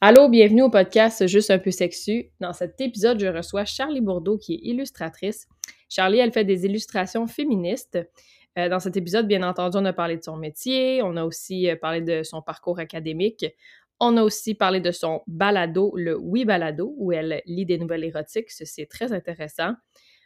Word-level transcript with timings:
Allô, 0.00 0.28
bienvenue 0.28 0.62
au 0.62 0.70
podcast 0.70 1.26
Juste 1.26 1.50
un 1.50 1.58
peu 1.58 1.72
sexu. 1.72 2.30
Dans 2.38 2.52
cet 2.52 2.80
épisode, 2.80 3.18
je 3.18 3.26
reçois 3.26 3.64
Charlie 3.64 4.00
Bourdeau, 4.00 4.38
qui 4.38 4.54
est 4.54 4.60
illustratrice. 4.62 5.48
Charlie, 5.88 6.20
elle 6.20 6.30
fait 6.30 6.44
des 6.44 6.64
illustrations 6.66 7.26
féministes. 7.26 7.98
Euh, 8.56 8.68
dans 8.68 8.78
cet 8.78 8.96
épisode, 8.96 9.26
bien 9.26 9.42
entendu, 9.42 9.76
on 9.76 9.84
a 9.84 9.92
parlé 9.92 10.16
de 10.16 10.22
son 10.22 10.36
métier, 10.36 11.02
on 11.02 11.16
a 11.16 11.24
aussi 11.24 11.68
euh, 11.68 11.74
parlé 11.74 12.00
de 12.00 12.22
son 12.22 12.42
parcours 12.42 12.78
académique, 12.78 13.44
on 13.98 14.16
a 14.16 14.22
aussi 14.22 14.54
parlé 14.54 14.80
de 14.80 14.92
son 14.92 15.22
balado, 15.26 15.92
le 15.96 16.16
Oui 16.16 16.44
Balado, 16.44 16.94
où 16.96 17.10
elle 17.10 17.42
lit 17.44 17.66
des 17.66 17.76
nouvelles 17.76 18.04
érotiques. 18.04 18.52
Ceci 18.52 18.82
est 18.82 18.90
très 18.90 19.12
intéressant. 19.12 19.72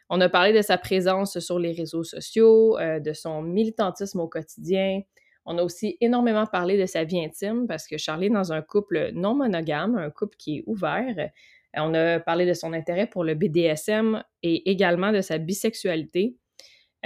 On 0.07 0.21
a 0.21 0.29
parlé 0.29 0.53
de 0.53 0.61
sa 0.61 0.77
présence 0.77 1.39
sur 1.39 1.57
les 1.57 1.71
réseaux 1.71 2.03
sociaux, 2.03 2.77
euh, 2.77 2.99
de 2.99 3.13
son 3.13 3.41
militantisme 3.41 4.19
au 4.19 4.27
quotidien, 4.27 5.01
on 5.45 5.57
a 5.57 5.63
aussi 5.63 5.97
énormément 5.99 6.45
parlé 6.45 6.79
de 6.79 6.85
sa 6.85 7.03
vie 7.03 7.23
intime 7.23 7.67
parce 7.67 7.87
que 7.87 7.97
Charlie 7.97 8.27
est 8.27 8.31
dans 8.31 8.53
un 8.53 8.61
couple 8.61 9.11
non 9.13 9.35
monogame, 9.35 9.97
un 9.97 10.09
couple 10.09 10.37
qui 10.37 10.57
est 10.57 10.63
ouvert. 10.67 11.29
On 11.75 11.93
a 11.93 12.19
parlé 12.19 12.45
de 12.45 12.53
son 12.53 12.73
intérêt 12.73 13.07
pour 13.07 13.23
le 13.23 13.33
BDSM 13.33 14.23
et 14.43 14.69
également 14.69 15.11
de 15.11 15.21
sa 15.21 15.37
bisexualité. 15.37 16.37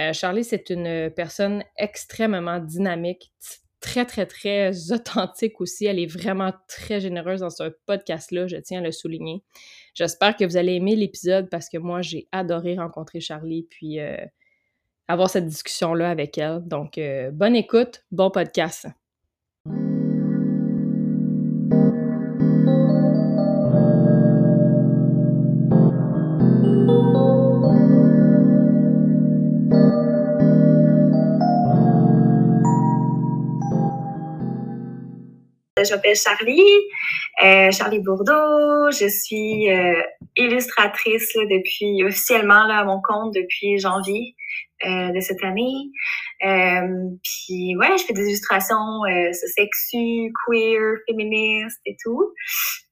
Euh, 0.00 0.12
Charlie, 0.12 0.44
c'est 0.44 0.70
une 0.70 1.10
personne 1.10 1.64
extrêmement 1.76 2.60
dynamique, 2.60 3.32
très, 3.80 4.04
très, 4.04 4.26
très 4.26 4.92
authentique 4.92 5.60
aussi. 5.60 5.86
Elle 5.86 5.98
est 5.98 6.06
vraiment 6.06 6.52
très 6.68 7.00
généreuse 7.00 7.40
dans 7.40 7.50
ce 7.50 7.74
podcast-là, 7.86 8.46
je 8.46 8.56
tiens 8.56 8.80
à 8.80 8.84
le 8.84 8.92
souligner. 8.92 9.42
J'espère 9.94 10.36
que 10.36 10.44
vous 10.44 10.56
allez 10.56 10.74
aimer 10.74 10.94
l'épisode 10.94 11.48
parce 11.50 11.68
que 11.68 11.78
moi, 11.78 12.02
j'ai 12.02 12.28
adoré 12.30 12.76
rencontrer 12.76 13.20
Charlie. 13.20 13.66
Puis, 13.68 13.98
euh, 13.98 14.16
avoir 15.08 15.30
cette 15.30 15.46
discussion-là 15.46 16.10
avec 16.10 16.36
elle. 16.38 16.60
Donc, 16.66 16.98
euh, 16.98 17.30
bonne 17.32 17.56
écoute, 17.56 18.04
bon 18.12 18.30
podcast. 18.30 18.86
Je 35.84 35.94
m'appelle 35.94 36.16
Charlie, 36.16 36.60
euh, 37.44 37.70
Charlie 37.70 38.00
Bourdeau. 38.00 38.90
Je 38.90 39.08
suis 39.08 39.70
euh, 39.70 40.02
illustratrice 40.36 41.32
depuis 41.34 42.04
officiellement 42.04 42.66
là, 42.66 42.80
à 42.80 42.84
mon 42.84 43.00
compte 43.00 43.32
depuis 43.32 43.78
janvier 43.78 44.34
euh, 44.84 45.10
de 45.12 45.20
cette 45.20 45.42
année. 45.42 45.90
Euh, 46.44 47.10
puis 47.22 47.76
ouais, 47.76 47.98
je 47.98 48.04
fais 48.04 48.12
des 48.12 48.26
illustrations 48.26 49.04
euh, 49.06 49.32
sexu, 49.32 50.32
queer, 50.46 50.96
féministes 51.08 51.80
et 51.86 51.96
tout. 52.02 52.32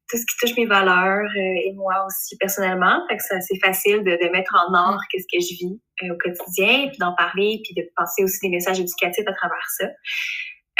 Tout 0.09 0.19
ce 0.19 0.25
qui 0.25 0.37
touche 0.41 0.57
mes 0.57 0.67
valeurs 0.67 1.25
euh, 1.25 1.61
et 1.65 1.73
moi 1.75 1.95
aussi 2.07 2.37
personnellement. 2.39 3.01
Fait 3.09 3.17
que 3.17 3.23
c'est 3.23 3.61
facile 3.65 4.05
de, 4.05 4.13
de, 4.13 4.31
mettre 4.31 4.55
en 4.55 4.73
ordre 4.75 5.01
qu'est-ce 5.11 5.27
que 5.33 5.41
je 5.41 5.55
vis 5.59 5.81
au 6.11 6.17
quotidien, 6.19 6.89
puis 6.89 6.99
d'en 6.99 7.15
parler, 7.15 7.61
puis 7.65 7.75
de 7.75 7.89
penser 7.97 8.23
aussi 8.23 8.39
des 8.43 8.51
messages 8.51 8.79
éducatifs 8.79 9.27
à 9.27 9.33
travers 9.33 9.69
ça. 9.79 9.87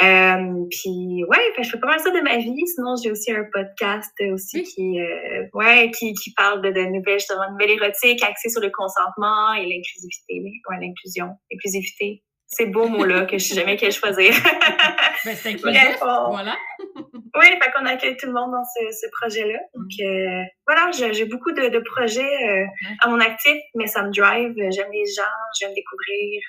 Euh, 0.03 0.65
puis 0.71 1.25
ouais, 1.27 1.53
je 1.59 1.71
fais 1.71 1.79
pas 1.79 1.87
mal 1.87 2.01
ça 2.01 2.11
de 2.11 2.21
ma 2.21 2.37
vie. 2.37 2.67
Sinon, 2.67 2.97
j'ai 3.03 3.11
aussi 3.11 3.33
un 3.33 3.45
podcast 3.53 4.13
aussi 4.33 4.63
qui, 4.63 5.01
euh, 5.01 5.47
ouais, 5.55 5.91
qui, 5.91 6.13
qui 6.13 6.33
parle 6.35 6.61
de, 6.63 6.71
de 6.71 6.81
nouvelles 6.81 7.19
justement 7.19 7.51
nouvelles 7.51 7.71
érotiques 7.71 8.23
axées 8.23 8.51
sur 8.51 8.61
le 8.61 8.71
consentement 8.71 9.55
et 9.55 9.65
l'inclusivité, 9.65 10.43
ouais, 10.69 10.77
l'inclusion, 10.81 11.31
l'inclusivité. 11.51 12.23
C'est 12.49 12.67
beau 12.67 12.87
mot 12.87 13.05
là 13.05 13.25
que 13.27 13.39
je 13.39 13.45
sais 13.45 13.55
jamais 13.55 13.77
quel 13.77 13.91
choisir. 13.91 14.33
ben, 15.25 15.35
c'est 15.35 15.51
inclusif, 15.51 15.99
voilà. 16.01 16.57
oui, 17.35 17.47
fait 17.47 17.73
qu'on 17.75 17.87
accueille 17.87 18.17
tout 18.17 18.27
le 18.27 18.33
monde 18.33 18.53
dans 18.53 18.65
ce, 18.65 18.93
ce 18.93 19.07
projet-là. 19.21 19.59
Donc 19.75 19.91
mm. 19.99 20.05
euh, 20.05 20.43
voilà, 20.67 20.91
j'ai 20.93 21.25
beaucoup 21.25 21.53
de, 21.53 21.69
de 21.69 21.79
projets 21.81 22.23
euh, 22.23 22.67
à 23.01 23.09
mon 23.09 23.19
actif, 23.19 23.57
mais 23.75 23.87
ça 23.87 24.03
me 24.03 24.13
drive. 24.13 24.55
J'aime 24.71 24.93
les 24.93 25.07
gens, 25.07 25.23
j'aime 25.59 25.73
découvrir. 25.75 26.41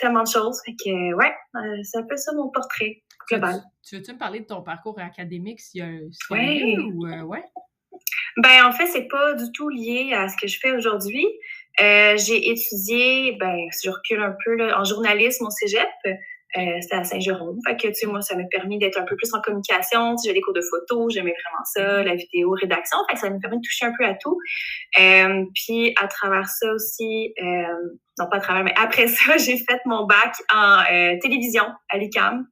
Tellement 0.00 0.22
de 0.22 0.28
choses. 0.28 0.60
Fait 0.64 0.72
que, 0.72 1.14
ouais, 1.14 1.32
euh, 1.56 1.82
c'est 1.82 1.98
un 1.98 2.04
peu 2.04 2.16
ça 2.16 2.32
mon 2.32 2.48
portrait 2.48 3.02
global. 3.28 3.62
Tu, 3.86 3.96
veux-tu 3.96 4.12
me 4.12 4.18
parler 4.18 4.40
de 4.40 4.46
ton 4.46 4.62
parcours 4.62 4.98
académique? 4.98 5.60
S'il 5.60 5.80
y 5.80 5.84
a, 5.84 5.88
ouais. 6.30 6.76
ou, 6.78 7.06
euh, 7.06 7.22
ouais? 7.22 7.44
Ben, 8.38 8.64
en 8.64 8.72
fait, 8.72 8.86
c'est 8.86 9.08
pas 9.08 9.34
du 9.34 9.50
tout 9.52 9.68
lié 9.68 10.12
à 10.14 10.28
ce 10.28 10.36
que 10.40 10.46
je 10.46 10.58
fais 10.58 10.72
aujourd'hui. 10.72 11.26
Euh, 11.80 12.16
j'ai 12.16 12.50
étudié, 12.50 13.36
ben, 13.38 13.56
si 13.72 13.88
je 13.88 13.90
recule 13.90 14.22
un 14.22 14.34
peu, 14.44 14.54
là, 14.54 14.80
en 14.80 14.84
journalisme 14.84 15.46
au 15.46 15.50
cégep. 15.50 15.88
Euh, 16.56 16.80
c'était 16.80 16.96
à 16.96 17.04
Saint-Jérôme. 17.04 17.58
Fait 17.66 17.76
que, 17.76 17.86
tu 17.88 17.94
sais, 17.94 18.06
moi, 18.06 18.20
ça 18.22 18.36
m'a 18.36 18.42
permis 18.50 18.78
d'être 18.78 18.98
un 18.98 19.04
peu 19.04 19.14
plus 19.16 19.32
en 19.34 19.40
communication. 19.40 20.16
J'ai 20.24 20.32
des 20.32 20.40
cours 20.40 20.54
de 20.54 20.62
photo, 20.62 21.08
j'aimais 21.08 21.34
vraiment 21.44 21.64
ça, 21.64 22.02
la 22.02 22.14
vidéo, 22.16 22.50
rédaction. 22.60 22.98
Fait 23.08 23.14
que 23.14 23.20
ça 23.20 23.30
m'a 23.30 23.38
permis 23.38 23.58
de 23.58 23.62
toucher 23.62 23.86
un 23.86 23.92
peu 23.96 24.04
à 24.04 24.14
tout. 24.14 24.36
Euh, 24.98 25.44
puis, 25.54 25.94
à 26.00 26.08
travers 26.08 26.48
ça 26.48 26.72
aussi, 26.72 27.32
euh, 27.40 27.62
non 28.18 28.26
pas 28.28 28.38
à 28.38 28.40
travers, 28.40 28.64
mais 28.64 28.74
après 28.76 29.06
ça, 29.08 29.36
j'ai 29.36 29.58
fait 29.58 29.80
mon 29.86 30.06
bac 30.06 30.34
en 30.52 30.80
euh, 30.90 31.16
télévision 31.20 31.64
à 31.88 31.98
l'UQAM. 31.98 32.46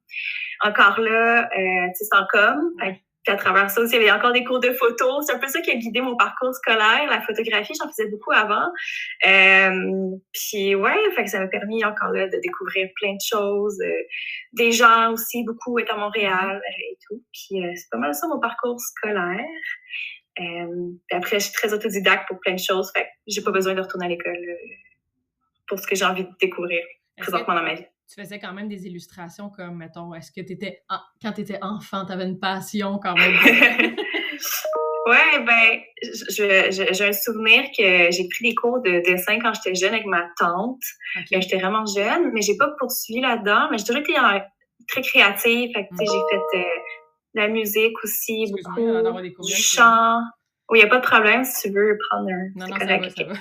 Encore 0.61 0.99
là, 0.99 1.43
euh, 1.43 1.87
tu 1.97 2.05
sais, 2.05 2.15
en 2.15 2.25
com. 2.31 2.71
Fait 2.79 3.01
à 3.27 3.35
travers 3.35 3.69
ça 3.69 3.81
aussi, 3.81 3.95
il 3.95 4.01
y 4.01 4.09
avait 4.09 4.17
encore 4.17 4.31
des 4.31 4.43
cours 4.43 4.59
de 4.59 4.71
photo. 4.71 5.21
C'est 5.21 5.33
un 5.33 5.39
peu 5.39 5.47
ça 5.47 5.61
qui 5.61 5.71
a 5.71 5.75
guidé 5.75 6.01
mon 6.01 6.15
parcours 6.15 6.53
scolaire. 6.53 7.05
La 7.09 7.21
photographie, 7.21 7.73
j'en 7.79 7.89
faisais 7.89 8.09
beaucoup 8.09 8.31
avant. 8.31 8.71
Euh, 9.27 10.17
puis 10.31 10.75
ouais, 10.75 10.97
fait 11.15 11.25
que 11.25 11.29
ça 11.29 11.39
m'a 11.39 11.47
permis 11.47 11.83
encore 11.83 12.11
là 12.11 12.27
de 12.27 12.37
découvrir 12.41 12.89
plein 12.95 13.13
de 13.13 13.21
choses. 13.21 13.79
Euh, 13.81 14.01
des 14.53 14.71
gens 14.71 15.13
aussi, 15.13 15.43
beaucoup 15.43 15.77
étant 15.79 15.95
à 15.95 15.99
Montréal 15.99 16.61
et 16.79 16.97
tout. 17.07 17.21
Puis 17.33 17.63
euh, 17.63 17.71
c'est 17.75 17.89
pas 17.91 17.97
mal 17.97 18.13
ça 18.13 18.27
mon 18.27 18.39
parcours 18.39 18.79
scolaire. 18.79 19.45
Euh, 20.39 20.91
après, 21.11 21.39
je 21.39 21.45
suis 21.45 21.53
très 21.53 21.73
autodidacte 21.73 22.27
pour 22.27 22.39
plein 22.39 22.53
de 22.53 22.59
choses. 22.59 22.91
Fait 22.93 23.03
que 23.03 23.09
j'ai 23.27 23.41
pas 23.41 23.51
besoin 23.51 23.73
de 23.73 23.81
retourner 23.81 24.05
à 24.05 24.09
l'école 24.09 24.37
pour 25.67 25.79
ce 25.79 25.85
que 25.85 25.95
j'ai 25.95 26.05
envie 26.05 26.23
de 26.23 26.31
découvrir 26.39 26.81
présentement 27.17 27.53
dans 27.53 27.63
ma 27.63 27.75
vie 27.75 27.85
tu 28.09 28.19
faisais 28.19 28.39
quand 28.39 28.53
même 28.53 28.67
des 28.67 28.87
illustrations 28.87 29.49
comme, 29.49 29.77
mettons, 29.77 30.13
est-ce 30.15 30.31
que 30.31 30.41
tu 30.41 30.53
étais, 30.53 30.83
quand 31.21 31.31
tu 31.33 31.41
étais 31.41 31.59
enfant, 31.61 32.05
tu 32.05 32.11
avais 32.11 32.25
une 32.25 32.39
passion 32.39 32.99
quand 33.01 33.13
même? 33.13 33.35
ouais, 35.05 35.45
ben, 35.45 35.79
j'ai 36.29 37.05
un 37.05 37.13
souvenir 37.13 37.65
que 37.77 38.09
j'ai 38.11 38.27
pris 38.29 38.49
des 38.49 38.55
cours 38.55 38.81
de 38.81 39.03
dessin 39.05 39.39
quand 39.39 39.53
j'étais 39.53 39.75
jeune 39.75 39.93
avec 39.93 40.07
ma 40.07 40.23
tante. 40.37 40.81
Okay. 41.19 41.41
J'étais 41.41 41.57
vraiment 41.57 41.85
jeune, 41.85 42.31
mais 42.33 42.41
j'ai 42.41 42.57
pas 42.57 42.71
poursuivi 42.79 43.21
là-dedans, 43.21 43.67
mais 43.69 43.77
j'ai 43.77 43.83
toujours 43.83 44.01
été 44.01 44.13
très 44.87 45.01
créative. 45.01 45.71
Fait 45.75 45.87
que, 45.87 45.95
j'ai 45.99 46.05
fait 46.05 46.57
euh, 46.57 46.63
de 47.35 47.41
la 47.41 47.47
musique 47.47 48.03
aussi, 48.03 48.51
beaucoup, 48.51 49.43
du 49.43 49.53
chant. 49.53 50.19
Oui, 50.71 50.79
il 50.79 50.81
n'y 50.81 50.87
a 50.87 50.89
pas 50.89 50.97
de 50.97 51.05
problème 51.05 51.43
si 51.43 51.67
tu 51.67 51.75
veux 51.75 51.95
prendre 52.09 52.29
un. 52.29 52.49
Non, 52.55 52.67
non, 52.67 52.75
ça 52.79 52.85
va, 52.85 53.09
ça 53.09 53.23
va. 53.23 53.33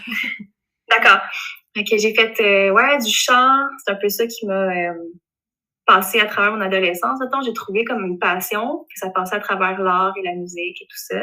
D'accord. 0.90 1.20
Ok, 1.78 1.86
j'ai 1.98 2.14
fait 2.14 2.40
euh, 2.40 2.70
ouais 2.70 2.98
du 2.98 3.12
chant. 3.12 3.60
C'est 3.84 3.92
un 3.92 3.96
peu 3.96 4.08
ça 4.08 4.26
qui 4.26 4.46
m'a 4.46 4.68
euh, 4.70 4.94
passé 5.86 6.20
à 6.20 6.26
travers 6.26 6.52
mon 6.52 6.60
adolescence. 6.60 7.20
Attends, 7.22 7.42
j'ai 7.42 7.52
trouvé 7.52 7.84
comme 7.84 8.04
une 8.04 8.18
passion. 8.18 8.84
Puis 8.88 8.98
ça 8.98 9.10
passait 9.10 9.36
à 9.36 9.40
travers 9.40 9.80
l'art 9.80 10.14
et 10.18 10.22
la 10.22 10.34
musique 10.34 10.82
et 10.82 10.86
tout 10.86 10.96
ça. 10.96 11.20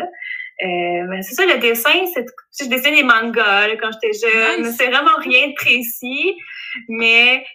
Euh, 0.64 1.06
mais 1.10 1.22
c'est 1.22 1.36
ça, 1.36 1.46
le 1.46 1.60
dessin, 1.60 2.06
c'est 2.14 2.26
je 2.60 2.70
dessinais 2.70 2.98
des 2.98 3.04
mangas 3.04 3.68
là, 3.68 3.76
quand 3.76 3.90
j'étais 3.92 4.28
jeune. 4.28 4.66
C'est 4.72 4.88
vraiment 4.88 5.16
rien 5.18 5.50
de 5.50 5.54
précis, 5.54 6.34
mais 6.88 7.46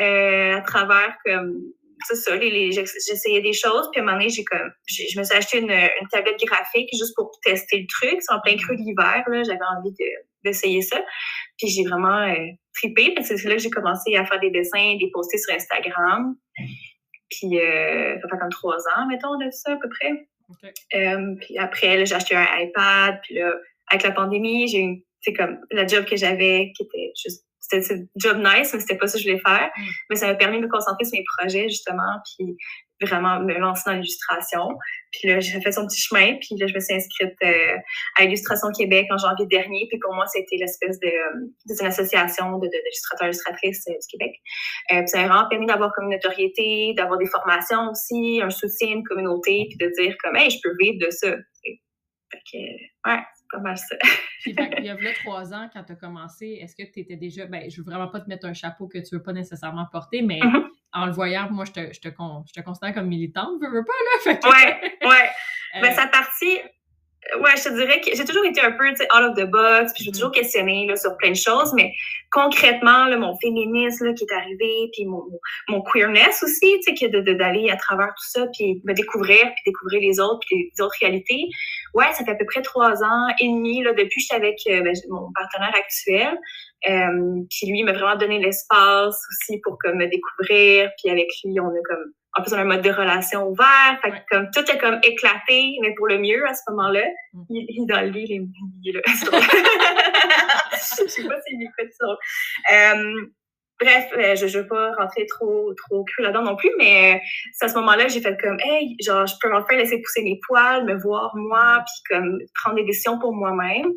euh, 0.00 0.56
à 0.56 0.60
travers 0.62 1.16
comme 1.24 1.60
c'est 2.06 2.16
ça, 2.16 2.36
les, 2.36 2.50
les, 2.50 2.72
j'essayais 2.72 3.40
des 3.40 3.52
choses, 3.52 3.88
puis 3.92 4.00
à 4.00 4.02
un 4.02 4.06
moment 4.06 4.18
donné, 4.18 4.30
j'ai 4.30 4.44
comme, 4.44 4.70
je 4.86 5.18
me 5.18 5.24
suis 5.24 5.36
acheté 5.36 5.58
une, 5.58 5.70
une 5.70 6.08
tablette 6.10 6.38
graphique 6.40 6.88
juste 6.92 7.14
pour 7.16 7.30
tester 7.42 7.80
le 7.80 7.86
truc. 7.88 8.20
C'est 8.20 8.32
en 8.32 8.40
plein 8.40 8.56
creux 8.56 8.76
d'hiver, 8.76 9.24
là, 9.26 9.42
j'avais 9.42 9.58
envie 9.78 9.92
de, 9.92 10.06
d'essayer 10.44 10.82
ça. 10.82 11.02
Puis 11.58 11.68
j'ai 11.68 11.84
vraiment 11.84 12.22
euh, 12.28 12.46
tripé, 12.74 13.12
parce 13.14 13.28
que 13.28 13.36
c'est 13.36 13.48
là 13.48 13.56
que 13.56 13.62
j'ai 13.62 13.70
commencé 13.70 14.14
à 14.16 14.24
faire 14.24 14.40
des 14.40 14.50
dessins, 14.50 14.96
des 14.98 15.10
poster 15.12 15.38
sur 15.38 15.54
Instagram. 15.54 16.34
Puis 17.30 17.58
euh, 17.58 18.14
ça 18.20 18.28
fait 18.28 18.38
comme 18.38 18.50
trois 18.50 18.78
ans, 18.96 19.06
mettons, 19.08 19.36
de 19.38 19.50
ça, 19.50 19.72
à 19.72 19.76
peu 19.76 19.88
près. 19.88 20.28
Okay. 20.50 20.72
Euh, 20.94 21.34
puis 21.40 21.58
après, 21.58 22.06
j'ai 22.06 22.14
acheté 22.14 22.34
un 22.34 22.46
iPad, 22.58 23.20
puis 23.22 23.34
là, 23.34 23.54
avec 23.90 24.02
la 24.02 24.12
pandémie, 24.12 24.68
j'ai 24.68 24.82
eu, 24.82 25.04
c'est 25.20 25.32
comme, 25.34 25.58
la 25.70 25.86
job 25.86 26.04
que 26.04 26.16
j'avais, 26.16 26.72
qui 26.76 26.84
était 26.84 27.12
juste 27.22 27.44
c'était 27.68 27.94
un 27.94 28.04
job 28.16 28.38
nice, 28.38 28.72
mais 28.72 28.80
c'était 28.80 28.96
pas 28.96 29.06
ça 29.06 29.18
que 29.18 29.24
je 29.24 29.28
voulais 29.28 29.42
faire. 29.44 29.70
Mm. 29.76 29.82
Mais 30.10 30.16
ça 30.16 30.26
m'a 30.26 30.34
permis 30.34 30.58
de 30.58 30.66
me 30.66 30.68
concentrer 30.70 31.04
sur 31.04 31.18
mes 31.18 31.24
projets, 31.36 31.68
justement, 31.68 32.16
puis 32.24 32.56
vraiment 33.06 33.40
me 33.40 33.54
lancer 33.58 33.82
dans 33.86 33.96
l'illustration. 33.96 34.68
Puis 35.12 35.28
là, 35.28 35.40
j'ai 35.40 35.60
fait 35.60 35.72
son 35.72 35.86
petit 35.86 36.00
chemin, 36.00 36.36
puis 36.40 36.56
là, 36.58 36.66
je 36.66 36.74
me 36.74 36.80
suis 36.80 36.94
inscrite 36.94 37.34
euh, 37.44 37.76
à 38.16 38.24
Illustration 38.24 38.68
Québec 38.76 39.06
en 39.10 39.18
janvier 39.18 39.46
dernier. 39.46 39.86
Puis 39.88 39.98
pour 40.00 40.14
moi, 40.14 40.26
c'était 40.26 40.56
l'espèce 40.56 40.98
de, 41.00 41.08
de 41.08 41.80
une 41.80 41.86
association 41.86 42.58
d'illustrateurs 42.58 43.28
de, 43.28 43.32
illustratrices 43.32 43.84
euh, 43.88 43.92
du 43.92 44.18
Québec. 44.18 44.34
Euh, 44.92 44.98
puis 45.00 45.08
ça 45.08 45.18
m'a 45.18 45.28
vraiment 45.28 45.48
permis 45.48 45.66
d'avoir 45.66 45.92
comme 45.94 46.06
une 46.06 46.12
notoriété, 46.12 46.94
d'avoir 46.96 47.18
des 47.18 47.26
formations 47.26 47.90
aussi, 47.90 48.40
un 48.42 48.50
soutien, 48.50 48.88
une 48.88 49.04
communauté, 49.04 49.66
puis 49.68 49.78
de 49.78 49.92
dire 50.00 50.16
comme, 50.22 50.36
hey, 50.36 50.50
je 50.50 50.58
peux 50.62 50.74
vivre 50.80 50.98
de 51.04 51.10
ça. 51.10 51.30
Fait 52.30 52.40
que, 52.52 52.58
ouais, 53.10 53.22
pas 53.50 53.60
mal 53.60 53.76
ça. 53.76 53.96
Puis, 54.42 54.54
il 54.78 54.84
y 54.84 54.88
a 54.88 54.94
là 54.94 55.10
trois 55.14 55.52
ans, 55.52 55.68
quand 55.72 55.82
tu 55.84 55.92
as 55.92 55.96
commencé, 55.96 56.58
est-ce 56.60 56.76
que 56.76 56.82
tu 56.90 57.00
étais 57.00 57.16
déjà. 57.16 57.46
Ben, 57.46 57.70
je 57.70 57.78
veux 57.78 57.84
vraiment 57.84 58.08
pas 58.08 58.20
te 58.20 58.28
mettre 58.28 58.46
un 58.46 58.54
chapeau 58.54 58.88
que 58.88 58.98
tu 58.98 59.16
veux 59.16 59.22
pas 59.22 59.32
nécessairement 59.32 59.86
porter, 59.90 60.22
mais 60.22 60.40
mm-hmm. 60.40 60.64
en 60.92 61.06
le 61.06 61.12
voyant, 61.12 61.50
moi, 61.50 61.64
je 61.64 61.72
te, 61.72 61.80
je 61.92 62.00
te, 62.00 62.08
je 62.08 62.52
te 62.52 62.60
considère 62.60 62.94
comme 62.94 63.08
militante, 63.08 63.60
veux, 63.60 63.70
veux 63.70 63.84
pas, 63.84 63.92
là. 63.92 64.20
Fait 64.22 64.38
que, 64.38 64.46
ouais, 64.48 65.08
ouais. 65.08 65.28
Ben, 65.82 65.92
sa 65.92 66.06
partie, 66.06 66.58
ouais, 67.40 67.50
je 67.56 67.64
te 67.64 67.74
dirais 67.74 68.00
que 68.00 68.14
j'ai 68.14 68.24
toujours 68.24 68.44
été 68.44 68.60
un 68.60 68.72
peu, 68.72 68.88
tu 68.90 68.96
sais, 68.96 69.08
out 69.14 69.30
of 69.30 69.36
the 69.36 69.48
box, 69.48 69.92
puis 69.92 70.04
j'ai 70.04 70.12
toujours 70.12 70.30
questionné 70.30 70.86
là, 70.86 70.96
sur 70.96 71.16
plein 71.16 71.30
de 71.30 71.36
choses, 71.36 71.72
mais 71.74 71.92
concrètement, 72.30 73.06
là, 73.06 73.16
mon 73.16 73.36
féminisme 73.38 74.06
là, 74.06 74.12
qui 74.14 74.24
est 74.24 74.32
arrivé, 74.32 74.90
puis 74.92 75.04
mon, 75.04 75.22
mon 75.68 75.82
queerness 75.82 76.42
aussi, 76.42 76.80
tu 76.86 76.96
sais, 76.96 77.08
de, 77.08 77.32
d'aller 77.34 77.70
à 77.70 77.76
travers 77.76 78.08
tout 78.08 78.28
ça, 78.30 78.46
puis 78.52 78.80
me 78.84 78.94
découvrir, 78.94 79.42
puis 79.42 79.62
découvrir 79.66 80.00
les 80.00 80.20
autres, 80.20 80.40
puis 80.46 80.70
les 80.74 80.84
autres 80.84 80.96
réalités. 81.00 81.44
Ouais, 81.94 82.12
ça 82.14 82.24
fait 82.24 82.32
à 82.32 82.34
peu 82.34 82.46
près 82.46 82.62
trois 82.62 83.02
ans 83.02 83.28
et 83.40 83.46
demi, 83.46 83.82
là, 83.82 83.92
depuis 83.92 84.08
que 84.08 84.20
j'étais 84.20 84.34
avec 84.34 84.58
euh, 84.68 84.82
ben, 84.82 84.94
mon 85.10 85.30
partenaire 85.32 85.74
actuel. 85.74 86.38
Euh, 86.88 87.42
puis 87.50 87.66
lui, 87.66 87.80
il 87.80 87.84
m'a 87.84 87.92
vraiment 87.92 88.16
donné 88.16 88.38
l'espace 88.38 89.16
aussi 89.30 89.60
pour 89.62 89.76
comme, 89.78 89.96
me 89.96 90.06
découvrir, 90.06 90.90
puis 90.98 91.10
avec 91.10 91.28
lui, 91.44 91.60
on 91.60 91.68
a 91.68 91.82
comme 91.88 92.12
en 92.36 92.42
plus, 92.42 92.52
on 92.52 92.58
a 92.58 92.60
un 92.60 92.64
mode 92.64 92.82
de 92.82 92.90
relation 92.90 93.48
ouvert. 93.48 93.98
Fait 94.02 94.10
que, 94.10 94.16
comme, 94.30 94.48
tout 94.54 94.70
est 94.70 94.78
comme 94.78 95.00
éclaté, 95.02 95.76
mais 95.80 95.94
pour 95.96 96.06
le 96.06 96.18
mieux 96.18 96.46
à 96.46 96.54
ce 96.54 96.60
moment-là. 96.70 97.04
Mm. 97.32 97.42
Il, 97.50 97.82
est 97.82 97.86
dans 97.86 98.00
le 98.00 98.08
lit, 98.08 98.48
il 98.82 98.90
est 98.90 98.92
là. 98.92 99.00
Je 100.72 101.08
sais 101.08 101.26
pas 101.26 101.40
s'il 101.46 101.62
écoute 101.62 101.92
ça. 101.98 102.06
Euh, 102.72 103.26
bref, 103.80 104.08
euh, 104.16 104.34
je 104.36 104.46
ne 104.46 104.62
veux 104.62 104.66
pas 104.66 104.92
rentrer 104.94 105.26
trop, 105.26 105.72
trop 105.74 106.04
cru 106.04 106.22
là-dedans 106.22 106.42
non 106.42 106.56
plus, 106.56 106.70
mais 106.78 107.14
euh, 107.14 107.18
c'est 107.52 107.66
à 107.66 107.68
ce 107.68 107.74
moment-là 107.76 108.08
j'ai 108.08 108.20
fait 108.20 108.36
comme, 108.40 108.58
hey, 108.60 108.96
genre, 109.04 109.26
je 109.26 109.34
peux 109.40 109.54
enfin 109.54 109.76
laisser 109.76 110.00
pousser 110.00 110.22
mes 110.22 110.38
poils, 110.46 110.84
me 110.84 111.00
voir 111.00 111.32
moi, 111.36 111.84
puis 111.86 112.16
comme 112.16 112.38
prendre 112.62 112.76
des 112.76 112.84
décisions 112.84 113.18
pour 113.18 113.32
moi-même. 113.32 113.92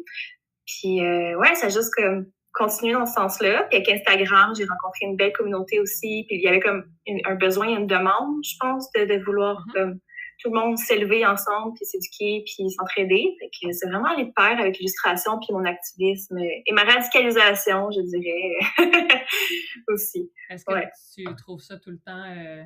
Puis, 0.66 1.06
euh, 1.06 1.36
ouais, 1.38 1.54
c'est 1.56 1.72
juste 1.72 1.94
comme 1.96 2.26
continuer 2.54 2.94
dans 2.94 3.06
ce 3.06 3.14
sens-là. 3.14 3.68
Puis 3.70 3.78
avec 3.78 3.90
Instagram, 3.90 4.54
j'ai 4.56 4.66
rencontré 4.66 5.06
une 5.06 5.16
belle 5.16 5.34
communauté 5.34 5.80
aussi. 5.80 6.26
Puis 6.28 6.38
il 6.38 6.42
y 6.42 6.48
avait 6.48 6.60
comme 6.60 6.84
un 7.26 7.36
besoin, 7.36 7.68
une 7.68 7.88
demande, 7.88 8.44
je 8.44 8.56
pense, 8.60 8.92
de, 8.94 9.06
de 9.06 9.24
vouloir 9.24 9.64
mm-hmm. 9.76 10.00
tout 10.40 10.54
le 10.54 10.60
monde 10.60 10.78
s'élever 10.78 11.26
ensemble, 11.26 11.74
puis 11.76 11.86
s'éduquer, 11.86 12.44
puis 12.46 12.70
s'entraider. 12.72 13.26
C'est 13.72 13.88
vraiment 13.88 14.10
aller 14.10 14.26
de 14.26 14.34
pair 14.36 14.60
avec 14.60 14.78
l'illustration, 14.78 15.40
puis 15.40 15.54
mon 15.54 15.66
activisme 15.66 16.38
et 16.40 16.72
ma 16.74 16.84
radicalisation, 16.84 17.90
je 17.92 18.02
dirais, 18.02 19.18
aussi. 19.88 20.30
Est-ce 20.50 20.66
que 20.66 21.30
tu 21.30 21.36
trouves 21.36 21.62
ça 21.62 21.78
tout 21.78 21.92
le 21.92 22.00
temps 22.00 22.24
euh, 22.38 22.64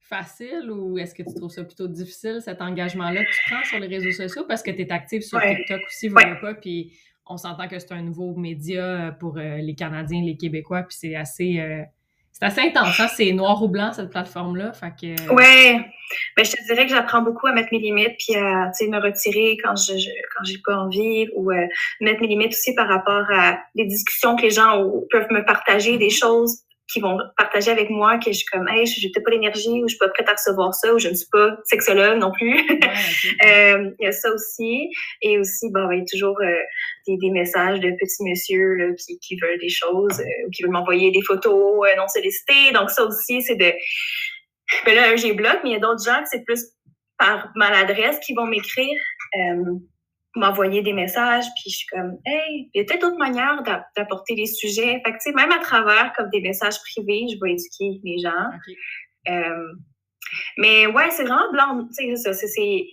facile 0.00 0.70
ou 0.70 0.98
est-ce 0.98 1.14
que 1.14 1.22
tu 1.22 1.34
trouves 1.34 1.50
ça 1.50 1.64
plutôt 1.64 1.88
difficile, 1.88 2.40
cet 2.42 2.60
engagement-là 2.60 3.24
que 3.24 3.30
tu 3.30 3.40
prends 3.50 3.64
sur 3.64 3.78
les 3.78 3.86
réseaux 3.86 4.10
sociaux? 4.10 4.44
Parce 4.46 4.62
que 4.62 4.70
tu 4.70 4.82
es 4.82 4.92
active 4.92 5.22
sur 5.22 5.40
TikTok 5.40 5.80
aussi, 5.86 6.08
vous 6.08 6.16
ouais. 6.16 6.40
pas, 6.40 6.54
puis 6.54 6.92
on 7.26 7.36
s'entend 7.36 7.68
que 7.68 7.78
c'est 7.78 7.92
un 7.92 8.02
nouveau 8.02 8.34
média 8.34 8.82
euh, 8.82 9.10
pour 9.12 9.38
euh, 9.38 9.56
les 9.58 9.74
Canadiens, 9.74 10.22
les 10.22 10.36
Québécois, 10.36 10.82
puis 10.82 10.96
c'est 10.98 11.14
assez, 11.14 11.60
euh, 11.60 11.82
c'est 12.32 12.44
assez 12.44 12.60
intense. 12.60 12.98
Hein? 12.98 13.08
C'est 13.08 13.32
noir 13.32 13.62
ou 13.62 13.68
blanc, 13.68 13.92
cette 13.92 14.10
plateforme-là. 14.10 14.72
Fait 14.72 14.92
que... 15.00 15.32
Ouais. 15.32 15.84
Ben, 16.36 16.44
je 16.44 16.50
te 16.50 16.64
dirais 16.66 16.84
que 16.84 16.90
j'apprends 16.90 17.22
beaucoup 17.22 17.46
à 17.46 17.52
mettre 17.52 17.68
mes 17.72 17.78
limites, 17.78 18.16
puis 18.18 18.36
à 18.36 18.70
me 18.82 19.02
retirer 19.02 19.56
quand 19.62 19.76
je, 19.76 19.92
quand 20.36 20.44
j'ai 20.44 20.58
pas 20.64 20.76
envie, 20.76 21.28
ou 21.36 21.50
mettre 22.00 22.20
mes 22.20 22.26
limites 22.26 22.52
aussi 22.52 22.74
par 22.74 22.86
rapport 22.86 23.24
à 23.30 23.58
des 23.74 23.86
discussions 23.86 24.36
que 24.36 24.42
les 24.42 24.50
gens 24.50 24.84
peuvent 25.10 25.30
me 25.30 25.42
partager, 25.42 25.96
des 25.96 26.08
mm-hmm. 26.08 26.18
choses 26.18 26.62
qui 26.92 27.00
vont 27.00 27.18
partager 27.36 27.70
avec 27.70 27.90
moi 27.90 28.18
que 28.18 28.30
je 28.30 28.38
suis 28.38 28.46
comme 28.46 28.68
hey 28.68 28.86
j'ai 28.86 29.08
peut-être 29.08 29.24
pas 29.24 29.30
l'énergie 29.30 29.82
ou 29.82 29.88
je 29.88 29.94
suis 29.94 29.98
pas 29.98 30.08
prête 30.08 30.28
à 30.28 30.32
recevoir 30.32 30.74
ça 30.74 30.92
ou 30.92 30.98
je 30.98 31.08
ne 31.08 31.14
suis 31.14 31.28
pas 31.30 31.56
sexologue 31.64 32.18
non 32.18 32.32
plus. 32.32 32.60
Euh, 33.46 33.90
il 33.98 34.04
y 34.04 34.06
a 34.06 34.12
ça 34.12 34.30
aussi. 34.32 34.88
Et 35.22 35.38
aussi 35.38 35.70
bon 35.70 35.90
il 35.90 36.00
y 36.00 36.02
a 36.02 36.04
toujours 36.04 36.36
euh, 36.40 36.58
des, 37.06 37.16
des, 37.16 37.30
messages 37.30 37.80
de 37.80 37.90
petits 37.90 38.22
messieurs 38.22 38.74
là, 38.74 38.94
qui, 38.94 39.18
qui 39.18 39.36
veulent 39.40 39.58
des 39.58 39.68
choses 39.68 40.20
euh, 40.20 40.46
ou 40.46 40.50
qui 40.50 40.62
veulent 40.62 40.72
m'envoyer 40.72 41.10
des 41.10 41.22
photos 41.22 41.86
non 41.96 42.08
sollicitées. 42.08 42.72
Donc 42.74 42.90
ça 42.90 43.04
aussi 43.04 43.42
c'est 43.42 43.56
de 43.56 43.72
ben 44.84 44.94
là 44.94 45.16
j'ai 45.16 45.32
bloqué 45.32 45.58
mais 45.64 45.70
il 45.70 45.72
y 45.72 45.76
a 45.76 45.80
d'autres 45.80 46.04
gens 46.04 46.20
que 46.22 46.28
c'est 46.30 46.44
plus 46.44 46.64
par 47.18 47.50
maladresse 47.54 48.18
qui 48.20 48.34
vont 48.34 48.46
m'écrire 48.46 48.98
m'envoyer 50.34 50.82
des 50.82 50.92
messages, 50.92 51.44
puis 51.56 51.70
je 51.70 51.76
suis 51.78 51.86
comme, 51.86 52.16
hey, 52.24 52.70
il 52.72 52.78
y 52.78 52.80
a 52.80 52.84
peut-être 52.84 53.02
d'autres 53.02 53.18
manières 53.18 53.62
d'apporter 53.96 54.34
les 54.34 54.46
sujets. 54.46 55.00
Fait 55.04 55.12
que, 55.12 55.18
tu 55.18 55.30
sais, 55.30 55.32
même 55.32 55.52
à 55.52 55.58
travers 55.58 56.12
comme 56.16 56.30
des 56.30 56.40
messages 56.40 56.80
privés, 56.80 57.26
je 57.30 57.38
vais 57.42 57.52
éduquer 57.52 58.00
les 58.02 58.18
gens. 58.18 58.48
Euh, 59.28 59.72
mais 60.56 60.86
ouais, 60.86 61.10
c'est 61.10 61.24
vraiment 61.24 61.50
blanc, 61.52 61.86
tu 61.96 62.16
sais, 62.16 62.32
c'est, 62.32 62.86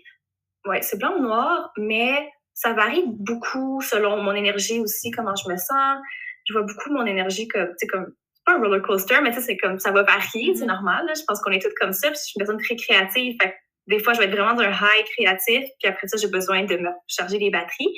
ouais, 0.66 0.82
c'est 0.82 1.00
blanc 1.00 1.14
ou 1.18 1.22
noir, 1.22 1.72
mais 1.78 2.30
ça 2.54 2.74
varie 2.74 3.04
beaucoup 3.08 3.82
selon 3.82 4.22
mon 4.22 4.34
énergie 4.34 4.80
aussi, 4.80 5.12
comment 5.12 5.36
je 5.36 5.50
me 5.50 5.56
sens. 5.56 5.98
Je 6.46 6.54
vois 6.54 6.64
beaucoup 6.64 6.92
mon 6.92 7.06
énergie 7.06 7.48
comme, 7.48 7.70
tu 7.70 7.76
sais, 7.78 7.88
comme, 7.88 8.08
pas 8.46 8.56
un 8.56 8.60
roller 8.60 8.82
coaster, 8.82 9.22
mais 9.22 9.30
tu 9.30 9.38
sais, 9.38 9.42
c'est 9.42 9.58
comme, 9.58 9.80
ça 9.80 9.92
va 9.92 10.04
varier, 10.04 10.56
c'est 10.56 10.66
mm-hmm. 10.66 10.68
normal, 10.68 11.06
Je 11.16 11.24
pense 11.26 11.40
qu'on 11.42 11.52
est 11.52 11.62
toutes 11.62 11.78
comme 11.80 11.94
ça, 11.94 12.10
puis 12.10 12.18
je 12.18 12.22
suis 12.22 12.34
une 12.36 12.46
personne 12.46 12.62
très 12.62 12.76
créative, 12.76 13.38
fait 13.42 13.56
des 13.90 14.00
fois, 14.00 14.14
je 14.14 14.20
vais 14.20 14.26
être 14.26 14.32
vraiment 14.32 14.54
dans 14.54 14.62
un 14.62 14.72
high 14.72 15.06
créatif, 15.18 15.66
puis 15.80 15.90
après 15.90 16.08
ça, 16.08 16.18
j'ai 16.18 16.28
besoin 16.28 16.64
de 16.64 16.78
me 16.78 16.90
charger 17.08 17.40
les 17.40 17.50
batteries. 17.50 17.94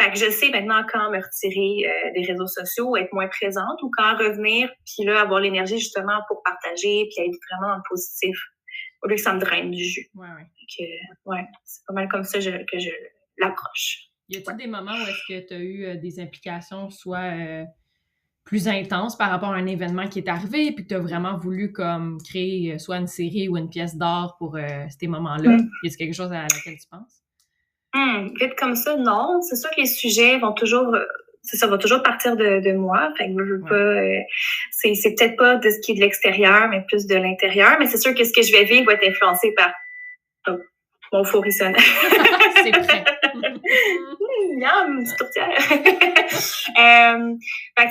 Fait 0.00 0.10
que 0.10 0.18
je 0.18 0.30
sais 0.30 0.50
maintenant 0.50 0.84
quand 0.90 1.10
me 1.10 1.18
retirer 1.18 1.90
euh, 1.90 2.12
des 2.14 2.24
réseaux 2.24 2.46
sociaux, 2.46 2.96
être 2.96 3.12
moins 3.12 3.28
présente 3.28 3.82
ou 3.82 3.90
quand 3.96 4.16
revenir, 4.16 4.70
puis 4.86 5.04
là, 5.04 5.20
avoir 5.20 5.40
l'énergie 5.40 5.78
justement 5.78 6.20
pour 6.28 6.42
partager, 6.42 7.08
puis 7.10 7.26
être 7.26 7.36
vraiment 7.50 7.72
dans 7.72 7.76
le 7.76 7.88
positif, 7.88 8.38
au 9.02 9.08
lieu 9.08 9.16
que 9.16 9.20
ça 9.20 9.34
me 9.34 9.40
draine 9.40 9.70
du 9.70 9.84
jus. 9.84 10.08
Ouais, 10.14 10.28
ouais. 10.28 10.88
ouais, 11.26 11.44
c'est 11.64 11.84
pas 11.86 11.94
mal 11.94 12.08
comme 12.08 12.24
ça 12.24 12.38
que 12.38 12.78
je 12.78 12.90
l'approche. 13.38 14.08
Y 14.30 14.36
a-t-il 14.36 14.56
des 14.56 14.66
moments 14.66 14.92
où 14.92 15.08
est-ce 15.08 15.22
que 15.28 15.46
tu 15.46 15.54
as 15.54 15.58
eu 15.58 15.84
euh, 15.84 15.96
des 15.96 16.20
implications, 16.20 16.90
soit 16.90 17.34
euh, 17.34 17.64
plus 18.48 18.66
intense 18.66 19.16
par 19.16 19.28
rapport 19.28 19.50
à 19.50 19.56
un 19.56 19.66
événement 19.66 20.08
qui 20.08 20.20
est 20.20 20.28
arrivé, 20.28 20.72
puis 20.72 20.84
que 20.84 20.88
tu 20.88 20.94
as 20.94 21.00
vraiment 21.00 21.36
voulu 21.36 21.70
comme 21.70 22.16
créer 22.22 22.72
euh, 22.72 22.78
soit 22.78 22.96
une 22.96 23.06
série 23.06 23.46
ou 23.46 23.58
une 23.58 23.68
pièce 23.68 23.94
d'art 23.96 24.36
pour 24.38 24.56
euh, 24.56 24.86
ces 24.98 25.06
moments-là? 25.06 25.50
Mm. 25.50 25.70
Est-ce 25.84 25.98
quelque 25.98 26.14
chose 26.14 26.32
à 26.32 26.42
laquelle 26.42 26.78
tu 26.78 26.88
penses? 26.90 27.22
Hum, 27.94 28.32
vite 28.40 28.54
comme 28.58 28.74
ça, 28.74 28.96
non. 28.96 29.42
C'est 29.42 29.56
sûr 29.56 29.68
que 29.70 29.82
les 29.82 29.86
sujets 29.86 30.38
vont 30.38 30.52
toujours 30.52 30.94
euh, 30.94 31.04
ça 31.42 31.66
va 31.66 31.76
toujours 31.76 32.02
partir 32.02 32.36
de, 32.36 32.72
moi. 32.72 33.12
Fait 33.18 33.26
que 33.26 33.32
je 33.32 33.52
veux 33.52 33.60
pas. 33.60 34.24
c'est, 34.70 34.94
c'est 34.94 35.14
peut-être 35.14 35.36
pas 35.36 35.56
de 35.56 35.70
ce 35.70 35.78
qui 35.80 35.92
est 35.92 35.94
de 35.94 36.00
l'extérieur, 36.00 36.68
mais 36.68 36.84
plus 36.88 37.06
de 37.06 37.14
l'intérieur. 37.16 37.76
Mais 37.78 37.86
c'est 37.86 37.96
sûr 37.96 38.14
que 38.14 38.24
ce 38.24 38.32
que 38.32 38.42
je 38.42 38.52
vais 38.52 38.64
vivre 38.64 38.86
va 38.86 38.94
être 38.94 39.08
influencé 39.08 39.52
par 39.52 39.72
mon 41.12 41.24
faux 41.24 41.42
c'est. 41.48 41.72
Miam, 44.56 45.04
tourtière. 45.18 45.48
euh, 45.70 47.34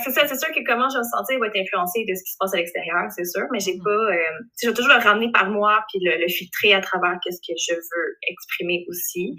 c'est 0.04 0.10
ça, 0.10 0.26
c'est 0.26 0.36
sûr 0.36 0.48
que 0.54 0.64
comment 0.66 0.88
je 0.88 0.96
vais 0.96 1.04
me 1.04 1.16
sentir 1.16 1.38
va 1.38 1.46
être 1.46 1.56
influencé 1.56 2.04
de 2.04 2.14
ce 2.14 2.22
qui 2.24 2.32
se 2.32 2.36
passe 2.38 2.54
à 2.54 2.56
l'extérieur, 2.56 3.04
c'est 3.14 3.24
sûr, 3.24 3.46
mais 3.52 3.60
j'ai 3.60 3.76
mm. 3.76 3.82
pas, 3.82 3.90
euh, 3.90 4.16
je 4.62 4.68
vais 4.68 4.74
toujours 4.74 4.94
le 4.94 5.02
ramener 5.02 5.30
par 5.32 5.50
moi 5.50 5.84
puis 5.88 6.00
le, 6.02 6.20
le 6.20 6.28
filtrer 6.28 6.74
à 6.74 6.80
travers 6.80 7.18
ce 7.24 7.38
que 7.38 7.54
je 7.56 7.74
veux 7.74 8.16
exprimer 8.28 8.84
aussi. 8.88 9.36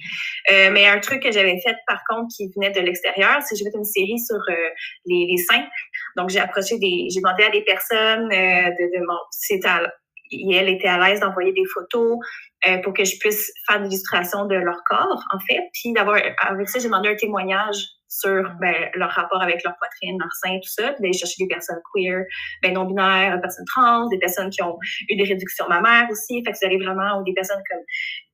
Euh, 0.52 0.70
mais 0.72 0.88
un 0.88 1.00
truc 1.00 1.24
que 1.24 1.32
j'avais 1.32 1.60
fait 1.60 1.76
par 1.88 2.00
contre 2.08 2.28
qui 2.36 2.50
venait 2.56 2.72
de 2.72 2.82
l'extérieur, 2.82 3.42
c'est 3.42 3.56
que 3.56 3.60
j'ai 3.60 3.70
fait 3.70 3.78
une 3.78 3.84
série 3.84 4.20
sur 4.20 4.38
euh, 4.38 4.70
les, 5.06 5.28
les 5.30 5.38
seins. 5.38 5.66
Donc 6.16 6.30
j'ai 6.30 6.40
approché 6.40 6.78
des, 6.80 7.08
j'ai 7.14 7.20
demandé 7.20 7.44
à 7.44 7.50
des 7.50 7.64
personnes 7.64 8.30
de, 8.30 9.00
de 9.00 9.06
mon, 9.06 9.18
c'était 9.32 9.68
elle 10.32 10.70
était 10.70 10.88
à 10.88 10.98
l'aise 11.00 11.20
d'envoyer 11.20 11.54
des 11.54 11.66
photos 11.66 12.18
euh, 12.68 12.78
pour 12.80 12.94
que 12.94 13.06
je 13.06 13.18
puisse 13.20 13.52
faire 13.68 13.82
des 13.82 13.88
illustrations 13.88 14.46
de 14.46 14.56
leur 14.56 14.84
corps, 14.86 15.24
en 15.34 15.40
fait. 15.40 15.70
Puis 15.74 15.94
d'avoir, 15.94 16.20
avec 16.42 16.70
ça, 16.70 16.80
j'ai 16.80 16.86
demandé 16.86 17.10
un 17.10 17.16
témoignage 17.16 17.86
sur 18.10 18.52
ben, 18.60 18.90
leur 18.96 19.12
rapport 19.12 19.42
avec 19.42 19.64
leur 19.64 19.78
poitrine, 19.78 20.18
leur 20.20 20.32
sein, 20.34 20.58
tout 20.58 20.70
ça, 20.70 20.92
puis 20.94 21.02
d'aller 21.02 21.14
chercher 21.14 21.44
des 21.44 21.48
personnes 21.48 21.80
queer, 21.94 22.26
ben, 22.62 22.74
non-binaires, 22.74 23.36
des 23.36 23.42
personnes 23.42 23.66
trans, 23.66 24.08
des 24.08 24.18
personnes 24.18 24.50
qui 24.50 24.64
ont 24.64 24.78
eu 25.10 25.16
des 25.16 25.24
réductions 25.24 25.68
mammaires 25.70 26.08
aussi, 26.10 26.44
fait 26.44 26.52
que 26.52 26.58
c'est 26.58 26.76
vraiment, 26.76 27.20
ou 27.20 27.24
des 27.24 27.34
personnes 27.34 27.62
comme, 27.70 27.84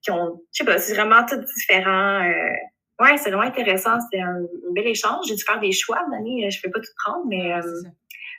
qui 0.01 0.11
ont, 0.11 0.41
je 0.53 0.57
sais 0.57 0.65
pas, 0.65 0.77
c'est 0.77 0.95
vraiment 0.95 1.25
tout 1.25 1.39
différent. 1.57 2.23
Euh, 2.23 3.03
ouais, 3.03 3.17
c'est 3.17 3.29
vraiment 3.29 3.47
intéressant, 3.47 3.99
c'est 4.11 4.21
un, 4.21 4.39
bel 4.73 4.87
échange. 4.87 5.25
J'ai 5.27 5.35
dû 5.35 5.43
faire 5.43 5.59
des 5.59 5.73
choix, 5.73 6.01
Dani, 6.09 6.49
je 6.49 6.57
ne 6.57 6.61
peux 6.63 6.71
pas 6.71 6.79
tout 6.79 6.93
prendre, 7.05 7.25
mais 7.27 7.53
euh, 7.53 7.61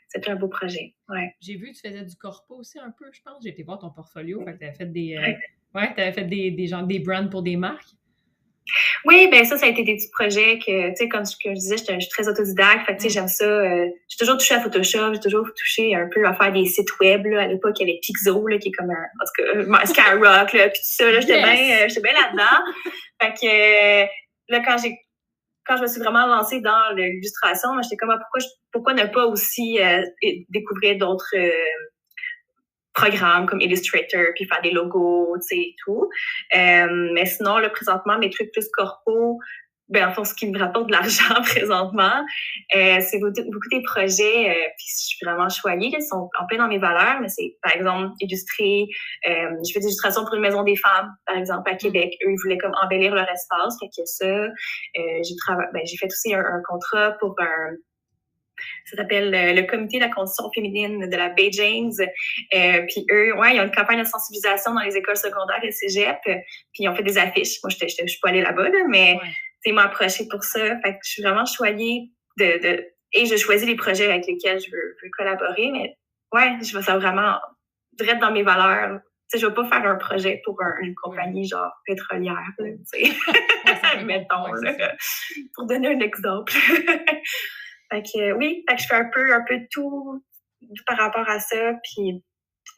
c'était 0.09 0.31
un 0.31 0.37
beau 0.37 0.49
projet. 0.49 0.95
Ouais. 1.11 1.35
J'ai 1.41 1.57
vu 1.57 1.73
que 1.73 1.77
tu 1.77 1.87
faisais 1.87 2.05
du 2.05 2.17
corpo 2.17 2.57
aussi 2.57 2.79
un 2.79 2.91
peu, 2.99 3.05
je 3.13 3.21
pense. 3.23 3.43
J'ai 3.43 3.51
été 3.51 3.63
voir 3.63 3.79
ton 3.79 3.91
portfolio, 3.91 4.43
fait 4.45 4.55
que 4.55 4.59
tu 4.59 4.65
avais 4.65 4.75
fait 4.75 4.87
des, 4.87 5.17
euh, 5.17 5.21
ouais, 5.21 5.39
avais 5.75 6.13
fait 6.13 6.25
des, 6.25 6.51
des, 6.51 6.67
gens, 6.67 6.83
des 6.83 6.99
brands 6.99 7.29
pour 7.29 7.43
des 7.43 7.57
marques? 7.57 7.85
Oui, 9.05 9.29
ben 9.31 9.45
ça, 9.45 9.57
ça 9.57 9.67
a 9.67 9.69
été 9.69 9.85
des 9.85 9.95
petits 9.95 10.11
projets 10.11 10.59
que, 10.59 10.89
tu 10.91 10.97
sais, 10.97 11.09
comme 11.09 11.23
je, 11.25 11.53
disais, 11.53 11.77
je 11.77 12.01
suis 12.01 12.09
très 12.09 12.29
autodidacte. 12.29 12.85
Fait 12.87 12.97
tu 12.97 13.05
sais, 13.05 13.11
j'aime 13.11 13.29
ça. 13.29 13.45
Euh, 13.45 13.87
j'ai 14.09 14.17
toujours 14.19 14.37
touché 14.37 14.55
à 14.55 14.61
Photoshop, 14.61 15.15
j'ai 15.15 15.21
toujours 15.21 15.47
touché 15.57 15.95
un 15.95 16.09
peu 16.13 16.27
à 16.27 16.35
faire 16.35 16.53
des 16.53 16.65
sites 16.65 16.99
web. 16.99 17.25
Là. 17.27 17.43
À 17.43 17.47
l'époque, 17.47 17.77
il 17.79 17.87
y 17.87 17.91
avait 17.91 18.01
Pixo, 18.03 18.47
là, 18.49 18.59
qui 18.59 18.69
est 18.69 18.73
comme 18.73 18.91
un, 18.91 18.95
en 18.95 19.25
tout 19.25 19.43
cas, 19.43 19.83
euh, 19.83 19.87
Skyrock, 19.87 20.53
là, 20.53 20.69
puis 20.69 20.81
tout 20.81 20.81
ça. 20.83 21.13
Là, 21.13 21.21
j'étais 21.21 21.39
bien, 21.39 21.89
j'étais 21.89 22.01
bien 22.01 22.13
là-dedans. 22.13 22.73
fait 23.23 23.35
que, 23.41 24.53
là, 24.53 24.61
quand 24.65 24.79
j'ai 24.83 24.99
quand 25.67 25.77
je 25.77 25.83
me 25.83 25.87
suis 25.87 26.01
vraiment 26.01 26.27
lancée 26.27 26.61
dans 26.61 26.95
l'illustration, 26.95 27.71
j'étais 27.83 27.97
comme, 27.97 28.11
ah, 28.11 28.19
pourquoi, 28.19 28.49
pourquoi 28.73 28.95
ne 28.95 29.05
pas 29.07 29.27
aussi 29.27 29.81
euh, 29.81 30.03
découvrir 30.49 30.97
d'autres 30.99 31.35
euh, 31.37 31.51
programmes 32.97 33.47
comme 33.47 33.61
Illustrator, 33.61 34.25
puis 34.35 34.47
faire 34.47 34.63
des 34.63 34.73
logos, 34.73 35.37
tu 35.37 35.49
sais, 35.49 35.57
et 35.57 35.75
tout. 35.85 36.09
Euh, 36.57 37.11
mais 37.13 37.27
sinon, 37.27 37.59
là, 37.59 37.71
présentement, 37.71 38.19
mes 38.19 38.31
trucs 38.31 38.51
plus 38.53 38.69
corpo, 38.73 39.39
ben, 39.89 40.09
en 40.09 40.13
fait, 40.13 40.25
ce 40.25 40.35
qui 40.35 40.51
me 40.51 40.59
rapporte 40.59 40.89
de 40.89 40.93
l'argent 40.93 41.35
présentement, 41.43 42.25
euh, 42.75 42.99
c'est 43.01 43.21
beaucoup, 43.21 43.69
des 43.71 43.83
projets, 43.83 44.51
euh, 44.51 44.69
puis 44.77 44.87
je 44.89 45.07
suis 45.07 45.25
vraiment 45.25 45.49
choyée, 45.49 45.93
ils 45.93 46.03
sont 46.03 46.29
en 46.41 46.47
plein 46.47 46.59
dans 46.59 46.67
mes 46.69 46.79
valeurs, 46.79 47.21
mais 47.21 47.29
c'est, 47.29 47.57
par 47.63 47.75
exemple, 47.75 48.13
illustrer, 48.21 48.87
euh, 49.29 49.51
je 49.65 49.73
fais 49.73 49.79
des 49.79 49.87
illustrations 49.87 50.25
pour 50.25 50.35
une 50.35 50.41
maison 50.41 50.65
des 50.65 50.77
femmes, 50.77 51.11
par 51.25 51.37
exemple, 51.37 51.71
à 51.71 51.75
mm. 51.75 51.79
Québec. 51.79 52.17
Eux, 52.25 52.33
ils 52.33 52.39
voulaient 52.43 52.59
comme 52.59 52.75
embellir 52.83 53.15
leur 53.15 53.31
espace, 53.31 53.77
fait 53.79 53.89
que 53.97 54.05
ça, 54.07 54.27
euh, 54.27 54.51
j'ai 54.97 55.37
travaillé, 55.37 55.69
ben, 55.73 55.83
j'ai 55.85 55.97
fait 55.97 56.07
aussi 56.07 56.35
un, 56.35 56.41
un, 56.41 56.63
contrat 56.69 57.13
pour 57.21 57.37
un, 57.39 57.77
ça 58.85 58.97
s'appelle 58.97 59.31
le 59.31 59.63
comité 59.63 59.99
de 59.99 60.05
la 60.05 60.11
condition 60.11 60.51
féminine 60.55 61.09
de 61.09 61.17
la 61.17 61.31
Bay 61.31 61.51
James. 61.53 61.93
Euh, 62.55 62.83
puis 62.89 63.07
eux, 63.11 63.37
ouais, 63.39 63.57
ils 63.57 63.61
ont 63.61 63.65
une 63.65 63.71
campagne 63.71 64.01
de 64.01 64.07
sensibilisation 64.07 64.75
dans 64.75 64.83
les 64.83 64.97
écoles 64.97 65.17
secondaires 65.17 65.63
et 65.63 65.73
cégep. 65.73 66.19
Puis 66.25 66.81
ils 66.81 66.89
ont 66.89 66.95
fait 66.95 67.03
des 67.03 67.19
affiches. 67.19 67.59
Moi, 67.63 67.71
je 67.71 67.87
suis 67.87 68.21
pas 68.21 68.29
allée 68.29 68.43
là-bas, 68.43 68.69
là, 68.69 68.85
mais 68.89 69.19
ils 69.67 69.75
m'ont 69.75 69.81
approché 69.81 70.27
pour 70.31 70.45
ça. 70.45 70.61
Fait 70.81 70.93
que 70.93 70.99
je 71.05 71.11
suis 71.11 71.23
vraiment 71.23 71.45
choyée 71.45 72.11
de, 72.39 72.63
de 72.63 72.87
et 73.13 73.27
je 73.27 73.37
choisis 73.37 73.67
les 73.67 73.77
projets 73.77 74.11
avec 74.11 74.27
lesquels 74.27 74.61
je 74.61 74.71
veux, 74.71 74.97
veux 75.03 75.11
collaborer. 75.17 75.71
Mais 75.73 75.97
ouais, 76.33 76.59
je 76.63 76.77
veux 76.77 76.83
ça 76.83 76.97
vraiment 76.97 77.37
direct 77.95 78.21
dans 78.21 78.33
mes 78.33 78.43
valeurs. 78.43 79.01
Je 79.35 79.45
veux 79.45 79.55
pas 79.55 79.67
faire 79.69 79.85
un 79.85 79.97
projet 79.97 80.41
pour 80.45 80.61
une 80.81 80.95
compagnie 80.95 81.49
genre 81.49 81.73
pétrolière. 81.85 82.53
Mettons, 84.05 84.53
là, 84.53 84.95
pour 85.55 85.67
donner 85.67 85.89
un 85.89 86.01
exemple. 86.01 86.53
fait 87.91 88.03
que 88.03 88.33
oui, 88.33 88.65
fait 88.69 88.77
que 88.77 88.83
je 88.83 88.87
fais 88.87 88.97
un 88.97 89.11
peu, 89.13 89.35
un 89.35 89.45
peu 89.47 89.59
de 89.59 89.67
tout 89.71 90.25
par 90.87 90.99
rapport 90.99 91.29
à 91.29 91.39
ça. 91.39 91.75
Puis 91.83 92.23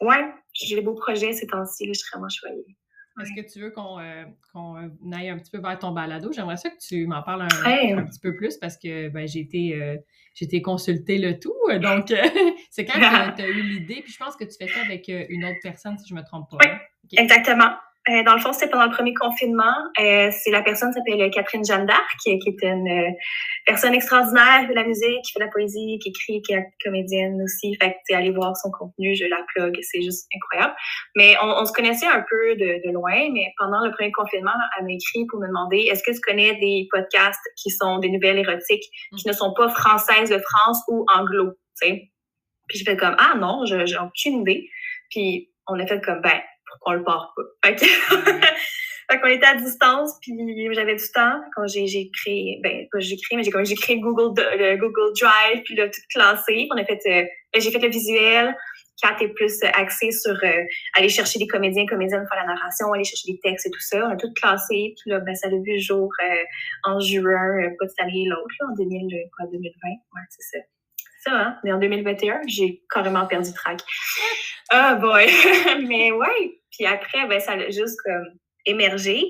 ouais, 0.01 0.33
j'ai 0.53 0.75
des 0.75 0.81
beaux 0.81 0.95
projets 0.95 1.33
ces 1.33 1.47
temps-ci, 1.47 1.87
je 1.87 1.93
suis 1.93 2.09
vraiment 2.11 2.29
choyée. 2.29 2.77
Est-ce 3.21 3.33
que 3.33 3.51
tu 3.51 3.59
veux 3.59 3.71
qu'on 3.71 3.99
euh, 3.99 4.23
euh, 4.55 4.89
aille 5.13 5.29
un 5.29 5.37
petit 5.37 5.51
peu 5.51 5.59
vers 5.59 5.77
ton 5.77 5.91
balado? 5.91 6.31
J'aimerais 6.31 6.57
ça 6.57 6.69
que 6.69 6.77
tu 6.79 7.05
m'en 7.05 7.21
parles 7.21 7.41
un, 7.41 8.05
petit 8.05 8.19
peu 8.19 8.35
plus 8.35 8.57
parce 8.57 8.77
que 8.77 9.09
ben, 9.09 9.27
j'ai 9.27 9.39
été, 9.39 9.75
euh, 9.75 9.97
été 10.39 10.61
consulter 10.61 11.17
le 11.17 11.37
tout. 11.37 11.55
Donc, 11.81 12.13
c'est 12.71 12.85
quand 12.85 12.99
tu 13.35 13.41
as 13.41 13.47
eu 13.47 13.61
l'idée. 13.61 14.01
Puis 14.03 14.13
je 14.13 14.17
pense 14.17 14.35
que 14.35 14.45
tu 14.45 14.55
fais 14.57 14.67
ça 14.67 14.81
avec 14.85 15.09
une 15.09 15.43
autre 15.45 15.59
personne, 15.61 15.97
si 15.97 16.07
je 16.07 16.13
ne 16.13 16.19
me 16.19 16.25
trompe 16.25 16.49
pas. 16.49 16.57
Oui, 16.63 17.17
exactement. 17.17 17.71
Euh, 18.09 18.23
dans 18.23 18.33
le 18.33 18.39
fond, 18.39 18.53
c'était 18.53 18.69
pendant 18.69 18.85
le 18.85 18.91
premier 18.91 19.13
confinement. 19.13 19.75
Euh, 19.99 20.31
c'est 20.31 20.49
la 20.49 20.61
personne 20.61 20.91
s'appelle 20.93 21.29
Catherine 21.31 21.63
Jeanne 21.63 21.85
d'Arc, 21.85 22.17
qui, 22.23 22.31
est 22.31 22.63
une 22.63 22.87
euh, 22.87 23.11
personne 23.65 23.93
extraordinaire, 23.93 24.61
qui 24.61 24.67
fait 24.67 24.73
de 24.73 24.79
la 24.79 24.85
musique, 24.85 25.21
qui 25.23 25.31
fait 25.33 25.39
de 25.39 25.45
la 25.45 25.51
poésie, 25.51 25.99
qui 26.01 26.09
écrit, 26.09 26.41
qui 26.41 26.53
est 26.53 26.65
comédienne 26.83 27.39
aussi. 27.43 27.75
Fait 27.79 27.97
que, 28.07 28.15
allez 28.15 28.31
voir 28.31 28.55
son 28.57 28.71
contenu, 28.71 29.15
je 29.15 29.25
la 29.25 29.43
plug, 29.53 29.77
c'est 29.81 30.01
juste 30.01 30.27
incroyable. 30.35 30.75
Mais 31.15 31.35
on, 31.41 31.65
se 31.65 31.73
connaissait 31.73 32.07
un 32.07 32.25
peu 32.27 32.55
de, 32.55 32.91
loin, 32.91 33.29
mais 33.31 33.53
pendant 33.57 33.85
le 33.85 33.91
premier 33.91 34.11
confinement, 34.11 34.51
elle 34.77 34.85
m'a 34.85 34.91
écrit 34.91 35.25
pour 35.27 35.39
me 35.39 35.47
demander 35.47 35.77
est-ce 35.91 36.01
que 36.03 36.11
tu 36.11 36.21
connais 36.21 36.55
des 36.55 36.87
podcasts 36.89 37.47
qui 37.61 37.69
sont 37.69 37.99
des 37.99 38.09
nouvelles 38.09 38.39
érotiques, 38.39 38.85
qui 39.17 39.27
ne 39.27 39.33
sont 39.33 39.53
pas 39.53 39.69
françaises 39.69 40.29
de 40.29 40.39
France 40.39 40.81
ou 40.87 41.05
anglo, 41.15 41.51
tu 41.79 41.87
sais? 41.87 42.11
Puis 42.67 42.79
je 42.79 42.83
fais 42.85 42.97
comme 42.97 43.15
ah 43.19 43.35
non, 43.37 43.65
j'ai 43.65 43.97
aucune 43.97 44.41
idée. 44.41 44.69
Puis 45.09 45.49
on 45.67 45.79
a 45.79 45.85
fait 45.85 46.01
comme 46.03 46.21
ben 46.21 46.39
on 46.85 46.93
le 46.93 47.03
part 47.03 47.33
pas. 47.35 47.69
Fait, 47.69 47.79
fait 49.11 49.19
qu'on 49.19 49.27
était 49.27 49.45
à 49.45 49.55
distance, 49.55 50.13
puis 50.21 50.33
j'avais 50.73 50.95
du 50.95 51.11
temps. 51.13 51.41
Quand 51.55 51.67
j'ai, 51.67 51.87
j'ai 51.87 52.09
créé, 52.11 52.59
ben 52.63 52.87
pas 52.91 52.99
j'ai 52.99 53.17
créé, 53.17 53.37
mais 53.37 53.43
j'ai, 53.43 53.51
j'ai 53.65 53.75
créé 53.75 53.99
Google, 53.99 54.39
le 54.39 54.77
Google 54.77 55.13
Drive, 55.19 55.63
puis 55.63 55.75
là, 55.75 55.87
tout 55.87 56.01
classé. 56.13 56.67
On 56.71 56.77
a 56.77 56.85
fait, 56.85 57.01
euh, 57.07 57.23
ben, 57.53 57.61
j'ai 57.61 57.71
fait 57.71 57.79
le 57.79 57.89
visuel. 57.89 58.55
Kat 59.01 59.15
est 59.21 59.29
plus 59.29 59.63
axé 59.63 60.11
sur 60.11 60.35
euh, 60.43 60.63
aller 60.97 61.07
chercher 61.07 61.39
des 61.39 61.47
comédiens, 61.47 61.85
comédiennes 61.85 62.21
pour 62.21 62.35
faire 62.35 62.45
la 62.45 62.53
narration, 62.53 62.91
aller 62.91 63.05
chercher 63.05 63.31
des 63.31 63.39
textes 63.39 63.65
et 63.65 63.71
tout 63.71 63.79
ça. 63.79 64.05
On 64.05 64.11
a 64.11 64.17
tout 64.17 64.31
classé. 64.33 64.93
Puis 64.99 65.09
là, 65.09 65.19
ben, 65.19 65.33
ça 65.35 65.47
a 65.47 65.51
vu 65.51 65.61
le 65.65 65.79
jour 65.79 66.11
euh, 66.21 66.43
en 66.83 66.99
juin, 66.99 67.69
pas 67.79 67.87
cette 67.87 67.99
année 68.01 68.25
l'autre, 68.27 68.55
en 68.69 68.75
2000, 68.75 69.07
quoi, 69.37 69.47
2020. 69.51 69.71
Ouais, 69.89 70.21
c'est 70.29 70.57
ça. 70.57 70.63
Ça, 71.19 71.31
hein? 71.31 71.57
Mais 71.63 71.71
en 71.71 71.79
2021, 71.79 72.41
j'ai 72.47 72.81
carrément 72.93 73.25
perdu 73.25 73.53
track. 73.53 73.81
Ah, 74.71 74.93
boy! 74.93 75.25
mais 75.87 76.11
ouais, 76.11 76.59
puis 76.71 76.85
après, 76.85 77.25
ben, 77.25 77.39
ça 77.39 77.53
a 77.53 77.69
juste 77.71 77.99
comme 78.05 78.27
émergé. 78.67 79.23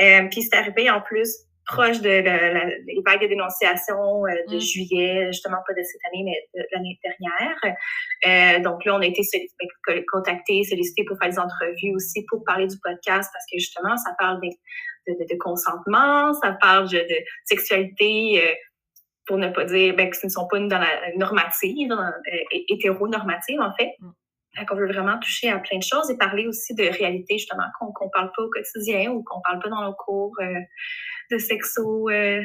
Euh, 0.00 0.22
puis 0.30 0.40
c'est 0.40 0.56
arrivé 0.56 0.88
en 0.88 1.02
plus 1.02 1.28
proche 1.66 2.00
de 2.00 2.08
la, 2.08 2.64
les 2.64 3.02
vagues 3.04 3.20
de 3.20 3.26
dénonciation 3.26 4.24
euh, 4.24 4.30
de 4.48 4.56
mm. 4.56 4.60
juillet, 4.60 5.26
justement 5.26 5.58
pas 5.66 5.74
de 5.74 5.82
cette 5.82 6.00
année, 6.06 6.24
mais 6.24 6.60
de 6.60 6.66
l'année 6.72 6.98
dernière. 7.04 7.76
Euh, 8.26 8.62
donc 8.62 8.84
là, 8.84 8.94
on 8.94 9.00
a 9.00 9.06
été 9.06 9.20
ben, 9.86 10.02
contactés, 10.10 10.62
sollicités 10.64 11.04
pour 11.04 11.18
faire 11.18 11.30
des 11.30 11.38
entrevues 11.38 11.94
aussi 11.94 12.24
pour 12.30 12.42
parler 12.44 12.66
du 12.66 12.76
podcast 12.82 13.30
parce 13.32 13.44
que 13.52 13.58
justement, 13.58 13.96
ça 13.96 14.14
parle 14.18 14.40
de, 14.40 14.48
de, 15.12 15.26
de 15.28 15.38
consentement, 15.38 16.32
ça 16.34 16.56
parle 16.60 16.88
de, 16.88 16.98
de 16.98 17.16
sexualité 17.44 18.56
pour 19.26 19.38
ne 19.38 19.48
pas 19.48 19.64
dire 19.64 19.94
ben, 19.96 20.10
que 20.10 20.16
ce 20.16 20.26
ne 20.26 20.30
sont 20.30 20.46
pas 20.48 20.58
dans 20.58 20.78
la 20.78 21.12
normative, 21.16 21.92
euh, 21.92 22.56
hétéronormative 22.68 23.60
en 23.60 23.74
fait. 23.74 23.94
Mm. 24.00 24.10
On 24.70 24.74
veut 24.74 24.86
vraiment 24.86 25.18
toucher 25.18 25.50
à 25.50 25.58
plein 25.58 25.78
de 25.78 25.82
choses 25.82 26.10
et 26.10 26.16
parler 26.16 26.46
aussi 26.46 26.74
de 26.74 26.84
réalité, 26.84 27.36
justement, 27.36 27.64
qu'on 27.78 28.06
ne 28.06 28.10
parle 28.10 28.32
pas 28.34 28.42
au 28.42 28.48
quotidien 28.48 29.10
ou 29.10 29.22
qu'on 29.22 29.38
ne 29.38 29.42
parle 29.42 29.58
pas 29.60 29.68
dans 29.68 29.82
nos 29.82 29.92
cours 29.92 30.34
euh, 30.40 30.60
de 31.30 31.38
sexo 31.38 32.08
euh, 32.08 32.42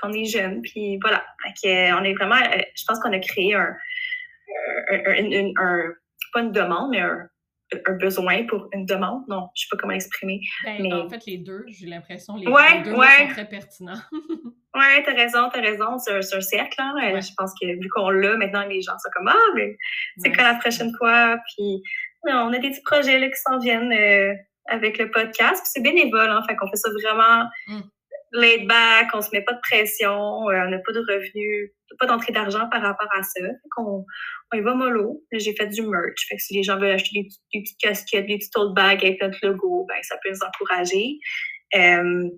quand 0.00 0.10
on 0.10 0.12
est 0.12 0.24
jeune. 0.24 0.60
Puis 0.62 0.98
voilà. 1.00 1.24
Euh, 1.64 1.92
on 1.98 2.04
est 2.04 2.14
vraiment, 2.14 2.36
je 2.74 2.84
pense 2.86 2.98
qu'on 2.98 3.12
a 3.12 3.18
créé 3.20 3.54
un, 3.54 3.76
un, 4.90 5.92
pas 6.32 6.40
une 6.40 6.52
demande, 6.52 6.90
mais 6.90 7.00
un, 7.00 7.28
besoin 7.98 8.44
pour 8.46 8.68
une 8.72 8.86
demande. 8.86 9.22
Non, 9.28 9.48
je 9.54 9.62
ne 9.62 9.64
sais 9.64 9.66
pas 9.70 9.76
comment 9.78 9.92
exprimer. 9.92 10.40
Ben, 10.64 10.78
mais... 10.80 10.92
En 10.92 11.08
fait, 11.08 11.24
les 11.26 11.38
deux, 11.38 11.64
j'ai 11.68 11.86
l'impression, 11.86 12.36
les, 12.36 12.46
les, 12.46 12.82
deux 12.84 12.94
sont 12.94 13.28
très 13.30 13.48
pertinents. 13.48 14.00
Oui, 14.74 15.02
t'as 15.04 15.12
raison, 15.12 15.50
t'as 15.52 15.60
raison. 15.60 15.98
C'est 15.98 16.34
un, 16.34 16.40
cercle. 16.40 16.76
Hein. 16.78 17.20
Je 17.20 17.30
pense 17.36 17.52
que 17.60 17.66
vu 17.66 17.88
qu'on 17.94 18.08
l'a, 18.08 18.36
maintenant 18.38 18.66
les 18.66 18.80
gens 18.80 18.92
sont 18.92 19.10
comme 19.14 19.28
Ah, 19.28 19.52
mais 19.54 19.76
c'est 20.16 20.32
quand 20.32 20.44
la 20.44 20.54
prochaine 20.54 20.90
fois? 20.96 21.36
Puis 21.46 21.82
on 22.24 22.52
a 22.52 22.58
des 22.58 22.70
petits 22.70 22.82
projets 22.82 23.18
là, 23.18 23.28
qui 23.28 23.36
s'en 23.36 23.58
viennent 23.58 23.92
euh, 23.92 24.34
avec 24.66 24.98
le 24.98 25.10
podcast. 25.10 25.62
Puis 25.62 25.70
c'est 25.74 25.82
bénévole, 25.82 26.30
hein. 26.30 26.42
Fait 26.48 26.56
qu'on 26.56 26.68
fait 26.68 26.76
ça 26.76 26.88
vraiment 26.90 27.48
mm. 27.66 27.80
laid 28.32 28.66
back, 28.66 29.08
on 29.12 29.20
se 29.20 29.28
met 29.32 29.42
pas 29.42 29.52
de 29.52 29.60
pression, 29.60 30.48
euh, 30.48 30.66
on 30.66 30.70
n'a 30.70 30.78
pas 30.78 30.92
de 30.92 31.00
revenus, 31.00 31.72
pas 31.98 32.06
d'entrée 32.06 32.32
d'argent 32.32 32.68
par 32.70 32.82
rapport 32.82 33.08
à 33.16 33.22
ça. 33.22 33.40
On 33.78 34.04
y 34.54 34.60
va 34.60 34.74
mollo. 34.74 35.22
J'ai 35.32 35.54
fait 35.54 35.66
du 35.66 35.82
merch. 35.82 36.26
Si 36.38 36.54
les 36.54 36.62
gens 36.62 36.78
veulent 36.78 36.92
acheter 36.92 37.22
des, 37.22 37.28
petites 37.60 37.78
casquettes, 37.80 38.26
des 38.26 38.38
petites 38.38 38.52
tote 38.52 38.74
bags 38.74 39.04
avec 39.04 39.20
notre 39.20 39.38
logo, 39.42 39.86
ben 39.88 39.96
ça 40.02 40.16
peut 40.22 40.30
nous 40.30 40.42
encourager. 40.46 41.18
Euh, 41.74 42.28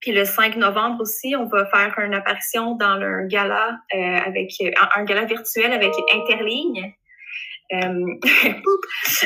puis 0.00 0.12
le 0.12 0.24
5 0.24 0.56
novembre 0.56 1.00
aussi, 1.00 1.34
on 1.34 1.46
va 1.46 1.64
faire 1.66 1.98
une 1.98 2.12
apparition 2.12 2.76
dans 2.76 3.00
un 3.00 3.26
gala 3.26 3.78
euh, 3.94 3.96
avec 3.98 4.50
un, 4.96 5.04
gala 5.04 5.24
virtuel 5.24 5.72
avec 5.72 5.92
Interligne. 6.12 6.92
Euh, 7.72 8.06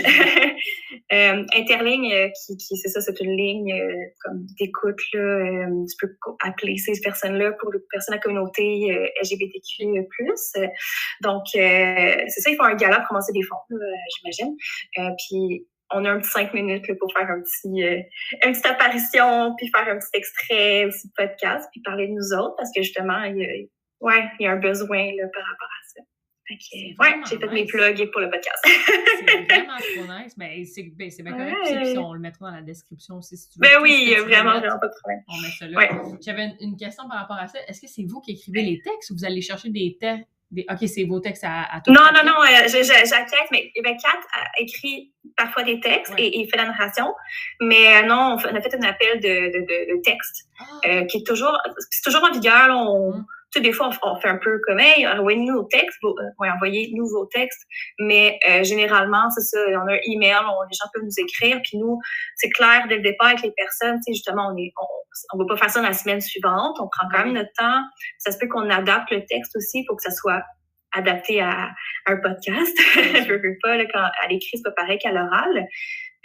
euh, 1.12 1.45
Interligne, 1.54 2.12
euh, 2.12 2.28
qui, 2.28 2.57
qui 2.57 2.76
c'est 2.76 2.88
ça, 2.88 3.00
c'est 3.00 3.21
une 3.21 3.37
ligne 3.37 3.75
comme 4.23 4.47
d'écoute 4.59 5.00
là. 5.12 5.66
tu 5.66 5.97
peux 6.00 6.16
appeler 6.45 6.76
ces 6.76 7.00
personnes-là 7.00 7.52
pour 7.52 7.73
les 7.73 7.80
personnes 7.90 8.14
de 8.14 8.18
la 8.18 8.23
communauté 8.23 9.11
LGBTQ+. 9.23 9.87
Donc 11.23 11.42
c'est 11.52 12.28
ça, 12.28 12.50
ils 12.50 12.57
font 12.57 12.64
un 12.64 12.76
gala 12.76 13.00
pour 13.00 13.09
commencer 13.09 13.33
des 13.33 13.42
fonds, 13.42 13.57
j'imagine. 14.18 14.57
puis 14.95 15.66
on 15.90 16.04
a 16.04 16.11
un 16.11 16.21
petit 16.21 16.30
cinq 16.30 16.52
minutes 16.54 16.87
pour 16.99 17.11
faire 17.12 17.28
un 17.30 17.40
petit, 17.40 17.80
une 17.80 18.52
petite 18.52 18.66
apparition, 18.66 19.54
puis 19.57 19.71
faire 19.75 19.88
un 19.88 19.99
petit 19.99 20.11
extrait 20.14 20.85
aussi 20.85 21.09
de 21.09 21.12
podcast, 21.16 21.68
puis 21.73 21.80
parler 21.80 22.07
de 22.07 22.12
nous 22.12 22.38
autres, 22.38 22.54
parce 22.57 22.71
que 22.75 22.83
justement, 22.83 23.23
il 23.25 23.38
y 23.38 23.45
a, 23.45 23.49
ouais, 24.00 24.25
il 24.38 24.45
y 24.45 24.47
a 24.47 24.52
un 24.52 24.57
besoin 24.57 24.99
là, 25.16 25.25
par 25.33 25.42
rapport 25.42 25.66
à 25.68 25.88
ça. 25.95 26.02
Okay. 26.50 26.97
Ouais, 26.99 27.21
j'ai 27.28 27.38
fait 27.38 27.47
mes 27.49 27.67
plugs 27.67 28.11
pour 28.11 28.23
le 28.23 28.31
podcast. 28.31 28.59
c'est 28.64 29.45
vraiment 29.49 29.76
trop 29.76 30.19
nice. 30.19 30.35
Mais 30.38 30.64
c'est 30.64 30.83
ben, 30.83 31.11
bien 31.11 31.33
correct. 31.33 31.57
Puis 31.85 31.99
on 31.99 32.14
le 32.14 32.21
mettra 32.21 32.50
dans 32.50 32.57
la 32.57 32.62
description 32.62 33.19
aussi 33.19 33.37
si 33.37 33.50
tu 33.50 33.59
veux. 33.59 33.69
Ben 33.69 33.83
oui, 33.83 34.14
vraiment, 34.14 34.59
vraiment 34.59 34.78
pas 34.78 34.88
de 34.88 34.95
problème. 35.00 35.23
On 35.28 35.40
met 35.40 35.50
ça 35.50 35.67
là. 35.67 36.17
J'avais 36.25 36.55
une, 36.61 36.76
question 36.76 37.07
par 37.09 37.19
rapport 37.19 37.37
à 37.37 37.49
ça. 37.49 37.59
Est-ce 37.69 37.81
que 37.83 37.87
c'est 37.87 38.05
vous 38.05 38.21
qui 38.21 38.33
écrivez 38.33 38.62
les 38.62 38.81
textes 38.81 39.11
ou 39.11 39.14
vous 39.14 39.25
allez 39.25 39.43
chercher 39.43 39.69
des 39.69 39.97
textes 40.00 40.28
OK, 40.71 40.88
c'est 40.88 41.05
vos 41.05 41.21
textes 41.21 41.45
à, 41.45 41.64
à 41.75 41.81
tout 41.83 41.93
Non, 41.93 42.00
non, 42.14 42.25
non, 42.25 42.40
euh, 42.40 42.69
j'acquiesce, 42.69 43.49
mais 43.52 43.71
ben, 43.85 43.97
Kat 44.02 44.19
a 44.33 44.47
écrit 44.59 45.12
parfois 45.37 45.62
des 45.62 45.78
textes 45.78 46.14
et, 46.17 46.40
et, 46.40 46.49
fait 46.49 46.57
la 46.57 46.64
narration, 46.64 47.12
mais 47.61 47.99
euh, 47.99 48.07
non, 48.07 48.37
on, 48.43 48.57
a 48.57 48.61
fait 48.62 48.75
un 48.75 48.83
appel 48.88 49.21
de, 49.21 49.28
de, 49.28 49.61
de, 49.61 49.97
de 49.97 50.02
texte 50.02 50.49
ah. 50.59 50.64
euh, 50.87 51.05
qui 51.05 51.19
est 51.19 51.26
toujours, 51.26 51.57
c'est 51.90 52.02
toujours 52.02 52.25
en 52.25 52.33
vigueur. 52.33 52.71
on, 52.71 53.12
hum 53.12 53.26
tu 53.50 53.59
sais, 53.59 53.61
des 53.62 53.73
fois, 53.73 53.90
on, 54.02 54.21
fait 54.21 54.28
un 54.28 54.37
peu 54.37 54.61
comme, 54.67 54.78
hey, 54.78 55.07
envoyez-nous 55.07 55.55
nos 55.55 55.64
textes, 55.64 55.99
euh, 56.05 56.12
ouais, 56.38 56.50
envoyez-nous 56.50 57.07
vos 57.09 57.26
textes, 57.26 57.62
mais 57.99 58.38
euh, 58.49 58.62
généralement, 58.62 59.31
c'est 59.31 59.40
ça, 59.40 59.59
on 59.71 59.88
a 59.88 59.95
un 59.95 59.99
email, 60.07 60.37
on, 60.45 60.62
les 60.62 60.76
gens 60.78 60.88
peuvent 60.93 61.05
nous 61.05 61.19
écrire, 61.19 61.61
puis 61.62 61.78
nous, 61.78 61.99
c'est 62.37 62.50
clair 62.50 62.87
dès 62.88 62.97
le 62.97 63.02
départ 63.02 63.28
avec 63.28 63.43
les 63.43 63.52
personnes, 63.52 63.97
tu 63.97 64.12
sais, 64.12 64.12
justement, 64.12 64.50
on 64.52 64.57
est, 64.59 64.73
on, 64.81 64.87
on 65.35 65.38
va 65.38 65.45
pas 65.47 65.57
faire 65.57 65.71
ça 65.71 65.83
la 65.83 65.95
semaine 65.95 66.21
suivante, 66.21 66.76
on 66.78 66.88
prend 66.88 67.09
quand 67.11 67.25
même 67.25 67.33
notre 67.33 67.52
temps, 67.57 67.81
ça 68.19 68.33
se 68.33 68.38
peut 68.38 68.49
qu'on 68.49 68.69
adapte 68.69 69.11
le 69.11 69.25
texte 69.25 69.57
aussi 69.57 69.85
pour 69.87 69.97
que 69.97 70.02
ça 70.02 70.11
soit 70.11 70.43
adapté 70.93 71.40
à, 71.40 71.71
un 72.07 72.17
podcast, 72.17 72.76
je 72.95 73.33
veux 73.33 73.57
pas, 73.62 73.76
là, 73.76 73.85
quand 73.93 74.00
à 74.00 74.28
l'écrit, 74.28 74.57
c'est 74.57 74.62
pas 74.62 74.83
pareil 74.83 74.99
qu'à 74.99 75.12
l'oral, 75.12 75.67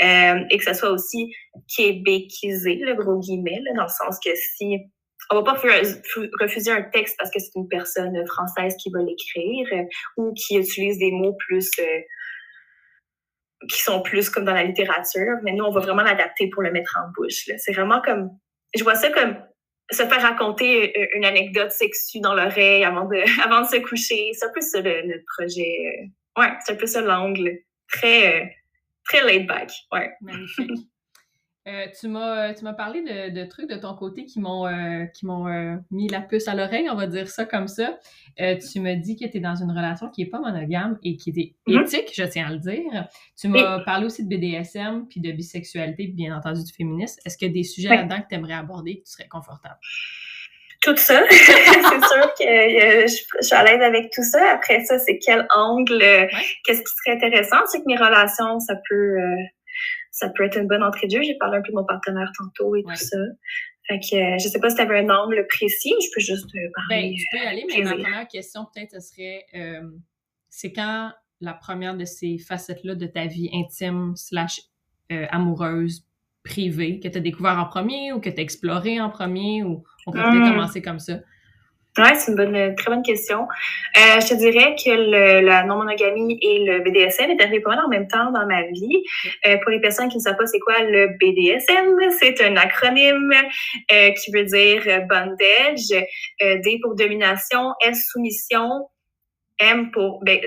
euh, 0.02 0.46
et 0.50 0.58
que 0.58 0.64
ça 0.64 0.74
soit 0.74 0.90
aussi 0.90 1.34
québécisé, 1.76 2.76
le 2.76 2.96
gros 2.96 3.20
guillemets, 3.20 3.62
là, 3.64 3.72
dans 3.76 3.84
le 3.84 3.90
sens 3.90 4.18
que 4.24 4.32
si 4.36 4.78
on 5.30 5.36
va 5.36 5.44
pas 5.44 5.54
refuser 5.54 6.72
un 6.72 6.84
texte 6.84 7.16
parce 7.18 7.32
que 7.32 7.40
c'est 7.40 7.56
une 7.56 7.68
personne 7.68 8.16
française 8.28 8.76
qui 8.82 8.90
va 8.92 9.00
l'écrire 9.02 9.68
euh, 9.74 9.84
ou 10.18 10.34
qui 10.34 10.58
utilise 10.58 10.98
des 10.98 11.12
mots 11.12 11.36
plus 11.48 11.70
euh, 11.80 12.00
qui 13.70 13.82
sont 13.82 14.02
plus 14.02 14.30
comme 14.30 14.46
dans 14.46 14.54
la 14.54 14.64
littérature, 14.64 15.38
mais 15.44 15.54
nous 15.54 15.64
on 15.64 15.72
va 15.72 15.80
vraiment 15.80 16.04
l'adapter 16.04 16.50
pour 16.50 16.62
le 16.62 16.72
mettre 16.72 16.98
en 16.98 17.12
bouche. 17.16 17.50
C'est 17.58 17.74
vraiment 17.74 18.02
comme 18.02 18.30
je 18.76 18.84
vois 18.84 18.96
ça 18.96 19.10
comme 19.10 19.38
se 19.92 20.04
faire 20.04 20.22
raconter 20.22 20.98
euh, 20.98 21.08
une 21.16 21.26
anecdote 21.26 21.72
sexue 21.72 22.20
dans 22.20 22.34
l'oreille 22.34 22.84
avant 22.84 23.06
de 23.06 23.18
avant 23.44 23.62
de 23.62 23.68
se 23.68 23.78
coucher. 23.78 24.32
C'est 24.34 24.46
un 24.46 24.52
peu 24.54 24.62
ça 24.62 24.82
le, 24.82 25.24
projet. 25.38 26.12
Ouais, 26.38 26.52
c'est 26.66 26.74
un 26.74 26.76
peu 26.76 26.88
ça 26.88 27.02
l'angle 27.02 27.60
très 27.88 28.56
très 29.06 29.24
laid 29.26 29.46
back. 29.46 29.72
Ouais. 29.92 30.12
Magnifique. 30.22 30.72
Euh, 31.66 31.86
tu 31.98 32.10
m'as 32.10 32.50
euh, 32.50 32.54
tu 32.54 32.66
m'as 32.66 32.74
parlé 32.74 33.02
de, 33.04 33.30
de, 33.34 33.46
trucs 33.46 33.70
de 33.70 33.78
ton 33.78 33.96
côté 33.96 34.26
qui 34.26 34.42
m'ont 34.42 34.68
euh, 34.68 35.06
qui 35.06 35.26
m'ont 35.26 35.46
mis 35.92 36.10
la 36.10 36.20
puce 36.20 36.50
à 36.50 36.56
l'oreille, 36.56 36.90
on 36.90 36.96
va 36.96 37.08
dire 37.08 37.30
ça 37.30 37.46
comme 37.46 37.70
ça. 37.70 37.98
tu 38.38 38.82
me 38.82 38.96
dis 38.96 39.16
que 39.16 39.26
tu 39.26 39.38
es 39.38 39.40
dans 39.40 39.56
une 39.56 39.72
relation 39.72 40.10
qui 40.10 40.24
est 40.24 40.30
pas 40.30 40.40
monogame 40.40 41.00
et 41.04 41.16
qui 41.16 41.30
est 41.30 41.56
mm-hmm. 41.72 41.84
éthique, 41.84 42.12
je 42.14 42.24
tiens 42.24 42.48
à 42.48 42.52
le 42.52 42.58
dire. 42.58 43.08
Tu 43.40 43.48
m'as 43.48 43.80
parlé 43.80 44.06
aussi 44.06 44.26
de 44.26 44.30
BDSM 44.30 45.08
puis 45.08 45.22
de 45.22 45.32
bisexualité, 45.32 46.08
bien 46.08 46.36
entendu 46.36 46.64
du 46.66 46.74
féminisme. 46.74 47.22
Est-ce 47.26 47.38
qu'il 47.38 47.48
y 47.48 47.52
a 47.52 47.54
des 47.54 47.64
sujets 47.64 47.90
là-dedans 47.90 48.22
que 48.22 48.28
tu 48.28 48.36
aimerais 48.36 48.56
aborder 48.56 48.98
que 48.98 49.04
tu 49.06 49.12
serais 49.14 49.30
confortable? 49.30 49.78
Tout 50.82 50.98
ça. 50.98 51.24
c'est 51.30 51.38
sûr 51.38 52.34
que 52.38 53.08
je, 53.08 53.24
suis 53.40 53.56
à 53.56 53.64
l'aise 53.64 53.82
avec 53.82 54.12
tout 54.12 54.24
ça. 54.24 54.52
Après 54.52 54.84
ça, 54.84 55.00
c'est 55.00 55.18
quel 55.18 55.48
angle, 55.56 56.04
qu'est-ce 56.66 56.82
qui 56.82 56.94
serait 57.06 57.16
intéressant? 57.16 57.66
C'est 57.68 57.80
que 57.80 57.86
mes 57.88 57.96
relations, 57.96 58.60
ça 58.60 58.76
peut 58.90 59.16
ça 60.24 60.32
peut 60.36 60.46
être 60.46 60.58
une 60.58 60.68
bonne 60.68 60.84
entrée 60.84 61.08
de 61.08 61.12
jeu. 61.12 61.22
J'ai 61.24 61.36
parlé 61.36 61.58
un 61.58 61.62
peu 61.62 61.72
de 61.72 61.76
mon 61.76 61.86
partenaire 61.86 62.32
tantôt 62.38 62.76
et 62.76 62.84
tout 62.84 62.96
ça. 62.96 63.18
Fait 63.88 64.00
que 64.00 64.16
euh, 64.16 64.38
je 64.42 64.48
sais 64.48 64.60
pas 64.60 64.70
si 64.70 64.78
tu 64.78 64.82
avais 64.82 65.00
un 65.00 65.10
angle 65.10 65.46
précis, 65.50 65.94
je 66.02 66.08
peux 66.16 66.22
juste 66.22 66.50
euh, 66.56 66.70
parler. 66.74 67.10
Ben, 67.10 67.16
tu 67.16 67.26
peux 67.32 67.38
y 67.38 67.48
aller, 67.48 67.66
mais 67.68 67.84
ma 67.84 67.92
première 67.92 68.28
question 68.28 68.66
peut-être 68.74 68.92
ce 68.94 69.00
serait 69.02 69.46
euh, 69.56 69.82
c'est 70.50 70.72
quand 70.72 71.12
la 71.42 71.54
première 71.54 71.98
de 71.98 72.06
ces 72.06 72.38
facettes-là 72.38 72.96
de 72.96 73.06
ta 73.06 73.26
vie 73.26 73.50
intime 73.54 74.16
slash 74.16 74.62
amoureuse 75.30 76.08
privée 76.44 77.00
que 77.00 77.08
tu 77.08 77.18
as 77.18 77.22
découvert 77.22 77.60
en 77.60 77.66
premier 77.66 78.14
ou 78.14 78.20
que 78.20 78.30
tu 78.30 78.40
as 78.40 78.42
exploré 78.42 79.00
en 79.00 79.10
premier 79.10 79.64
ou 79.64 79.84
on 80.08 80.12
peut 80.12 80.18
peut-être 80.18 80.48
hmm. 80.48 80.54
commencer 80.54 80.82
comme 80.82 81.00
ça? 81.00 81.20
Ouais, 82.00 82.16
c'est 82.16 82.32
une 82.32 82.38
bonne, 82.38 82.76
très 82.76 82.90
bonne 82.90 83.04
question. 83.04 83.42
Euh, 83.96 84.20
je 84.20 84.30
te 84.30 84.34
dirais 84.34 84.76
que 84.84 84.90
le, 84.90 85.46
la 85.46 85.64
non-monogamie 85.64 86.40
et 86.42 86.66
le 86.66 86.80
BDSM 86.80 87.30
est 87.30 87.40
arrivé 87.40 87.60
pas 87.60 87.76
mal 87.76 87.86
en 87.86 87.88
même 87.88 88.08
temps 88.08 88.32
dans 88.32 88.48
ma 88.48 88.64
vie. 88.64 89.04
Euh, 89.46 89.58
pour 89.62 89.70
les 89.70 89.80
personnes 89.80 90.10
qui 90.10 90.18
ne 90.18 90.22
savent 90.22 90.36
pas 90.36 90.48
c'est 90.48 90.60
quoi 90.60 90.80
le 90.80 91.10
BDSM, 91.20 91.96
c'est 92.20 92.44
un 92.44 92.56
acronyme 92.56 93.32
euh, 93.92 94.10
qui 94.12 94.32
veut 94.32 94.44
dire 94.44 94.82
bondage, 95.08 96.04
euh, 96.42 96.58
D 96.64 96.80
pour 96.82 96.96
domination, 96.96 97.74
S 97.86 98.08
soumission, 98.12 98.90
M 99.60 99.92
pour 99.92 100.20
ben, 100.24 100.40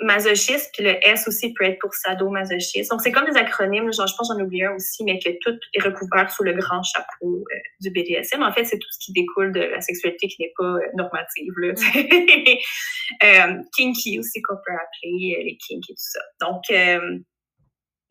masochiste, 0.00 0.70
puis 0.74 0.84
le 0.84 0.96
S 1.06 1.28
aussi 1.28 1.52
peut 1.54 1.64
être 1.64 1.78
pour 1.78 1.94
sadomasochiste. 1.94 2.90
Donc, 2.90 3.00
c'est 3.00 3.12
comme 3.12 3.26
des 3.30 3.36
acronymes, 3.36 3.92
genre, 3.92 4.06
je 4.06 4.14
pense 4.16 4.28
j'en 4.28 4.42
oublie 4.42 4.64
un 4.64 4.74
aussi, 4.74 5.04
mais 5.04 5.18
que 5.18 5.30
tout 5.40 5.56
est 5.72 5.82
recouvert 5.82 6.30
sous 6.30 6.42
le 6.42 6.52
grand 6.52 6.82
chapeau 6.82 7.44
euh, 7.52 7.58
du 7.80 7.90
BDSM. 7.90 8.42
En 8.42 8.52
fait, 8.52 8.64
c'est 8.64 8.78
tout 8.78 8.88
ce 8.90 8.98
qui 9.04 9.12
découle 9.12 9.52
de 9.52 9.60
la 9.60 9.80
sexualité 9.80 10.26
qui 10.26 10.42
n'est 10.42 10.52
pas 10.58 10.64
euh, 10.64 10.80
normative. 10.94 11.52
Là, 11.58 11.74
euh, 13.54 13.62
kinky 13.76 14.18
aussi, 14.18 14.42
qu'on 14.42 14.56
peut 14.56 14.72
appeler 14.72 15.42
les 15.44 15.56
kinky 15.56 15.92
et 15.92 15.94
tout 15.94 15.96
ça. 15.96 16.20
Donc, 16.40 16.62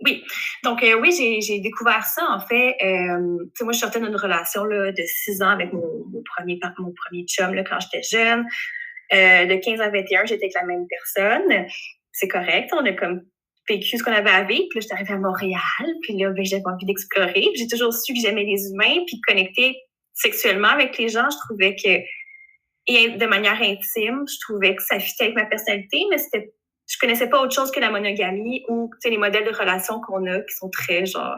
oui. 0.05 0.23
Donc, 0.63 0.83
oui, 1.01 1.41
j'ai 1.41 1.59
découvert 1.59 2.05
ça, 2.05 2.25
en 2.29 2.39
fait. 2.39 2.75
Euh, 2.81 3.19
moi, 3.61 3.73
je 3.73 3.79
sortais 3.79 3.99
d'une 3.99 4.15
relation 4.15 4.65
là, 4.65 4.91
de 4.91 5.03
six 5.05 5.41
ans 5.41 5.49
avec 5.49 5.71
mon, 5.71 6.05
mon, 6.11 6.23
premier, 6.35 6.59
mon 6.79 6.93
premier 7.05 7.25
chum 7.25 7.53
là, 7.53 7.63
quand 7.63 7.79
j'étais 7.79 8.03
jeune. 8.03 8.45
Euh, 9.13 9.45
de 9.45 9.55
15 9.55 9.81
à 9.81 9.89
21, 9.89 10.25
j'étais 10.25 10.45
avec 10.45 10.55
la 10.55 10.65
même 10.65 10.85
personne. 10.87 11.67
C'est 12.11 12.27
correct. 12.27 12.69
On 12.73 12.85
a 12.85 12.93
comme 12.93 13.21
vécu 13.69 13.97
ce 13.97 14.03
qu'on 14.03 14.11
avait 14.11 14.29
à 14.29 14.43
vivre. 14.43 14.65
Puis 14.69 14.79
là, 14.79 14.81
j'étais 14.81 14.93
arrivée 14.93 15.13
à 15.13 15.17
Montréal. 15.17 15.61
Puis 16.01 16.17
là, 16.17 16.31
ben, 16.31 16.43
j'avais 16.43 16.63
envie 16.65 16.85
d'explorer. 16.85 17.45
J'ai 17.55 17.67
toujours 17.67 17.93
su 17.93 18.13
que 18.13 18.19
j'aimais 18.19 18.43
les 18.43 18.71
humains. 18.71 19.03
Puis 19.07 19.19
connecter 19.27 19.77
sexuellement 20.13 20.69
avec 20.69 20.97
les 20.97 21.09
gens, 21.09 21.29
je 21.29 21.37
trouvais 21.45 21.75
que, 21.75 21.99
et 22.87 23.09
de 23.09 23.25
manière 23.25 23.61
intime, 23.61 24.23
je 24.27 24.39
trouvais 24.41 24.75
que 24.75 24.83
ça 24.83 24.99
fitait 24.99 25.25
avec 25.25 25.35
ma 25.35 25.45
personnalité, 25.45 26.03
mais 26.09 26.17
c'était, 26.17 26.53
je 26.87 26.97
connaissais 26.99 27.29
pas 27.29 27.41
autre 27.41 27.55
chose 27.55 27.71
que 27.71 27.79
la 27.79 27.89
monogamie 27.89 28.63
ou, 28.69 28.89
tu 28.93 28.97
sais, 29.01 29.09
les 29.09 29.17
modèles 29.17 29.45
de 29.45 29.55
relations 29.55 30.01
qu'on 30.01 30.25
a 30.27 30.39
qui 30.39 30.55
sont 30.55 30.69
très, 30.69 31.05
genre, 31.05 31.37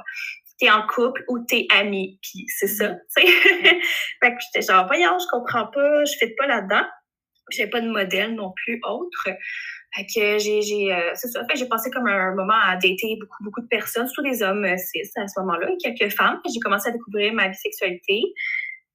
t'es 0.57 0.69
en 0.69 0.85
couple 0.87 1.23
ou 1.27 1.39
t'es 1.39 1.67
ami. 1.69 2.19
Puis 2.21 2.45
c'est 2.47 2.67
ça, 2.67 2.95
tu 3.15 3.25
sais. 3.25 3.27
fait 4.21 4.31
que 4.31 4.37
j'étais 4.53 4.65
genre, 4.65 4.87
voyons, 4.87 5.17
je 5.19 5.27
comprends 5.31 5.67
pas, 5.67 6.05
je 6.05 6.17
fais 6.19 6.33
pas 6.37 6.47
là-dedans. 6.47 6.85
J'avais 7.51 7.69
pas 7.69 7.81
de 7.81 7.89
modèle 7.89 8.35
non 8.35 8.51
plus 8.63 8.79
autre. 8.83 9.29
Fait 9.95 10.05
que 10.05 10.37
j'ai, 10.39 10.61
j'ai, 10.61 10.93
euh, 10.93 11.11
c'est 11.13 11.29
ça. 11.29 11.45
Fait 11.49 11.57
j'ai 11.57 11.67
passé 11.67 11.89
comme 11.89 12.07
un 12.07 12.35
moment 12.35 12.59
à 12.63 12.75
dater 12.75 13.17
beaucoup, 13.19 13.43
beaucoup 13.43 13.61
de 13.61 13.67
personnes, 13.67 14.07
surtout 14.07 14.29
des 14.29 14.43
hommes 14.43 14.65
euh, 14.65 14.77
cis 14.77 15.09
à 15.15 15.27
ce 15.27 15.39
moment-là, 15.39 15.69
et 15.71 15.77
quelques 15.77 16.13
femmes. 16.13 16.41
J'ai 16.51 16.59
commencé 16.59 16.89
à 16.89 16.91
découvrir 16.91 17.33
ma 17.33 17.47
bisexualité. 17.47 18.21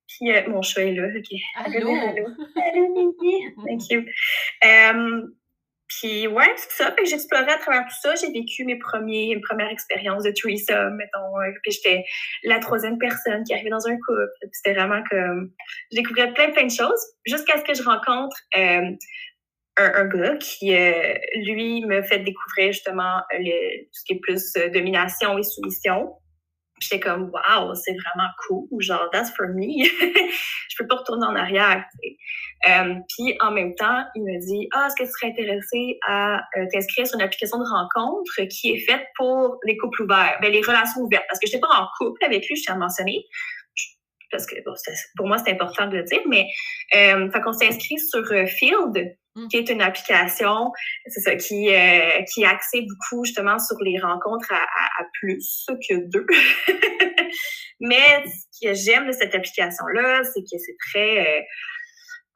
Puis 0.07 0.33
euh, 0.33 0.43
mon 0.49 0.61
chat 0.61 0.83
est 0.83 0.93
là. 0.93 1.07
OK. 1.07 1.39
Allô? 1.55 1.89
Allô. 1.95 2.27
Allô, 2.57 3.15
Thank 3.67 3.91
you. 3.91 4.05
Um, 4.63 5.35
puis 5.91 6.29
ouais, 6.29 6.53
c'est 6.57 6.85
ça. 6.85 6.93
Fait 6.93 7.03
que 7.03 7.09
j'explorais 7.09 7.53
à 7.53 7.59
travers 7.59 7.83
tout 7.83 8.01
ça. 8.01 8.15
J'ai 8.15 8.33
vécu 8.33 8.65
mes 8.65 8.79
premiers, 8.79 9.35
mes 9.35 9.41
premières 9.41 9.71
expériences 9.71 10.23
de 10.23 10.31
threesome, 10.31 10.97
mettons. 10.97 11.35
Puis 11.63 11.73
j'étais 11.73 12.05
la 12.45 12.61
troisième 12.61 12.97
personne 12.99 13.43
qui 13.45 13.53
arrivait 13.53 13.71
dans 13.71 13.87
un 13.87 13.97
couple. 13.97 14.29
C'était 14.53 14.75
vraiment 14.75 15.03
comme... 15.11 15.51
Je 15.91 15.97
découvrais 15.97 16.33
plein, 16.33 16.51
plein 16.51 16.67
de 16.67 16.71
choses 16.71 17.01
jusqu'à 17.27 17.59
ce 17.59 17.65
que 17.65 17.75
je 17.75 17.83
rencontre 17.83 18.37
euh, 18.57 18.93
un, 19.77 19.93
un, 19.95 20.05
gars 20.07 20.37
qui, 20.37 20.75
euh, 20.75 21.15
lui, 21.37 21.85
me 21.87 22.03
fait 22.03 22.21
découvrir 22.21 22.73
justement 22.73 23.23
le, 23.33 23.85
tout 23.85 23.91
ce 23.93 24.05
qui 24.05 24.13
est 24.15 24.21
plus 24.21 24.57
euh, 24.57 24.69
domination 24.71 25.39
et 25.39 25.43
soumission. 25.43 26.13
J'étais 26.81 27.01
comme, 27.01 27.31
wow, 27.31 27.75
c'est 27.75 27.93
vraiment 27.93 28.29
cool. 28.47 28.67
Genre, 28.81 29.09
that's 29.13 29.31
for 29.37 29.49
me. 29.49 29.85
je 29.85 30.77
peux 30.79 30.87
pas 30.87 30.97
retourner 30.97 31.27
en 31.27 31.37
arrière. 31.37 31.85
Euh, 32.69 32.95
puis 33.09 33.37
en 33.41 33.51
même 33.51 33.75
temps, 33.75 34.05
il 34.15 34.23
me 34.23 34.41
dit, 34.41 34.69
ah, 34.73 34.87
est-ce 34.87 34.97
que 34.97 35.05
tu 35.05 35.11
serais 35.11 35.33
intéressé 35.33 35.99
à 36.07 36.39
euh, 36.57 36.67
t'inscrire 36.73 37.07
sur 37.07 37.19
une 37.19 37.25
application 37.25 37.59
de 37.59 37.65
rencontre 37.65 38.49
qui 38.49 38.73
est 38.73 38.79
faite 38.79 39.07
pour 39.17 39.59
les 39.65 39.77
couples 39.77 40.03
ouverts, 40.03 40.39
ben, 40.41 40.51
les 40.51 40.63
relations 40.63 41.03
ouvertes. 41.03 41.25
Parce 41.29 41.39
que 41.39 41.47
je 41.47 41.53
n'étais 41.53 41.67
pas 41.67 41.75
en 41.81 41.87
couple 41.99 42.25
avec 42.25 42.47
lui, 42.49 42.57
je 42.57 42.63
tiens 42.63 42.75
à 42.75 42.79
mentionner. 42.79 43.25
Parce 44.31 44.47
que 44.47 44.55
pour 45.17 45.27
moi, 45.27 45.39
c'est 45.39 45.53
important 45.53 45.87
de 45.89 45.97
le 45.97 46.03
dire. 46.05 46.21
Mais 46.29 46.47
euh, 46.95 47.31
fait 47.31 47.41
qu'on 47.41 47.53
s'est 47.53 47.69
inscrit 47.69 47.99
sur 47.99 48.25
euh, 48.33 48.47
Field. 48.47 49.17
Qui 49.49 49.57
est 49.57 49.69
une 49.71 49.83
application, 49.83 50.71
c'est 51.07 51.21
ça, 51.21 51.37
qui, 51.37 51.69
euh, 51.69 52.23
qui 52.33 52.43
est 52.43 52.47
axée 52.47 52.83
beaucoup 52.83 53.25
justement 53.25 53.59
sur 53.59 53.77
les 53.83 53.99
rencontres 53.99 54.53
à, 54.53 54.57
à, 54.57 55.05
plus 55.21 55.67
que 55.89 55.95
deux. 56.09 56.27
Mais 57.81 58.25
ce 58.27 58.67
que 58.67 58.75
j'aime 58.75 59.07
de 59.07 59.13
cette 59.13 59.35
application-là, 59.35 60.23
c'est 60.25 60.43
que 60.43 60.59
c'est 60.59 60.77
très 60.91 61.39
euh, 61.39 61.43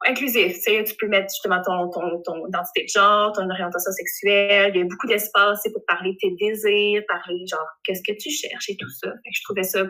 inclusif. 0.07 0.53
Tu, 0.53 0.61
sais, 0.61 0.83
tu 0.83 0.95
peux 0.99 1.07
mettre 1.07 1.27
justement 1.29 1.61
ton, 1.63 1.89
ton, 1.89 2.21
ton 2.23 2.47
identité 2.47 2.83
de 2.83 2.89
genre, 2.89 3.31
ton 3.33 3.49
orientation 3.49 3.91
sexuelle. 3.91 4.71
Il 4.73 4.79
y 4.79 4.81
a 4.81 4.85
beaucoup 4.85 5.07
d'espace 5.07 5.61
pour 5.71 5.83
parler 5.87 6.11
de 6.11 6.17
tes 6.17 6.35
désirs, 6.39 7.03
parler 7.07 7.45
genre 7.49 7.67
qu'est-ce 7.83 8.01
que 8.01 8.17
tu 8.17 8.29
cherches 8.31 8.69
et 8.69 8.77
tout 8.77 8.89
ça. 8.89 9.11
je 9.31 9.41
trouvais 9.43 9.63
ça 9.63 9.83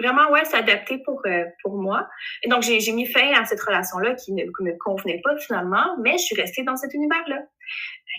vraiment, 0.00 0.30
ouais, 0.30 0.44
s'adapter 0.44 0.98
pour, 0.98 1.20
euh, 1.26 1.44
pour 1.62 1.76
moi. 1.76 2.08
Et 2.42 2.48
donc, 2.48 2.62
j'ai 2.62 2.92
mis 2.92 3.06
fin 3.06 3.32
à 3.34 3.44
cette 3.44 3.60
relation-là 3.60 4.14
qui 4.14 4.32
ne 4.32 4.44
me 4.44 4.78
convenait 4.78 5.20
pas 5.22 5.36
finalement, 5.38 5.96
mais 6.02 6.12
je 6.12 6.24
suis 6.24 6.36
restée 6.36 6.62
dans 6.62 6.76
cet 6.76 6.94
univers-là. 6.94 7.42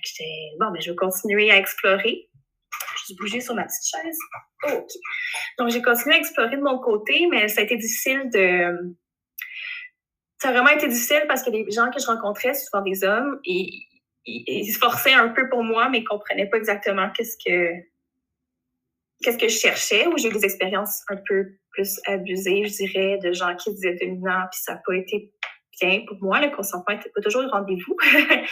J'étais, 0.04 0.56
bon, 0.60 0.72
ben, 0.72 0.82
je 0.82 0.92
vais 0.92 0.96
continuer 0.96 1.52
à 1.52 1.58
explorer. 1.58 2.30
J'ai 3.08 3.16
bougé 3.16 3.42
sur 3.42 3.56
ma 3.56 3.64
petite 3.64 3.86
chaise. 3.86 4.18
OK. 4.64 4.90
Donc, 5.58 5.70
j'ai 5.70 5.82
continué 5.82 6.16
à 6.16 6.18
explorer 6.20 6.56
de 6.56 6.62
mon 6.62 6.80
côté, 6.80 7.28
mais 7.30 7.48
ça 7.48 7.62
a 7.62 7.64
été 7.64 7.76
difficile 7.76 8.30
de... 8.34 8.96
Ça 10.40 10.50
a 10.50 10.52
vraiment 10.54 10.70
été 10.70 10.88
difficile 10.88 11.24
parce 11.28 11.44
que 11.44 11.52
les 11.52 11.70
gens 11.70 11.92
que 11.92 12.00
je 12.00 12.08
rencontrais, 12.08 12.56
souvent 12.56 12.82
des 12.82 13.04
hommes, 13.04 13.40
ils, 13.44 13.86
ils, 14.26 14.72
se 14.72 14.80
forçaient 14.80 15.14
un 15.14 15.30
peu 15.30 15.50
pour 15.50 15.64
moi, 15.64 15.90
mais 15.90 16.00
ils 16.00 16.04
comprenaient 16.04 16.50
pas 16.50 16.58
exactement 16.58 17.10
qu'est-ce 17.12 17.38
que 17.46 17.91
qu'est-ce 19.22 19.38
que 19.38 19.48
je 19.48 19.58
cherchais, 19.58 20.08
ou 20.08 20.18
j'ai 20.18 20.30
eu 20.30 20.34
des 20.34 20.46
expériences 20.46 21.04
un 21.10 21.18
peu 21.28 21.46
plus 21.72 22.00
abusées, 22.06 22.66
je 22.66 22.74
dirais, 22.74 23.20
de 23.24 23.32
gens 23.32 23.56
qui 23.56 23.74
disaient 23.74 23.96
dominants, 24.00 24.46
puis 24.52 24.60
ça 24.62 24.74
n'a 24.74 24.82
pas 24.86 24.96
été 24.96 25.32
bien 25.80 26.04
pour 26.08 26.18
moi. 26.22 26.42
Le 26.42 26.50
consentement 26.56 26.96
n'était 26.96 27.10
pas 27.10 27.22
toujours 27.22 27.42
le 27.42 27.50
rendez-vous. 27.50 27.96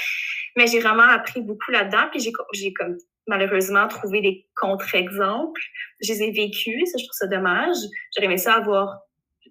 Mais 0.56 0.68
j'ai 0.68 0.80
vraiment 0.80 1.04
appris 1.04 1.42
beaucoup 1.42 1.72
là-dedans, 1.72 2.08
puis 2.12 2.20
j'ai 2.54 2.74
comme 2.74 2.98
malheureusement 3.28 3.88
trouvé 3.88 4.22
des 4.22 4.48
contre-exemples. 4.56 5.62
Je 6.02 6.14
les 6.14 6.24
ai 6.24 6.32
vécus, 6.32 6.92
ça, 6.92 6.98
je 6.98 7.06
trouve 7.06 7.14
ça 7.14 7.28
dommage. 7.28 7.78
J'aurais 8.16 8.26
aimé 8.26 8.38
ça 8.38 8.56
avoir 8.56 9.00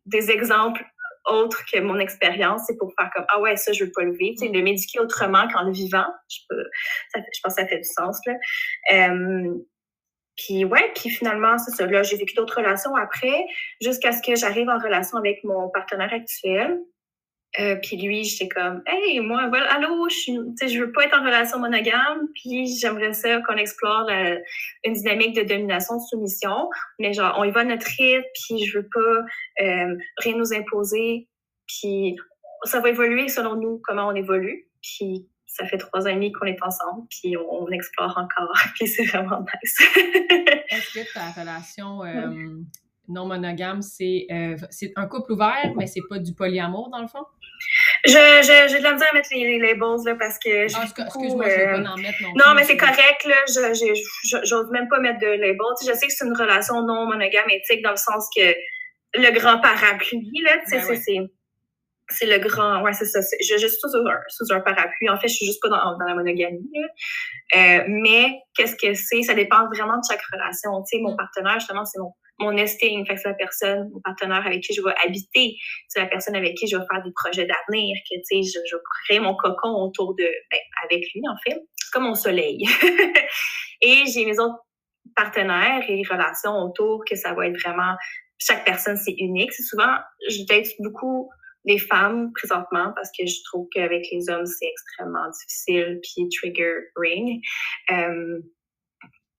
des 0.06 0.30
exemples 0.30 0.84
autres 1.26 1.62
que 1.70 1.78
mon 1.78 1.98
expérience, 1.98 2.62
c'est 2.66 2.76
pour 2.78 2.92
faire 2.98 3.10
comme 3.14 3.24
ah 3.28 3.40
ouais 3.40 3.56
ça 3.56 3.72
je 3.72 3.84
veux 3.84 3.92
pas 3.92 4.02
le 4.02 4.16
vivre, 4.16 4.36
c'est 4.38 4.48
de 4.48 4.60
m'éduquer 4.60 4.98
autrement 4.98 5.46
qu'en 5.48 5.64
le 5.64 5.72
vivant. 5.72 6.06
Je, 6.28 6.38
je 7.14 7.40
pense 7.42 7.54
que 7.54 7.62
ça 7.62 7.68
fait 7.68 7.78
du 7.78 7.88
sens 7.88 8.18
là. 8.26 8.34
Euh, 8.92 9.54
Puis 10.38 10.64
ouais, 10.64 10.92
puis 10.94 11.10
finalement, 11.10 11.58
c'est 11.58 11.72
ça. 11.72 11.86
Là, 11.86 12.02
j'ai 12.02 12.16
vécu 12.16 12.34
d'autres 12.34 12.56
relations 12.56 12.94
après, 12.94 13.44
jusqu'à 13.80 14.12
ce 14.12 14.22
que 14.22 14.36
j'arrive 14.36 14.68
en 14.68 14.78
relation 14.78 15.18
avec 15.18 15.42
mon 15.44 15.68
partenaire 15.68 16.12
actuel. 16.12 16.78
Euh, 17.58 17.76
puis 17.76 17.96
lui, 17.96 18.24
j'étais 18.24 18.48
comme, 18.48 18.82
hey, 18.86 19.20
moi, 19.20 19.48
voilà, 19.48 19.72
allô, 19.72 20.08
je 20.10 20.32
je 20.68 20.78
veux 20.78 20.92
pas 20.92 21.04
être 21.04 21.18
en 21.18 21.24
relation 21.24 21.58
monogame, 21.58 22.28
puis 22.34 22.66
j'aimerais 22.76 23.14
ça 23.14 23.40
qu'on 23.40 23.56
explore 23.56 24.02
la, 24.02 24.36
une 24.84 24.92
dynamique 24.92 25.34
de 25.34 25.42
domination, 25.42 25.96
de 25.96 26.02
soumission, 26.02 26.68
mais 26.98 27.14
genre, 27.14 27.34
on 27.38 27.44
y 27.44 27.50
va 27.50 27.60
à 27.60 27.64
notre 27.64 27.86
rythme, 27.86 28.22
puis 28.34 28.66
je 28.66 28.78
veux 28.78 28.88
pas 28.92 29.64
euh, 29.64 29.96
rien 30.18 30.36
nous 30.36 30.52
imposer, 30.52 31.26
puis 31.66 32.16
ça 32.64 32.80
va 32.80 32.90
évoluer 32.90 33.28
selon 33.28 33.56
nous, 33.56 33.80
comment 33.82 34.08
on 34.08 34.14
évolue, 34.14 34.68
puis 34.82 35.26
ça 35.58 35.66
fait 35.66 35.78
trois 35.78 36.02
ans 36.02 36.10
et 36.10 36.14
demi 36.14 36.32
qu'on 36.32 36.46
est 36.46 36.62
ensemble, 36.62 37.06
puis 37.10 37.36
on, 37.36 37.68
explore 37.68 38.16
encore, 38.16 38.54
puis 38.74 38.86
c'est 38.86 39.04
vraiment 39.04 39.40
nice. 39.40 39.78
Est-ce 40.70 40.94
que 40.94 41.14
ta 41.14 41.40
relation 41.40 42.04
euh, 42.04 42.60
non 43.08 43.26
monogame, 43.26 43.82
c'est 43.82 44.26
c'est 44.70 44.92
un 44.96 45.06
couple 45.06 45.32
ouvert, 45.32 45.72
mais 45.76 45.86
c'est 45.86 46.02
pas 46.08 46.18
du 46.18 46.34
polyamour 46.34 46.90
dans 46.90 47.00
le 47.00 47.08
fond? 47.08 47.24
J'ai 48.04 48.12
de 48.12 48.82
la 48.82 48.92
misère 48.92 49.08
à 49.10 49.14
mettre 49.14 49.28
les, 49.32 49.44
les 49.44 49.58
labels 49.58 50.04
là, 50.04 50.14
parce 50.14 50.38
que. 50.38 50.72
Ah, 50.74 50.84
excuse-moi, 50.84 51.48
je 51.48 51.54
vais 51.54 51.82
pas 51.82 51.90
en 51.90 51.96
mettre 51.96 52.22
non, 52.22 52.32
non 52.46 52.54
mais 52.54 52.64
c'est 52.64 52.76
correct, 52.76 53.24
là. 53.26 53.36
J'ose 54.44 54.70
même 54.70 54.88
pas 54.88 55.00
mettre 55.00 55.18
de 55.18 55.26
labels. 55.26 55.56
Tu 55.78 55.86
sais, 55.86 55.92
je 55.92 55.98
sais 55.98 56.06
que 56.06 56.12
c'est 56.12 56.26
une 56.26 56.36
relation 56.36 56.82
non 56.82 57.06
monogame 57.06 57.50
éthique 57.50 57.82
dans 57.82 57.90
le 57.90 57.96
sens 57.96 58.28
que 58.34 58.54
le 59.14 59.38
grand 59.38 59.60
parapluie, 59.60 60.42
là, 60.44 60.58
tu 60.58 60.70
sais, 60.70 60.76
ben 60.76 60.84
c'est. 60.86 61.02
C'est 61.02 61.18
le 62.22 62.38
grand. 62.38 62.82
Ouais, 62.82 62.92
c'est 62.92 63.06
ça. 63.06 63.20
Je, 63.20 63.54
je, 63.54 63.66
suis 63.66 63.78
sous 63.78 63.88
un, 63.96 64.20
sous 64.28 64.52
un 64.52 64.60
parapluie. 64.60 65.08
En 65.08 65.18
fait, 65.18 65.28
je 65.28 65.34
suis 65.34 65.46
juste 65.46 65.60
pas 65.62 65.68
dans, 65.68 65.96
dans 65.98 66.04
la 66.06 66.14
monogamie. 66.14 66.70
Euh, 67.56 67.84
mais 67.88 68.40
qu'est-ce 68.56 68.76
que 68.76 68.94
c'est? 68.94 69.22
Ça 69.22 69.34
dépend 69.34 69.66
vraiment 69.66 69.96
de 69.96 70.02
chaque 70.08 70.22
relation. 70.32 70.70
Tu 70.82 70.96
sais, 70.96 71.02
mon 71.02 71.14
mm. 71.14 71.16
partenaire, 71.16 71.54
justement, 71.60 71.84
c'est 71.84 71.98
mon 71.98 72.12
mon 72.40 72.52
nesting, 72.52 73.04
fait 73.06 73.16
c'est 73.16 73.28
la 73.28 73.34
personne, 73.34 73.90
mon 73.92 74.00
partenaire 74.00 74.46
avec 74.46 74.62
qui 74.62 74.72
je 74.72 74.82
vais 74.82 74.94
habiter, 75.04 75.56
c'est 75.88 76.00
la 76.00 76.06
personne 76.06 76.36
avec 76.36 76.54
qui 76.56 76.68
je 76.68 76.76
vais 76.76 76.84
faire 76.90 77.02
des 77.02 77.10
projets 77.14 77.46
d'avenir, 77.46 77.96
que 78.08 78.14
tu 78.16 78.22
sais, 78.24 78.42
je, 78.42 78.60
je, 78.70 78.76
vais 78.76 78.82
créer 79.04 79.20
mon 79.20 79.34
cocon 79.34 79.70
autour 79.70 80.14
de, 80.14 80.22
ben, 80.22 80.60
avec 80.84 81.04
lui 81.14 81.22
en 81.28 81.36
fait, 81.44 81.60
c'est 81.76 81.90
comme 81.92 82.04
mon 82.04 82.14
soleil. 82.14 82.64
et 83.80 84.04
j'ai 84.06 84.24
mes 84.24 84.38
autres 84.38 84.58
partenaires 85.16 85.82
et 85.88 86.02
relations 86.08 86.56
autour 86.58 87.04
que 87.04 87.16
ça 87.16 87.34
va 87.34 87.46
être 87.48 87.58
vraiment, 87.60 87.94
chaque 88.38 88.64
personne 88.64 88.96
c'est 88.96 89.16
unique. 89.18 89.52
C'est 89.52 89.64
souvent, 89.64 89.96
je 90.28 90.44
date 90.46 90.68
beaucoup 90.78 91.28
des 91.64 91.78
femmes 91.78 92.32
présentement 92.32 92.92
parce 92.94 93.10
que 93.18 93.26
je 93.26 93.42
trouve 93.44 93.66
qu'avec 93.72 94.06
les 94.12 94.30
hommes 94.30 94.46
c'est 94.46 94.66
extrêmement 94.66 95.28
difficile 95.30 96.00
puis 96.02 96.28
trigger 96.28 96.74
ring. 96.96 97.40
Euh, 97.90 98.40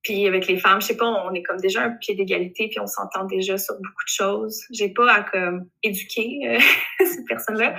puis 0.02 0.28
avec 0.28 0.48
les 0.48 0.58
femmes, 0.58 0.82
je 0.82 0.88
sais 0.88 0.98
pas, 0.98 1.06
on 1.06 1.34
est 1.34 1.44
comme 1.44 1.60
déjà 1.60 1.84
un 1.84 1.92
pied 1.92 2.16
d'égalité, 2.16 2.70
puis 2.70 2.80
on 2.80 2.88
s'entend 2.88 3.26
déjà 3.26 3.58
sur 3.58 3.76
beaucoup 3.76 4.04
de 4.06 4.12
choses. 4.12 4.64
J'ai 4.72 4.90
pas 4.90 5.12
à 5.12 5.24
comme 5.24 5.70
éduquer 5.84 6.40
euh, 6.46 6.60
ces 7.06 7.26
personnes-là. 7.26 7.76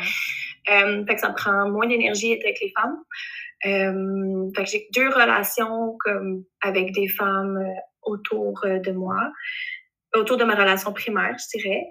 Euh, 0.71 1.05
fait 1.07 1.15
que 1.15 1.21
ça 1.21 1.31
prend 1.31 1.69
moins 1.71 1.87
d'énergie 1.87 2.33
avec 2.33 2.61
les 2.61 2.73
femmes. 2.77 2.99
Euh, 3.67 4.51
fait 4.55 4.65
que 4.65 4.71
j'ai 4.71 4.89
deux 4.95 5.09
relations 5.09 5.97
comme 6.01 6.45
avec 6.63 6.93
des 6.93 7.09
femmes 7.09 7.57
euh, 7.57 7.81
autour 8.03 8.61
de 8.65 8.93
moi, 8.93 9.33
autour 10.15 10.37
de 10.37 10.45
ma 10.45 10.55
relation 10.55 10.93
primaire, 10.93 11.37
je 11.39 11.59
dirais. 11.59 11.85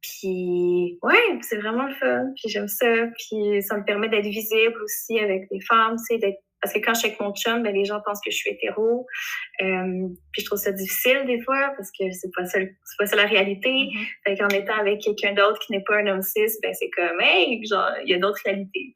Puis 0.00 0.98
ouais, 1.02 1.38
c'est 1.42 1.58
vraiment 1.58 1.86
le 1.86 1.94
fun. 1.94 2.26
Puis 2.36 2.48
j'aime 2.48 2.68
ça. 2.68 2.86
Puis 3.18 3.62
ça 3.62 3.76
me 3.76 3.84
permet 3.84 4.08
d'être 4.08 4.26
visible 4.26 4.80
aussi 4.82 5.18
avec 5.18 5.48
des 5.50 5.60
femmes, 5.60 5.96
tu 5.96 6.14
sais, 6.14 6.18
d'être 6.18 6.38
parce 6.60 6.74
que 6.74 6.80
quand 6.80 6.94
je 6.94 7.00
suis 7.00 7.08
avec 7.08 7.20
mon 7.20 7.32
chum, 7.34 7.62
ben, 7.62 7.72
les 7.72 7.84
gens 7.84 8.00
pensent 8.04 8.20
que 8.20 8.30
je 8.30 8.36
suis 8.36 8.50
hétéro. 8.50 9.06
Euh, 9.62 10.08
puis 10.32 10.42
je 10.42 10.46
trouve 10.46 10.58
ça 10.58 10.72
difficile 10.72 11.24
des 11.26 11.40
fois 11.42 11.72
parce 11.76 11.90
que 11.90 12.10
c'est 12.12 12.30
pas 12.34 12.44
ça, 12.46 12.58
c'est 12.58 12.96
pas 12.98 13.06
ça 13.06 13.16
la 13.16 13.26
réalité. 13.26 13.70
Mm-hmm. 13.70 14.06
Fait 14.24 14.36
qu'en 14.36 14.48
étant 14.48 14.78
avec 14.78 15.00
quelqu'un 15.00 15.34
d'autre 15.34 15.58
qui 15.60 15.72
n'est 15.72 15.84
pas 15.84 15.98
un 15.98 16.06
homme 16.08 16.22
cis, 16.22 16.48
ben 16.62 16.74
c'est 16.74 16.90
comme, 16.90 17.20
hey, 17.20 17.64
genre, 17.64 17.92
il 18.04 18.10
y 18.10 18.14
a 18.14 18.18
d'autres 18.18 18.40
réalités. 18.44 18.92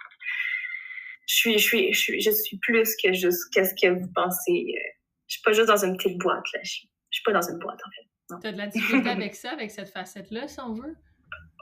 Je 1.29 1.35
suis, 1.35 1.59
je 1.59 1.65
suis, 1.65 1.93
je 1.93 1.99
suis, 1.99 2.21
je 2.21 2.31
suis 2.31 2.59
plus 2.59 2.97
que 2.97 3.13
juste 3.13 3.45
qu'est-ce 3.53 3.75
que 3.81 3.93
vous 3.93 4.09
pensez. 4.15 4.75
Euh, 4.77 4.91
je 5.29 5.35
suis 5.37 5.43
pas 5.43 5.53
juste 5.53 5.69
dans 5.69 5.85
une 5.85 5.97
petite 5.97 6.19
boîte, 6.19 6.45
là. 6.53 6.61
Je 6.65 6.71
suis, 6.71 6.91
je 7.11 7.19
suis 7.19 7.25
pas 7.25 7.33
dans 7.33 7.49
une 7.49 7.59
boîte, 7.59 7.79
en 7.87 7.91
fait. 7.91 8.12
T'as 8.29 8.53
de 8.53 8.59
la 8.59 8.67
difficulté 8.67 9.11
avec 9.11 9.35
ça, 9.35 9.51
avec 9.51 9.71
cette 9.71 9.91
facette-là, 9.91 10.49
si 10.49 10.61
on 10.61 10.75
veut? 10.75 10.95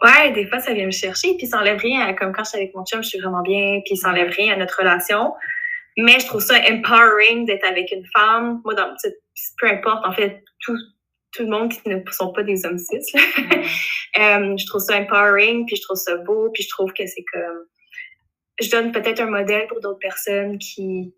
Ouais, 0.03 0.33
des 0.33 0.47
fois, 0.47 0.61
ça 0.61 0.73
vient 0.73 0.87
me 0.87 0.91
chercher, 0.91 1.37
puis 1.37 1.47
ça 1.47 1.59
enlève 1.59 1.79
rien. 1.79 2.13
Comme 2.15 2.33
quand 2.33 2.45
je 2.45 2.51
suis 2.51 2.59
avec 2.59 2.75
mon 2.75 2.85
chum, 2.85 3.03
je 3.03 3.09
suis 3.09 3.21
vraiment 3.21 3.43
bien, 3.43 3.81
puis 3.85 3.97
ça 3.97 4.09
enlève 4.11 4.31
rien 4.31 4.55
à 4.55 4.57
notre 4.57 4.79
relation. 4.79 5.35
Mais 5.99 6.19
je 6.21 6.27
trouve 6.27 6.41
ça 6.41 6.55
empowering 6.71 7.45
d'être 7.45 7.65
avec 7.65 7.91
une 7.93 8.07
femme. 8.15 8.61
Moi, 8.65 8.75
dans, 8.75 8.95
peu 9.59 9.67
importe, 9.67 10.07
en 10.07 10.13
fait, 10.13 10.43
tout, 10.61 10.77
tout 11.33 11.43
le 11.43 11.51
monde 11.51 11.71
qui 11.71 11.87
ne 11.89 12.01
sont 12.11 12.33
pas 12.33 12.43
des 12.43 12.65
hommes 12.65 12.79
cis. 12.79 12.97
euh, 13.17 14.57
je 14.57 14.67
trouve 14.67 14.81
ça 14.81 14.99
empowering, 14.99 15.67
puis 15.67 15.77
je 15.77 15.83
trouve 15.83 15.99
ça 15.99 16.17
beau, 16.17 16.51
puis 16.51 16.63
je 16.63 16.69
trouve 16.69 16.93
que 16.93 17.07
c'est 17.07 17.25
comme... 17.33 17.67
Je 18.61 18.71
donne 18.71 18.93
peut-être 18.93 19.21
un 19.21 19.31
modèle 19.31 19.67
pour 19.69 19.81
d'autres 19.81 19.99
personnes 19.99 20.59
qui 20.59 21.15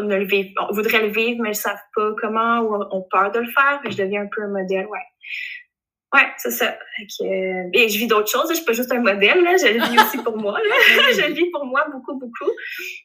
ne 0.00 0.16
le 0.16 0.24
vivent, 0.24 0.54
voudraient 0.70 1.02
le 1.02 1.12
vivre, 1.12 1.42
mais 1.42 1.50
ne 1.50 1.54
savent 1.54 1.76
pas 1.94 2.10
comment 2.20 2.60
ou 2.60 2.74
ont 2.90 3.06
peur 3.10 3.30
de 3.32 3.40
le 3.40 3.46
faire. 3.46 3.80
Je 3.84 3.96
deviens 3.96 4.22
un 4.22 4.28
peu 4.34 4.42
un 4.42 4.48
modèle, 4.48 4.86
ouais. 4.86 4.98
Ouais, 6.14 6.26
c'est 6.38 6.50
ça. 6.50 6.78
Euh, 7.20 7.68
et 7.72 7.88
je 7.88 7.98
vis 7.98 8.06
d'autres 8.06 8.30
choses. 8.30 8.48
Je 8.48 8.54
suis 8.54 8.64
pas 8.64 8.72
juste 8.72 8.92
un 8.92 9.00
modèle. 9.00 9.42
Là. 9.42 9.56
Je 9.56 9.66
le 9.66 9.84
vis 9.84 9.98
aussi 10.00 10.18
pour 10.22 10.36
moi. 10.36 10.58
Là. 10.58 10.74
je 11.12 11.28
le 11.28 11.34
vis 11.34 11.50
pour 11.50 11.64
moi 11.66 11.84
beaucoup, 11.92 12.14
beaucoup. 12.14 12.50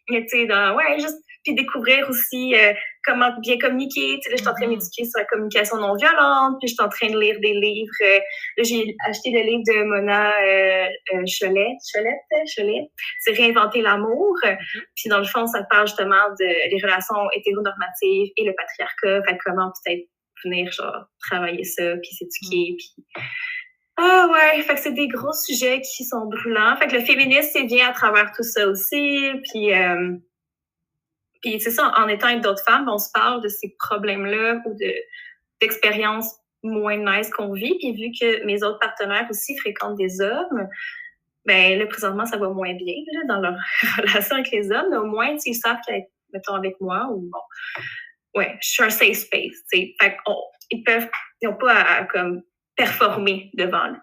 Mais 0.09 0.21
tu 0.21 0.39
sais, 0.39 0.45
dans, 0.45 0.75
ouais, 0.75 0.99
juste 0.99 1.17
puis 1.43 1.55
découvrir 1.55 2.07
aussi 2.09 2.55
euh, 2.55 2.73
comment 3.03 3.31
bien 3.39 3.57
communiquer. 3.57 4.19
Tu 4.19 4.21
sais, 4.21 4.29
là, 4.29 4.35
je 4.37 4.41
suis 4.41 4.47
en 4.47 4.53
train 4.53 4.65
de 4.65 4.71
mm-hmm. 4.71 4.75
m'éduquer 4.75 5.05
sur 5.05 5.19
la 5.19 5.25
communication 5.25 5.77
non 5.77 5.95
violente. 5.95 6.57
Puis 6.59 6.69
je 6.69 6.73
suis 6.75 6.83
en 6.83 6.89
train 6.89 7.09
de 7.09 7.19
lire 7.19 7.39
des 7.39 7.53
livres. 7.53 7.91
Euh, 8.01 8.19
là, 8.57 8.63
j'ai 8.63 8.95
acheté 9.07 9.31
le 9.31 9.41
livre 9.41 9.63
de 9.67 9.83
Mona 9.83 10.31
euh, 10.41 10.87
Cholet. 11.25 11.73
Cholet, 11.93 12.17
Cholet. 12.55 12.91
C'est 13.19 13.33
réinventer 13.33 13.81
l'amour. 13.81 14.35
Mm-hmm. 14.43 14.81
Puis 14.95 15.09
dans 15.09 15.19
le 15.19 15.25
fond, 15.25 15.47
ça 15.47 15.63
parle 15.69 15.87
justement 15.87 16.29
de, 16.39 16.69
des 16.69 16.81
relations 16.81 17.29
hétéronormatives 17.35 18.31
et 18.37 18.43
le 18.43 18.53
patriarcat. 18.53 19.23
Fait 19.27 19.37
comment 19.43 19.71
peut-être 19.83 20.07
venir 20.43 20.71
genre 20.71 21.05
travailler 21.29 21.63
ça, 21.63 21.95
puis 21.97 22.11
s'éduquer, 22.11 22.73
mm. 22.73 22.75
puis 22.77 23.23
ah 24.03 24.27
ouais, 24.31 24.61
fait 24.63 24.75
que 24.75 24.79
c'est 24.79 24.93
des 24.93 25.07
gros 25.07 25.33
sujets 25.33 25.81
qui 25.81 26.03
sont 26.05 26.25
brûlants. 26.25 26.75
Fait 26.77 26.87
que 26.87 26.95
le 26.95 27.01
féminisme, 27.01 27.49
c'est 27.53 27.63
bien 27.65 27.89
à 27.89 27.93
travers 27.93 28.31
tout 28.31 28.43
ça 28.43 28.67
aussi. 28.67 29.31
Puis, 29.51 29.73
euh, 29.75 30.15
puis 31.41 31.59
c'est 31.59 31.71
ça, 31.71 31.93
en 31.97 32.07
étant 32.07 32.27
avec 32.27 32.41
d'autres 32.41 32.63
femmes, 32.63 32.89
on 32.89 32.97
se 32.97 33.11
parle 33.13 33.43
de 33.43 33.49
ces 33.49 33.75
problèmes-là 33.79 34.61
ou 34.65 34.73
de 34.73 34.93
d'expériences 35.59 36.33
moins 36.63 36.97
nice 36.97 37.29
qu'on 37.29 37.53
vit. 37.53 37.77
Puis 37.77 37.91
vu 37.91 38.11
que 38.19 38.43
mes 38.45 38.63
autres 38.63 38.79
partenaires 38.79 39.27
aussi 39.29 39.55
fréquentent 39.57 39.97
des 39.97 40.19
hommes, 40.21 40.67
ben 41.45 41.77
là, 41.77 41.85
présentement, 41.85 42.25
ça 42.25 42.37
va 42.37 42.49
moins 42.49 42.73
bien 42.73 42.95
là, 43.13 43.21
dans 43.27 43.39
leur 43.39 43.55
relation 43.97 44.35
avec 44.35 44.51
les 44.51 44.71
hommes. 44.71 44.87
Mais 44.89 44.97
au 44.97 45.05
moins, 45.05 45.35
ils 45.45 45.53
savent 45.53 45.77
qu'être, 45.85 46.09
mettons, 46.33 46.55
avec 46.55 46.79
moi 46.81 47.07
ou 47.11 47.29
bon, 47.31 47.39
ouais, 48.35 48.57
je 48.61 48.69
suis 48.69 48.83
un 48.83 48.89
safe 48.89 49.17
space. 49.17 49.63
T'sais. 49.71 49.93
Fait 50.01 50.17
ils 50.69 50.83
peuvent, 50.83 51.09
ils 51.41 51.49
n'ont 51.49 51.57
pas 51.57 51.73
à, 51.73 52.05
comme 52.05 52.41
performer 52.75 53.51
devant 53.53 53.93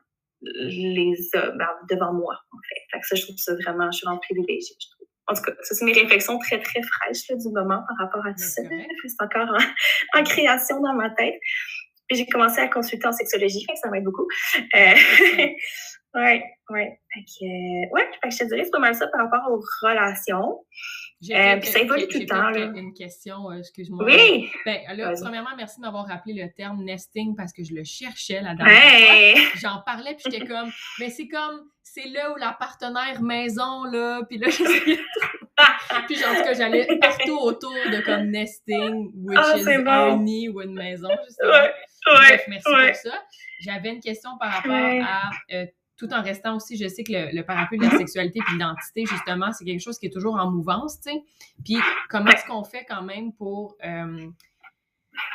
les 0.43 1.17
hommes, 1.35 1.59
ben, 1.59 1.69
devant 1.91 2.13
moi, 2.13 2.35
en 2.53 2.59
fait. 2.69 2.81
Fait 2.93 3.01
que 3.01 3.07
ça, 3.07 3.17
je 3.17 3.23
trouve 3.23 3.37
ça 3.39 3.55
vraiment, 3.55 3.91
je 3.91 3.99
suis 3.99 4.05
vraiment 4.05 4.21
privilégiée, 4.21 4.77
je 4.81 4.87
trouve. 4.91 5.09
En 5.27 5.35
tout 5.35 5.43
cas, 5.43 5.53
ça, 5.63 5.75
c'est 5.75 5.85
mes 5.85 5.93
réflexions 5.93 6.39
très, 6.39 6.61
très 6.61 6.81
fraîches 6.83 7.29
là, 7.29 7.37
du 7.37 7.49
moment 7.49 7.83
par 7.87 7.97
rapport 7.99 8.25
à 8.25 8.33
tout 8.33 8.39
ça. 8.39 8.63
C'est 8.63 9.23
encore 9.23 9.59
en, 10.15 10.25
création 10.25 10.81
dans 10.81 10.95
ma 10.95 11.11
tête. 11.11 11.35
Puis 12.09 12.17
j'ai 12.17 12.27
commencé 12.27 12.61
à 12.61 12.69
consulter 12.69 13.07
en 13.07 13.13
sexologie, 13.13 13.63
fait 13.67 13.75
que 13.75 13.79
ça 13.79 13.91
m'aide 13.91 14.05
beaucoup. 14.05 14.27
Euh, 14.75 14.95
ouais, 16.15 16.43
ouais. 16.71 17.01
Fait 17.13 17.21
que, 17.21 17.93
ouais, 17.93 18.09
fait 18.23 18.29
que 18.29 18.35
je 18.35 18.39
te 18.39 18.45
dirais, 18.45 18.65
c'est 18.65 18.71
pas 18.71 18.79
mal 18.79 18.95
ça 18.95 19.07
par 19.09 19.25
rapport 19.25 19.53
aux 19.53 19.61
relations. 19.83 20.65
Euh, 21.31 21.57
puis 21.57 21.69
ça 21.69 21.81
évolue 21.81 22.07
tout 22.07 22.19
le 22.19 22.27
temps. 22.27 22.51
Là. 22.51 22.71
une 22.77 22.95
question, 22.95 23.51
euh, 23.51 23.59
excuse-moi. 23.59 24.05
Oui! 24.05 24.51
Ben, 24.65 24.81
là, 24.97 25.13
premièrement, 25.21 25.51
merci 25.57 25.81
de 25.81 25.85
m'avoir 25.85 26.07
rappelé 26.07 26.35
le 26.35 26.53
terme 26.53 26.85
nesting 26.85 27.35
parce 27.35 27.53
que 27.53 27.65
je 27.65 27.75
le 27.75 27.83
cherchais 27.83 28.41
la 28.41 28.55
dernière 28.55 29.41
fois. 29.41 29.51
J'en 29.57 29.83
parlais, 29.85 30.15
puis 30.15 30.31
j'étais 30.31 30.47
comme, 30.47 30.71
mais 31.01 31.11
c'est 31.11 31.27
comme, 31.27 31.69
c'est 31.83 32.09
là 32.09 32.33
où 32.33 32.37
la 32.37 32.53
partenaire 32.53 33.21
maison, 33.21 33.85
là, 33.85 34.23
puis 34.29 34.39
là, 34.39 34.49
j'essayais 34.51 34.97
de 34.97 36.07
Puis 36.07 36.25
en 36.25 36.35
tout 36.37 36.43
cas, 36.45 36.55
j'allais 36.55 36.87
partout 37.01 37.39
autour 37.39 37.73
de 37.73 38.01
comme 38.05 38.31
nesting, 38.31 39.11
which 39.17 39.39
ah, 39.43 39.57
is 39.57 39.69
un 39.69 40.17
nid 40.19 40.49
ou 40.51 40.61
une 40.61 40.75
maison, 40.75 41.09
justement. 41.27 41.51
Ouais, 41.51 41.75
Bref, 42.07 42.45
merci 42.49 42.65
pour 42.65 42.95
ça. 43.13 43.25
J'avais 43.61 43.91
une 43.91 44.01
question 44.01 44.31
par 44.39 44.53
rapport 44.53 44.73
à 44.73 45.31
euh, 45.53 45.67
tout 45.99 46.13
en 46.15 46.23
restant 46.23 46.57
aussi, 46.57 46.77
je 46.77 46.87
sais 46.87 47.03
que 47.03 47.13
le, 47.13 47.43
parapluie 47.43 47.79
de 47.79 47.85
la 47.85 47.91
sexualité 47.91 48.39
et 48.39 48.53
l'identité, 48.53 49.05
justement, 49.05 49.53
c'est 49.53 49.65
quelque 49.65 49.81
chose 49.81 49.99
qui 49.99 50.07
est 50.07 50.13
toujours 50.13 50.37
en 50.37 50.51
mouvance, 50.51 51.01
tu 51.01 51.11
sais. 51.11 51.23
Puis 51.65 51.77
comment 52.09 52.31
est-ce 52.31 52.47
qu'on 52.47 52.63
fait 52.63 52.87
quand 52.89 53.03
même 53.03 53.33
pour 53.33 53.77
euh, 53.85 54.29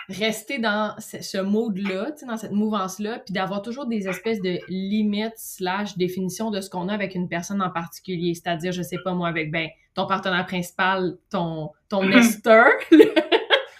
rester 0.07 0.59
dans 0.59 0.95
ce, 0.99 1.41
mode-là, 1.41 2.11
tu 2.11 2.19
sais, 2.19 2.25
dans 2.25 2.37
cette 2.37 2.53
mouvance-là, 2.53 3.19
puis 3.19 3.33
d'avoir 3.33 3.61
toujours 3.61 3.87
des 3.87 4.07
espèces 4.07 4.41
de 4.41 4.57
limites 4.69 5.33
slash 5.35 5.97
définitions 5.97 6.49
de 6.49 6.61
ce 6.61 6.69
qu'on 6.69 6.87
a 6.87 6.93
avec 6.93 7.13
une 7.13 7.27
personne 7.27 7.61
en 7.61 7.69
particulier? 7.69 8.33
C'est-à-dire, 8.33 8.71
je 8.71 8.81
sais 8.81 8.99
pas 9.03 9.13
moi, 9.13 9.27
avec 9.27 9.51
ben 9.51 9.67
ton 9.93 10.07
partenaire 10.07 10.45
principal, 10.45 11.17
ton, 11.29 11.71
ton. 11.89 12.09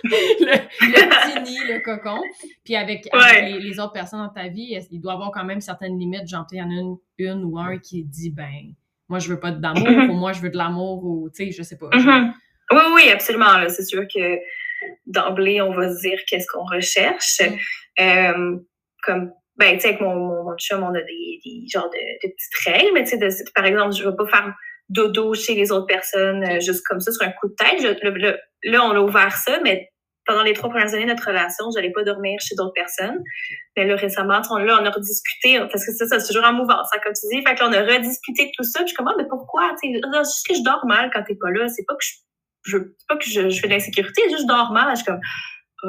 le, 0.04 1.42
petit 1.42 1.52
nid, 1.52 1.60
le 1.74 1.80
cocon. 1.80 2.22
Puis 2.64 2.76
avec, 2.76 3.08
les, 3.42 3.80
autres 3.80 3.94
personnes 3.94 4.20
dans 4.20 4.30
ta 4.30 4.48
vie, 4.48 4.78
il 4.92 5.00
doit 5.00 5.14
y 5.14 5.16
avoir 5.16 5.32
quand 5.32 5.46
même 5.46 5.62
certaines 5.62 5.98
limites. 5.98 6.28
Genre, 6.28 6.46
il 6.52 6.58
y 6.58 6.62
en 6.62 6.70
a 6.70 6.74
une, 6.74 6.98
une, 7.18 7.44
ou 7.46 7.58
un 7.58 7.78
qui 7.78 8.04
dit, 8.04 8.32
ben, 8.32 8.74
moi, 9.10 9.20
je 9.20 9.30
veux 9.30 9.40
pas 9.40 9.52
d'amour, 9.52 9.88
ou 9.88 10.14
moi, 10.14 10.34
je 10.34 10.42
veux 10.42 10.50
de 10.50 10.58
l'amour, 10.58 11.04
ou, 11.04 11.30
tu 11.30 11.46
sais, 11.46 11.52
je 11.52 11.64
sais 11.64 11.78
pas. 11.78 11.90
Mm-hmm. 11.90 12.34
Oui, 12.72 12.82
oui, 12.96 13.12
absolument. 13.12 13.70
C'est 13.70 13.86
sûr 13.86 14.04
que 14.14 14.38
d'emblée, 15.06 15.62
on 15.62 15.74
va 15.74 15.94
se 15.94 16.02
dire 16.02 16.20
qu'est-ce 16.28 16.48
qu'on 16.48 16.66
recherche. 16.66 17.40
Mm. 17.40 18.04
Euh, 18.04 18.58
comme, 19.04 19.32
ben, 19.58 19.76
tu 19.76 19.82
sais, 19.82 19.90
avec 19.90 20.02
mon, 20.02 20.16
mon, 20.16 20.58
chum, 20.58 20.84
on 20.84 20.94
a 20.96 21.02
des, 21.02 21.40
des 21.46 21.66
genres 21.72 21.90
de, 21.90 22.28
de, 22.28 22.34
petites 22.34 22.66
règles, 22.66 22.92
mais 22.94 23.04
tu 23.04 23.18
sais, 23.18 23.44
par 23.54 23.66
exemple, 23.66 23.94
je 23.94 24.04
veux 24.04 24.16
pas 24.16 24.26
faire 24.28 24.54
dodo 24.90 25.34
chez 25.34 25.56
les 25.56 25.72
autres 25.72 25.88
personnes 25.88 26.44
euh, 26.44 26.60
juste 26.60 26.86
comme 26.86 27.00
ça 27.00 27.12
sur 27.12 27.26
un 27.26 27.32
coup 27.32 27.48
de 27.48 27.56
tête. 27.56 28.38
là, 28.64 28.86
on 28.86 28.92
a 28.92 29.00
ouvert 29.00 29.36
ça, 29.36 29.60
mais 29.64 29.90
pendant 30.26 30.44
les 30.44 30.54
trois 30.54 30.70
premières 30.70 30.94
années 30.94 31.06
de 31.06 31.10
notre 31.10 31.28
relation, 31.28 31.66
je 31.72 31.78
n'allais 31.78 31.92
pas 31.92 32.04
dormir 32.04 32.40
chez 32.40 32.56
d'autres 32.56 32.74
personnes. 32.74 33.22
Mais 33.76 33.86
là, 33.86 33.96
récemment, 33.96 34.42
on, 34.50 34.58
là, 34.58 34.80
on 34.82 34.86
a 34.86 34.90
rediscuté, 34.90 35.60
parce 35.60 35.86
que 35.86 35.92
ça, 35.94 36.06
c'est 36.08 36.28
toujours 36.28 36.46
en 36.46 36.54
mouvance, 36.54 36.88
ça, 36.92 37.00
comme 37.00 37.14
tu 37.14 37.28
dis. 37.36 37.44
Fait 37.46 37.56
que 37.56 37.60
là, 37.60 37.70
on 37.70 37.74
a 37.74 37.82
rediscuté 37.82 38.52
tout 38.56 38.64
ça. 38.64 38.80
Puis 38.80 38.88
je 38.88 38.88
suis 38.90 38.98
comme, 38.98 39.08
ah, 39.08 39.16
mais 39.18 39.28
pourquoi? 39.28 39.76
C'est 39.82 39.90
juste 39.90 40.48
que 40.48 40.56
je 40.56 40.64
dors 40.64 40.86
mal 40.86 41.10
quand 41.14 41.24
t'es 41.24 41.36
pas 41.36 41.52
là. 41.52 41.68
C'est 41.68 41.86
pas 41.88 41.96
que 41.96 42.06
je, 42.06 42.14
je 42.66 42.78
pas 43.08 43.18
que 43.18 43.26
je, 43.26 43.60
fais 43.60 43.68
de 43.68 43.74
l'insécurité, 43.74 44.22
juste 44.30 44.44
je 44.44 44.48
dors 44.48 44.72
mal. 44.72 44.90
Je 44.92 45.04
suis 45.04 45.06
comme, 45.06 45.20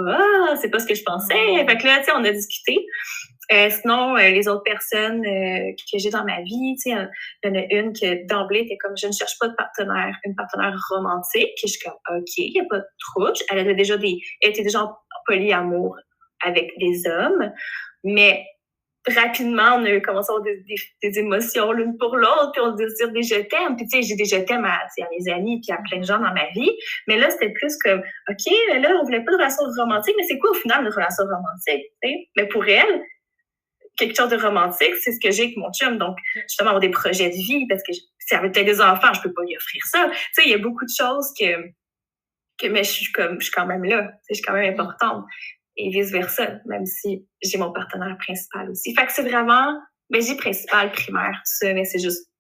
ah, 0.09 0.55
c'est 0.61 0.71
pas 0.71 0.81
ce 0.81 0.87
que 0.87 0.95
je 0.95 1.03
pensais. 1.05 1.67
Fait 1.67 1.77
que 1.79 1.87
là, 1.87 1.99
tu 1.99 2.05
sais, 2.05 2.13
on 2.17 2.25
a 2.25 2.31
discuté. 2.31 2.85
Euh, 3.53 3.69
sinon, 3.71 4.17
euh, 4.17 4.31
les 4.31 4.49
autres 4.49 4.63
personnes 4.63 5.25
euh, 5.27 5.73
que 5.73 5.99
j'ai 5.99 6.11
dans 6.11 6.25
ma 6.25 6.41
vie, 6.43 6.77
tu 6.77 6.91
sais, 6.91 6.97
il 7.45 7.49
y 7.49 7.51
en 7.51 7.61
a 7.61 7.65
une 7.71 7.93
qui 7.93 8.25
d'emblée 8.25 8.61
était 8.61 8.79
comme 8.79 8.97
je 8.97 9.07
ne 9.07 9.13
cherche 9.13 9.39
pas 9.39 9.49
de 9.49 9.55
partenaire, 9.55 10.17
une 10.25 10.35
partenaire 10.35 10.75
romantique. 10.91 11.53
Et 11.63 11.67
je 11.67 11.73
suis 11.73 11.81
comme 11.81 11.99
OK, 12.17 12.39
il 12.39 12.53
n'y 12.53 12.61
a 12.61 12.65
pas 12.69 12.79
de 12.79 12.87
trouble. 12.99 13.33
Elle 13.51 13.59
avait 13.59 13.75
déjà 13.75 13.97
des, 13.97 14.19
était 14.41 14.63
déjà 14.63 14.85
en 14.85 14.95
polyamour 15.27 15.97
avec 16.43 16.73
des 16.79 17.07
hommes, 17.07 17.53
mais 18.03 18.45
rapidement, 19.07 19.77
on 19.77 19.85
a 19.85 20.01
commencé 20.01 20.31
à 20.31 20.37
avoir 20.37 20.43
des, 20.43 20.65
des, 21.03 21.19
émotions 21.19 21.73
l'une 21.73 21.97
pour 21.99 22.17
l'autre, 22.17 22.53
puis 22.53 22.63
on 22.63 22.73
désire 22.73 23.11
des 23.13 23.23
je 23.23 23.35
t'aime. 23.35 23.77
Puis 23.77 23.87
tu 23.87 23.99
sais, 23.99 24.03
j'ai 24.03 24.17
des 24.17 24.25
je 24.25 24.37
t'aime 24.45 24.65
à, 24.65 24.77
à, 24.77 25.09
mes 25.11 25.33
amis, 25.33 25.61
puis 25.61 25.73
à 25.73 25.81
plein 25.89 26.01
de 26.01 26.05
gens 26.05 26.19
dans 26.19 26.33
ma 26.33 26.51
vie. 26.55 26.71
Mais 27.07 27.19
là, 27.19 27.29
c'était 27.31 27.51
plus 27.51 27.77
comme, 27.79 28.03
OK, 28.31 28.81
là, 28.81 28.97
on 29.01 29.05
voulait 29.05 29.23
pas 29.23 29.33
de 29.33 29.37
relation 29.37 29.65
romantique, 29.79 30.15
mais 30.17 30.25
c'est 30.25 30.39
quoi 30.39 30.51
au 30.51 30.55
final 30.55 30.85
une 30.85 30.93
relation 30.93 31.25
romantique? 31.25 31.85
sais? 32.03 32.29
Mais 32.37 32.47
pour 32.49 32.67
elle, 32.67 33.03
quelque 33.97 34.17
chose 34.17 34.31
de 34.31 34.37
romantique, 34.37 34.95
c'est 35.01 35.13
ce 35.13 35.21
que 35.21 35.31
j'ai 35.31 35.45
avec 35.45 35.57
mon 35.57 35.73
chum. 35.73 35.99
Donc, 35.99 36.17
justement, 36.35 36.71
avoir 36.71 36.81
des 36.81 36.91
projets 36.91 37.31
de 37.31 37.35
vie, 37.35 37.67
parce 37.69 37.83
que 37.83 37.93
si 37.93 38.05
elle 38.31 38.39
avait 38.39 38.51
peut-être 38.51 38.67
des 38.67 38.81
enfants, 38.81 39.13
je 39.13 39.21
peux 39.23 39.33
pas 39.33 39.43
lui 39.43 39.57
offrir 39.57 39.83
ça. 39.87 40.09
Tu 40.11 40.17
sais, 40.33 40.43
il 40.47 40.51
y 40.51 40.55
a 40.55 40.59
beaucoup 40.59 40.85
de 40.85 40.93
choses 40.97 41.33
que, 41.39 41.69
que 42.59 42.69
mais 42.69 42.85
je 42.85 42.91
suis 42.91 43.13
comme, 43.13 43.41
je 43.41 43.47
suis 43.47 43.53
quand 43.53 43.67
même 43.67 43.85
là. 43.85 44.11
Je 44.29 44.35
suis 44.35 44.43
quand 44.43 44.55
même 44.55 44.73
importante. 44.73 45.25
Et 45.77 45.91
vice-versa, 45.91 46.59
même 46.67 46.87
si 46.87 47.27
j'ai 47.43 47.59
mon 47.59 47.73
partenaire 47.73 48.17
principal 48.19 48.71
aussi. 48.71 48.95
Fait 48.95 49.07
que 49.07 49.13
c'est 49.13 49.29
vraiment, 49.29 49.81
ben, 50.11 50.23
j'ai 50.23 50.37
principal, 50.37 50.93
primaire, 50.93 51.33
tout 51.35 51.67
ça, 51.67 51.73
mais 51.75 51.85
c'est 51.85 51.99
juste, 51.99 52.31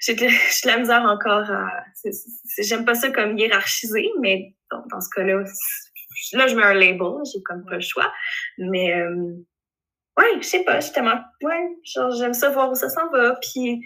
j'ai 0.00 0.14
de, 0.14 0.26
la 0.66 0.78
misère 0.78 1.02
encore 1.02 1.50
à, 1.50 1.84
j'aime 2.58 2.86
pas 2.86 2.94
ça 2.94 3.10
comme 3.10 3.36
hiérarchiser, 3.36 4.08
mais 4.20 4.54
dans, 4.70 5.00
ce 5.00 5.08
cas-là, 5.14 5.44
là, 6.32 6.46
je 6.46 6.56
mets 6.56 6.62
un 6.62 6.74
label, 6.74 7.22
j'ai 7.30 7.42
comme 7.42 7.64
pas 7.66 7.74
le 7.74 7.80
choix. 7.82 8.10
Mais, 8.56 8.94
euh, 8.94 9.34
Ouais, 10.16 10.26
je 10.38 10.46
sais 10.46 10.64
pas, 10.64 10.80
justement. 10.80 11.20
Ouais, 11.42 11.68
genre, 11.84 12.10
j'aime 12.12 12.34
ça 12.34 12.50
voir 12.50 12.70
où 12.70 12.74
ça 12.74 12.88
s'en 12.88 13.10
va. 13.10 13.36
Puis, 13.42 13.80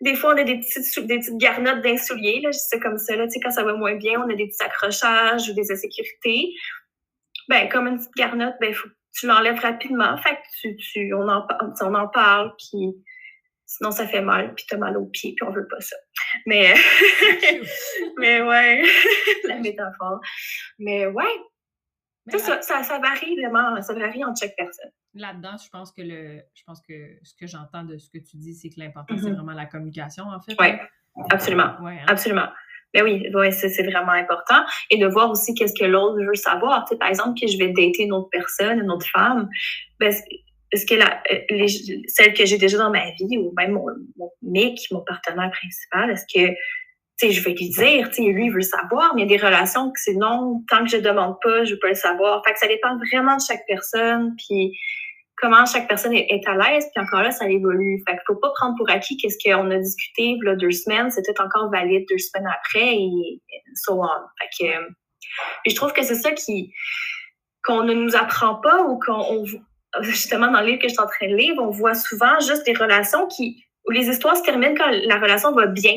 des 0.00 0.14
fois, 0.14 0.34
on 0.34 0.38
a 0.38 0.44
des 0.44 0.58
petites, 0.58 1.06
des 1.06 1.18
petites 1.18 1.36
garnottes 1.36 1.82
d'insouliers, 1.82 2.40
là, 2.42 2.50
je 2.50 2.58
sais 2.58 2.80
comme 2.80 2.98
ça, 2.98 3.16
là. 3.16 3.26
Tu 3.26 3.32
sais, 3.32 3.40
quand 3.40 3.50
ça 3.50 3.64
va 3.64 3.74
moins 3.74 3.94
bien, 3.96 4.20
on 4.20 4.30
a 4.30 4.34
des 4.34 4.46
petits 4.46 4.62
accrochages 4.62 5.48
ou 5.48 5.54
des 5.54 5.70
insécurités. 5.70 6.52
Ben, 7.48 7.68
comme 7.68 7.86
une 7.86 7.98
petite 7.98 8.14
garnotte, 8.16 8.54
ben, 8.60 8.72
faut 8.72 8.88
que 8.88 8.94
tu 9.14 9.26
l'enlèves 9.26 9.60
rapidement. 9.60 10.16
Fait 10.18 10.34
que 10.36 10.40
tu, 10.60 10.76
tu, 10.76 11.14
on 11.14 11.28
en, 11.28 11.46
on 11.80 11.94
en 11.94 12.08
parle, 12.08 12.52
puis 12.58 12.94
sinon 13.66 13.90
ça 13.90 14.06
fait 14.06 14.20
mal, 14.20 14.54
puis 14.54 14.64
t'as 14.68 14.76
mal 14.76 14.96
aux 14.96 15.06
pieds, 15.06 15.34
puis 15.36 15.46
on 15.48 15.52
veut 15.52 15.66
pas 15.68 15.80
ça. 15.80 15.96
Mais, 16.46 16.74
mais 18.18 18.42
ouais, 18.42 18.82
la 19.44 19.56
métaphore. 19.56 20.20
Mais 20.78 21.06
ouais, 21.06 21.36
ça, 22.28 22.62
ça, 22.62 22.82
ça, 22.82 22.98
varie 22.98 23.36
vraiment, 23.36 23.80
ça 23.82 23.94
varie 23.94 24.24
entre 24.24 24.40
chaque 24.40 24.56
personne. 24.56 24.90
Là-dedans, 25.14 25.56
je 25.62 25.68
pense 25.70 25.92
que 25.92 26.02
le, 26.02 26.40
je 26.54 26.62
pense 26.66 26.80
que 26.80 27.18
ce 27.22 27.34
que 27.34 27.46
j'entends 27.46 27.84
de 27.84 27.98
ce 27.98 28.08
que 28.10 28.18
tu 28.18 28.36
dis, 28.36 28.54
c'est 28.54 28.70
que 28.70 28.80
l'important, 28.80 29.16
c'est 29.16 29.24
mm-hmm. 29.24 29.34
vraiment 29.34 29.52
la 29.52 29.66
communication, 29.66 30.24
en 30.24 30.40
fait. 30.40 30.54
Oui, 30.58 30.68
absolument. 31.30 31.76
Ouais, 31.82 31.98
hein. 32.00 32.06
Absolument. 32.08 32.48
Mais 32.94 33.02
oui, 33.02 33.28
ouais, 33.34 33.50
c'est 33.50 33.82
vraiment 33.82 34.12
important. 34.12 34.64
Et 34.90 34.98
de 34.98 35.06
voir 35.06 35.30
aussi 35.30 35.52
qu'est-ce 35.54 35.74
que 35.78 35.84
l'autre 35.84 36.16
veut 36.24 36.34
savoir. 36.34 36.84
Tu 36.84 36.94
sais, 36.94 36.98
par 36.98 37.08
exemple, 37.08 37.38
que 37.40 37.46
je 37.48 37.58
vais 37.58 37.68
dater 37.68 38.04
une 38.04 38.12
autre 38.12 38.28
personne, 38.30 38.78
une 38.78 38.90
autre 38.90 39.06
femme, 39.12 39.48
ben, 39.98 40.14
est-ce 40.70 40.86
que 40.86 40.94
la, 40.94 41.22
euh, 41.32 41.38
les, 41.50 41.68
celle 42.06 42.32
que 42.34 42.46
j'ai 42.46 42.58
déjà 42.58 42.78
dans 42.78 42.90
ma 42.90 43.10
vie, 43.12 43.38
ou 43.38 43.52
même 43.56 43.72
mon, 43.72 43.86
mon 44.16 44.30
mec, 44.42 44.78
mon 44.90 45.02
partenaire 45.02 45.50
principal, 45.50 46.10
est-ce 46.10 46.24
que 46.32 46.52
sais, 47.16 47.30
je 47.30 47.44
vais 47.44 47.54
lui 47.54 47.68
dire, 47.70 48.10
tu 48.10 48.22
lui, 48.22 48.46
il 48.46 48.52
veut 48.52 48.60
savoir, 48.60 49.14
mais 49.14 49.22
il 49.22 49.30
y 49.30 49.34
a 49.34 49.38
des 49.38 49.44
relations 49.44 49.90
que 49.90 50.00
c'est 50.00 50.14
non, 50.14 50.62
tant 50.68 50.84
que 50.84 50.90
je 50.90 50.96
demande 50.96 51.36
pas, 51.42 51.64
je 51.64 51.74
pas 51.76 51.88
le 51.88 51.94
savoir. 51.94 52.42
Fait 52.44 52.52
que 52.52 52.58
ça 52.58 52.66
dépend 52.66 52.96
vraiment 53.10 53.36
de 53.36 53.42
chaque 53.46 53.64
personne, 53.66 54.34
puis 54.36 54.76
comment 55.36 55.66
chaque 55.66 55.88
personne 55.88 56.12
est, 56.12 56.46
à 56.46 56.54
l'aise, 56.56 56.86
puis 56.94 57.04
encore 57.04 57.22
là, 57.22 57.30
ça 57.30 57.48
évolue. 57.48 58.02
Fait 58.06 58.12
qu'il 58.12 58.22
faut 58.26 58.36
pas 58.36 58.50
prendre 58.54 58.76
pour 58.76 58.90
acquis 58.90 59.16
qu'est-ce 59.16 59.38
qu'on 59.44 59.70
a 59.70 59.78
discuté 59.78 60.36
là, 60.42 60.56
deux 60.56 60.70
semaines, 60.70 61.10
c'était 61.10 61.40
encore 61.40 61.70
valide 61.70 62.04
deux 62.08 62.18
semaines 62.18 62.48
après, 62.48 62.94
et 62.94 63.42
so 63.74 64.02
on. 64.02 64.08
Fait 64.40 64.66
que, 64.66 65.70
je 65.70 65.74
trouve 65.74 65.92
que 65.92 66.02
c'est 66.02 66.14
ça 66.14 66.32
qui 66.32 66.72
qu'on 67.64 67.82
ne 67.82 67.94
nous 67.94 68.14
apprend 68.14 68.56
pas 68.56 68.82
ou 68.82 68.98
qu'on 68.98 69.44
justement 70.00 70.50
dans 70.50 70.60
le 70.60 70.66
livre 70.66 70.78
que 70.80 70.88
je 70.88 70.92
suis 70.92 71.02
en 71.02 71.06
train 71.06 71.28
de 71.28 71.36
lire, 71.36 71.54
on 71.58 71.70
voit 71.70 71.94
souvent 71.94 72.38
juste 72.40 72.66
des 72.66 72.74
relations 72.74 73.26
qui 73.26 73.64
où 73.86 73.90
les 73.90 74.08
histoires 74.08 74.36
se 74.36 74.42
terminent 74.42 74.74
quand 74.76 74.90
la 74.90 75.18
relation 75.18 75.52
va 75.52 75.66
bien. 75.66 75.94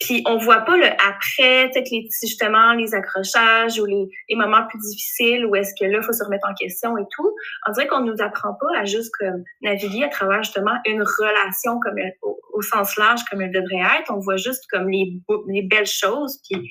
Puis 0.00 0.22
on 0.26 0.38
voit 0.38 0.62
pas 0.62 0.76
le 0.76 0.86
après, 0.86 1.70
peut-être 1.70 1.90
les 1.90 2.08
justement 2.22 2.72
les 2.72 2.94
accrochages 2.94 3.78
ou 3.78 3.84
les, 3.84 4.08
moments 4.30 4.66
plus 4.66 4.78
difficiles 4.78 5.44
où 5.44 5.54
est-ce 5.54 5.74
que 5.78 5.84
là 5.84 6.00
faut 6.00 6.12
se 6.12 6.24
remettre 6.24 6.48
en 6.48 6.54
question 6.54 6.96
et 6.96 7.04
tout. 7.14 7.34
On 7.66 7.72
dirait 7.72 7.86
qu'on 7.86 8.00
nous 8.00 8.20
apprend 8.20 8.54
pas 8.54 8.78
à 8.78 8.84
juste 8.84 9.10
comme 9.18 9.44
naviguer 9.60 10.04
à 10.04 10.08
travers 10.08 10.42
justement 10.42 10.78
une 10.86 11.02
relation 11.02 11.78
comme 11.80 11.96
au, 12.22 12.62
sens 12.62 12.96
large 12.96 13.20
comme 13.30 13.42
elle 13.42 13.52
devrait 13.52 14.00
être. 14.00 14.10
On 14.10 14.20
voit 14.20 14.36
juste 14.36 14.64
comme 14.70 14.88
les 14.88 15.20
les 15.48 15.62
belles 15.62 15.86
choses 15.86 16.40
puis 16.48 16.70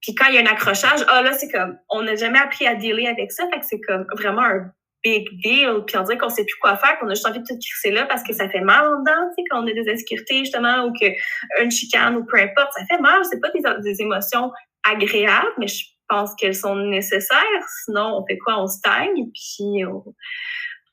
puis 0.00 0.14
quand 0.14 0.26
il 0.28 0.36
y 0.36 0.38
a 0.38 0.40
un 0.40 0.46
accrochage, 0.46 1.04
ah 1.08 1.22
là 1.22 1.32
c'est 1.32 1.50
comme 1.50 1.78
on 1.90 2.02
n'a 2.02 2.14
jamais 2.14 2.38
appris 2.38 2.66
à 2.66 2.76
dealer 2.76 3.08
avec 3.08 3.32
ça, 3.32 3.44
fait 3.52 3.62
c'est 3.62 3.80
comme 3.80 4.06
vraiment 4.16 4.42
un 4.42 4.70
big 5.06 5.28
deal, 5.40 5.84
puis 5.86 5.96
on 5.96 6.02
dirait 6.02 6.18
qu'on 6.18 6.28
sait 6.28 6.44
plus 6.44 6.58
quoi 6.60 6.76
faire, 6.76 6.98
qu'on 6.98 7.06
a 7.06 7.14
juste 7.14 7.26
envie 7.26 7.38
de 7.38 7.44
tout 7.44 7.54
crisser 7.54 7.92
là 7.92 8.06
parce 8.06 8.24
que 8.24 8.32
ça 8.32 8.48
fait 8.48 8.60
mal 8.60 8.86
en 8.86 8.98
dedans, 9.00 9.28
tu 9.28 9.42
sais, 9.42 9.48
quand 9.48 9.62
on 9.62 9.66
a 9.68 9.72
des 9.72 9.88
insécurités, 9.88 10.38
justement, 10.40 10.86
ou 10.86 10.92
qu'une 10.92 11.70
chicane, 11.70 12.16
ou 12.16 12.24
peu 12.24 12.38
importe, 12.38 12.72
ça 12.76 12.84
fait 12.90 13.00
mal, 13.00 13.22
c'est 13.30 13.40
pas 13.40 13.50
des, 13.50 14.02
émotions 14.02 14.50
agréables, 14.88 15.52
mais 15.58 15.68
je 15.68 15.84
pense 16.08 16.34
qu'elles 16.34 16.56
sont 16.56 16.76
nécessaires, 16.76 17.62
sinon 17.84 18.18
on 18.18 18.26
fait 18.26 18.38
quoi? 18.38 18.60
On 18.60 18.66
stagne, 18.66 19.30
puis 19.32 19.84
on, 19.86 20.02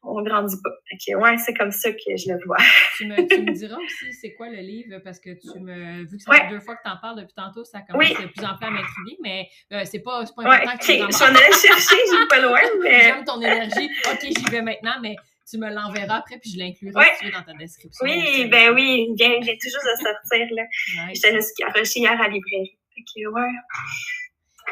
on 0.04 0.22
grandit 0.22 0.56
pas. 0.62 0.70
Fait 0.90 1.16
ouais, 1.16 1.38
c'est 1.38 1.54
comme 1.54 1.72
ça 1.72 1.92
que 1.92 1.98
je 2.18 2.32
le 2.32 2.40
vois. 2.46 2.58
tu, 2.98 3.08
me, 3.08 3.16
tu 3.28 3.42
me 3.42 3.52
diras 3.52 3.78
aussi 3.78 4.14
c'est 4.14 4.34
quoi 4.34 4.50
le 4.50 4.58
livre, 4.58 5.00
parce 5.04 5.20
que 5.20 5.32
tu 5.32 5.60
me. 5.60 6.04
Vu 6.04 6.18
que 6.18 6.24
ça 6.24 6.34
fait 6.34 6.50
deux 6.50 6.60
fois 6.60 6.76
que 6.76 6.82
tu 6.84 6.90
en 6.90 6.98
parles 6.98 7.22
depuis 7.22 7.34
tantôt, 7.36 7.64
ça 7.64 7.82
commence 7.82 8.10
de 8.10 8.28
plus 8.28 8.46
en 8.46 8.56
plus 8.56 8.66
à 8.66 8.70
m'intriguer, 8.70 9.18
mais 9.22 9.48
euh, 9.72 9.84
c'est 9.86 10.00
pas, 10.00 10.24
pas 10.36 10.44
important 10.44 10.78
que 10.78 10.86
tu 10.86 11.02
en 11.02 11.10
J'en 11.10 11.34
j'ai 11.34 12.28
pas 12.28 12.40
loin, 12.42 12.60
mais. 12.84 13.02
J'aime 13.02 13.24
ton 13.26 13.42
énergie. 13.42 13.90
OK, 14.12 14.20
j'y 14.22 14.52
vais 14.52 14.62
maintenant, 14.62 14.96
mais 15.02 15.16
tu 15.50 15.58
me 15.58 15.70
l'enverras 15.70 16.18
après, 16.18 16.38
puis 16.40 16.52
je 16.52 16.60
l'inclurai 16.60 17.06
dans 17.32 17.44
ta 17.44 17.54
description. 17.54 18.06
Oui, 18.06 18.48
ben 18.50 18.74
oui, 18.74 19.08
il 19.10 19.16
vient, 19.16 19.40
toujours 19.40 19.82
de 19.84 20.04
sortir, 20.04 20.48
là. 20.56 20.64
Nice. 21.08 21.22
J'étais 21.22 21.36
juste 21.36 21.96
hier 21.96 22.12
à 22.12 22.16
la 22.16 22.30
librairie. 22.30 22.78
OK, 22.98 23.34
ouais. 23.34 23.50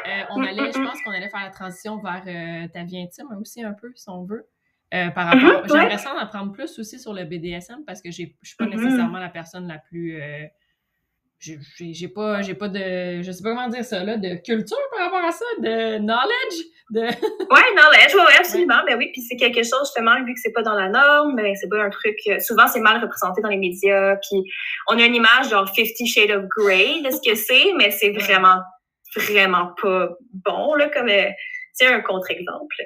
Euh, 0.06 0.24
on 0.30 0.42
allait, 0.42 0.72
je 0.72 0.78
pense 0.78 1.00
qu'on 1.02 1.10
allait 1.10 1.28
faire 1.28 1.44
la 1.44 1.50
transition 1.50 1.98
vers 1.98 2.22
euh, 2.26 2.68
ta 2.72 2.84
vie 2.84 2.98
intime 2.98 3.26
aussi 3.40 3.62
un 3.62 3.74
peu, 3.74 3.92
si 3.94 4.08
on 4.08 4.24
veut. 4.24 4.48
Euh, 4.92 5.08
par 5.08 5.26
rapport. 5.26 5.62
Mm-hmm, 5.62 5.68
J'aimerais 5.68 5.92
ouais. 5.92 5.98
ça 5.98 6.12
en 6.12 6.18
apprendre 6.18 6.52
plus 6.52 6.78
aussi 6.78 6.98
sur 6.98 7.14
le 7.14 7.24
BDSM 7.24 7.82
parce 7.86 8.02
que 8.02 8.10
je 8.10 8.16
suis 8.16 8.36
pas 8.58 8.66
mm-hmm. 8.66 8.76
nécessairement 8.76 9.18
la 9.18 9.30
personne 9.30 9.66
la 9.66 9.78
plus. 9.78 10.20
Euh, 10.20 10.46
j'ai 11.38 12.08
pas, 12.08 12.42
j'ai 12.42 12.54
pas 12.54 12.68
de. 12.68 13.22
Je 13.22 13.32
sais 13.32 13.42
pas 13.42 13.54
comment 13.54 13.68
dire 13.68 13.84
ça, 13.84 14.04
là, 14.04 14.16
de 14.16 14.34
culture 14.44 14.76
par 14.94 15.06
rapport 15.06 15.26
à 15.26 15.32
ça, 15.32 15.44
de 15.58 15.98
knowledge. 15.98 16.56
De... 16.90 17.00
ouais, 17.00 17.74
knowledge, 17.74 18.14
ouais, 18.14 18.36
absolument. 18.38 18.82
Ben 18.86 18.96
oui, 18.98 19.08
puis 19.12 19.22
c'est 19.22 19.36
quelque 19.36 19.62
chose, 19.62 19.80
justement, 19.86 20.22
vu 20.24 20.34
que 20.34 20.40
c'est 20.40 20.52
pas 20.52 20.62
dans 20.62 20.74
la 20.74 20.88
norme, 20.88 21.34
mais 21.34 21.42
ben, 21.42 21.54
c'est 21.56 21.68
pas 21.68 21.82
un 21.82 21.90
truc. 21.90 22.16
Euh, 22.28 22.38
souvent, 22.38 22.68
c'est 22.68 22.80
mal 22.80 23.02
représenté 23.02 23.40
dans 23.40 23.48
les 23.48 23.56
médias. 23.56 24.16
Puis 24.16 24.42
on 24.88 24.98
a 24.98 25.04
une 25.04 25.14
image 25.14 25.48
genre 25.48 25.68
Fifty 25.74 26.06
Shades 26.06 26.30
of 26.30 26.44
Grey 26.56 27.00
de 27.02 27.10
ce 27.10 27.28
que 27.28 27.34
c'est, 27.34 27.72
mais 27.76 27.90
c'est 27.90 28.10
vraiment, 28.10 28.60
vraiment 29.16 29.72
pas 29.82 30.10
bon, 30.44 30.74
là, 30.74 30.90
comme. 30.90 31.08
Euh, 31.72 31.86
c'est 31.86 31.86
un 31.86 32.00
contre-exemple. 32.00 32.76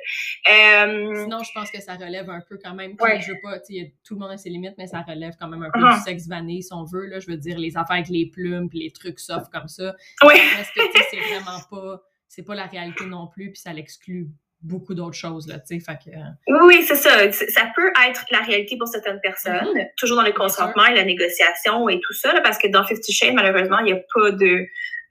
Euh, 0.50 1.22
Sinon, 1.22 1.42
je 1.42 1.50
pense 1.54 1.70
que 1.70 1.80
ça 1.80 1.94
relève 1.94 2.30
un 2.30 2.40
peu 2.40 2.58
quand 2.62 2.74
même. 2.74 2.94
Ouais. 3.00 3.20
Je 3.20 3.32
veux 3.32 3.38
pas, 3.42 3.58
tout 3.58 4.14
le 4.14 4.20
monde 4.20 4.30
a 4.30 4.36
ses 4.36 4.50
limites, 4.50 4.74
mais 4.78 4.86
ça 4.86 5.02
relève 5.02 5.34
quand 5.38 5.48
même 5.48 5.62
un 5.62 5.70
peu 5.72 5.80
uh-huh. 5.80 5.96
du 5.96 6.00
sexe 6.02 6.28
vanille, 6.28 6.62
si 6.62 6.72
on 6.72 6.84
veut. 6.84 7.06
Là, 7.06 7.20
je 7.20 7.26
veux 7.26 7.36
dire, 7.36 7.58
les 7.58 7.76
affaires 7.76 7.96
avec 7.96 8.08
les 8.08 8.26
plumes 8.26 8.68
puis 8.68 8.80
les 8.80 8.90
trucs 8.90 9.18
soft 9.18 9.52
comme 9.52 9.68
ça. 9.68 9.94
Oui. 10.24 10.34
Parce 10.56 10.70
que 10.70 10.80
c'est 11.10 11.20
vraiment 11.20 11.60
pas 11.70 12.02
c'est 12.28 12.42
pas 12.42 12.54
la 12.54 12.66
réalité 12.66 13.06
non 13.06 13.28
plus, 13.28 13.52
puis 13.52 13.60
ça 13.60 13.72
l'exclut 13.72 14.28
beaucoup 14.62 14.94
d'autres 14.94 15.16
choses, 15.16 15.46
là, 15.46 15.58
tu 15.60 15.78
sais, 15.78 15.80
fait 15.80 15.98
que... 16.04 16.64
Oui, 16.66 16.82
c'est 16.82 16.96
ça. 16.96 17.30
Ça 17.30 17.72
peut 17.74 17.92
être 18.08 18.24
la 18.30 18.40
réalité 18.40 18.76
pour 18.76 18.88
certaines 18.88 19.20
personnes, 19.20 19.74
mhm. 19.74 19.86
toujours 19.96 20.16
dans 20.16 20.24
le 20.24 20.32
consentement 20.32 20.86
et 20.86 20.94
la 20.94 21.04
négociation 21.04 21.88
et 21.88 22.00
tout 22.00 22.12
ça, 22.14 22.40
parce 22.42 22.58
que 22.58 22.68
dans 22.68 22.84
Fifty 22.84 23.12
Shades, 23.12 23.34
malheureusement, 23.34 23.78
il 23.80 23.84
n'y 23.86 23.92
a 23.92 24.02
pas 24.14 24.30
de... 24.32 24.66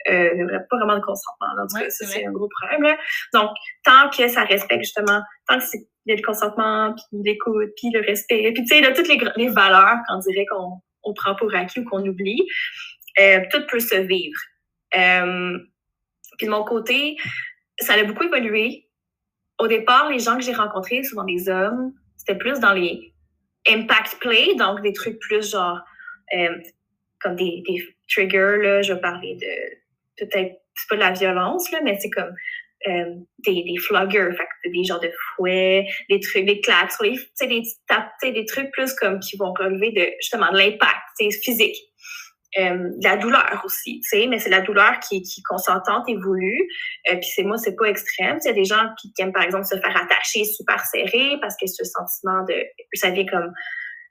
Euh, 0.07 0.59
pas 0.69 0.77
vraiment 0.77 0.95
de 0.95 1.03
consentement. 1.03 1.47
Donc, 1.57 1.71
ça, 1.71 2.05
c'est 2.05 2.25
un 2.25 2.31
gros 2.31 2.47
problème. 2.59 2.83
Là. 2.83 2.97
Donc, 3.33 3.49
tant 3.83 4.09
que 4.09 4.27
ça 4.27 4.43
respecte 4.43 4.83
justement, 4.83 5.21
tant 5.47 5.57
que 5.57 5.63
c'est 5.63 5.87
le 6.05 6.21
consentement, 6.21 6.93
puis 6.93 7.21
l'écoute, 7.23 7.71
puis 7.75 7.89
le 7.91 8.01
respect, 8.01 8.51
puis 8.53 8.63
tu 8.65 8.75
sais, 8.75 8.93
toutes 8.93 9.07
les, 9.07 9.19
les 9.35 9.49
valeurs 9.49 9.97
qu'on 10.07 10.19
dirait 10.19 10.45
qu'on 10.45 10.79
on 11.03 11.13
prend 11.13 11.35
pour 11.35 11.53
acquis 11.55 11.79
ou 11.79 11.85
qu'on 11.85 12.05
oublie, 12.05 12.45
euh, 13.19 13.39
tout 13.51 13.61
peut 13.67 13.79
se 13.79 13.95
vivre. 13.95 14.39
Euh, 14.95 15.57
puis 16.37 16.47
de 16.47 16.51
mon 16.51 16.63
côté, 16.63 17.15
ça 17.79 17.93
a 17.93 18.03
beaucoup 18.03 18.23
évolué. 18.23 18.89
Au 19.57 19.67
départ, 19.67 20.09
les 20.09 20.19
gens 20.19 20.35
que 20.35 20.43
j'ai 20.43 20.53
rencontrés, 20.53 21.03
souvent 21.03 21.23
des 21.23 21.47
hommes, 21.47 21.93
c'était 22.17 22.37
plus 22.37 22.59
dans 22.59 22.73
les 22.73 23.13
impact 23.67 24.17
play, 24.19 24.55
donc 24.55 24.81
des 24.81 24.93
trucs 24.93 25.19
plus 25.19 25.51
genre 25.51 25.79
euh, 26.33 26.55
comme 27.19 27.35
des, 27.35 27.63
des 27.67 27.95
triggers, 28.07 28.57
là, 28.61 28.81
je 28.81 28.93
vais 28.93 28.99
parler 28.99 29.35
de 29.35 29.84
peut-être, 30.17 30.61
c'est 30.75 30.89
pas 30.89 30.95
de 30.95 31.01
la 31.01 31.11
violence, 31.11 31.71
là, 31.71 31.79
mais 31.83 31.97
c'est 31.99 32.09
comme 32.09 32.33
euh, 32.87 33.15
des, 33.39 33.63
des 33.63 33.77
floggers, 33.79 34.29
fait 34.37 34.69
des 34.69 34.83
genres 34.83 34.99
de 34.99 35.11
fouets, 35.35 35.87
des 36.09 36.19
trucs, 36.19 36.45
des 36.45 36.61
claques 36.61 36.91
sur 36.91 37.03
les, 37.03 37.17
des, 37.41 38.31
des 38.31 38.45
trucs 38.45 38.71
plus 38.71 38.93
comme 38.93 39.19
qui 39.19 39.37
vont 39.37 39.53
relever 39.53 39.91
de 39.91 40.07
justement 40.21 40.51
de 40.51 40.57
l'impact 40.57 41.33
physique. 41.43 41.77
Euh, 42.57 42.89
de 42.99 43.03
la 43.03 43.17
douleur 43.17 43.61
aussi, 43.65 43.99
tu 43.99 44.07
sais, 44.07 44.27
mais 44.27 44.39
c'est 44.39 44.49
la 44.49 44.61
douleur 44.61 44.99
qui, 45.01 45.21
qui 45.23 45.43
consentante 45.43 46.07
et 46.07 46.15
voulue. 46.15 46.69
Euh, 47.11 47.15
puis 47.15 47.29
c'est 47.35 47.43
moi, 47.43 47.57
c'est 47.57 47.75
pas 47.75 47.87
extrême. 47.87 48.37
Il 48.43 48.47
y 48.47 48.49
a 48.49 48.53
des 48.53 48.63
gens 48.63 48.87
qui, 49.01 49.11
aiment, 49.19 49.33
par 49.33 49.43
exemple, 49.43 49.65
se 49.65 49.75
faire 49.75 49.97
attacher 50.01 50.45
super 50.45 50.79
serré 50.85 51.37
parce 51.41 51.57
que 51.57 51.67
ce 51.67 51.83
sentiment 51.83 52.45
de, 52.45 52.55
ça 52.93 53.09
vient 53.09 53.25
comme 53.25 53.51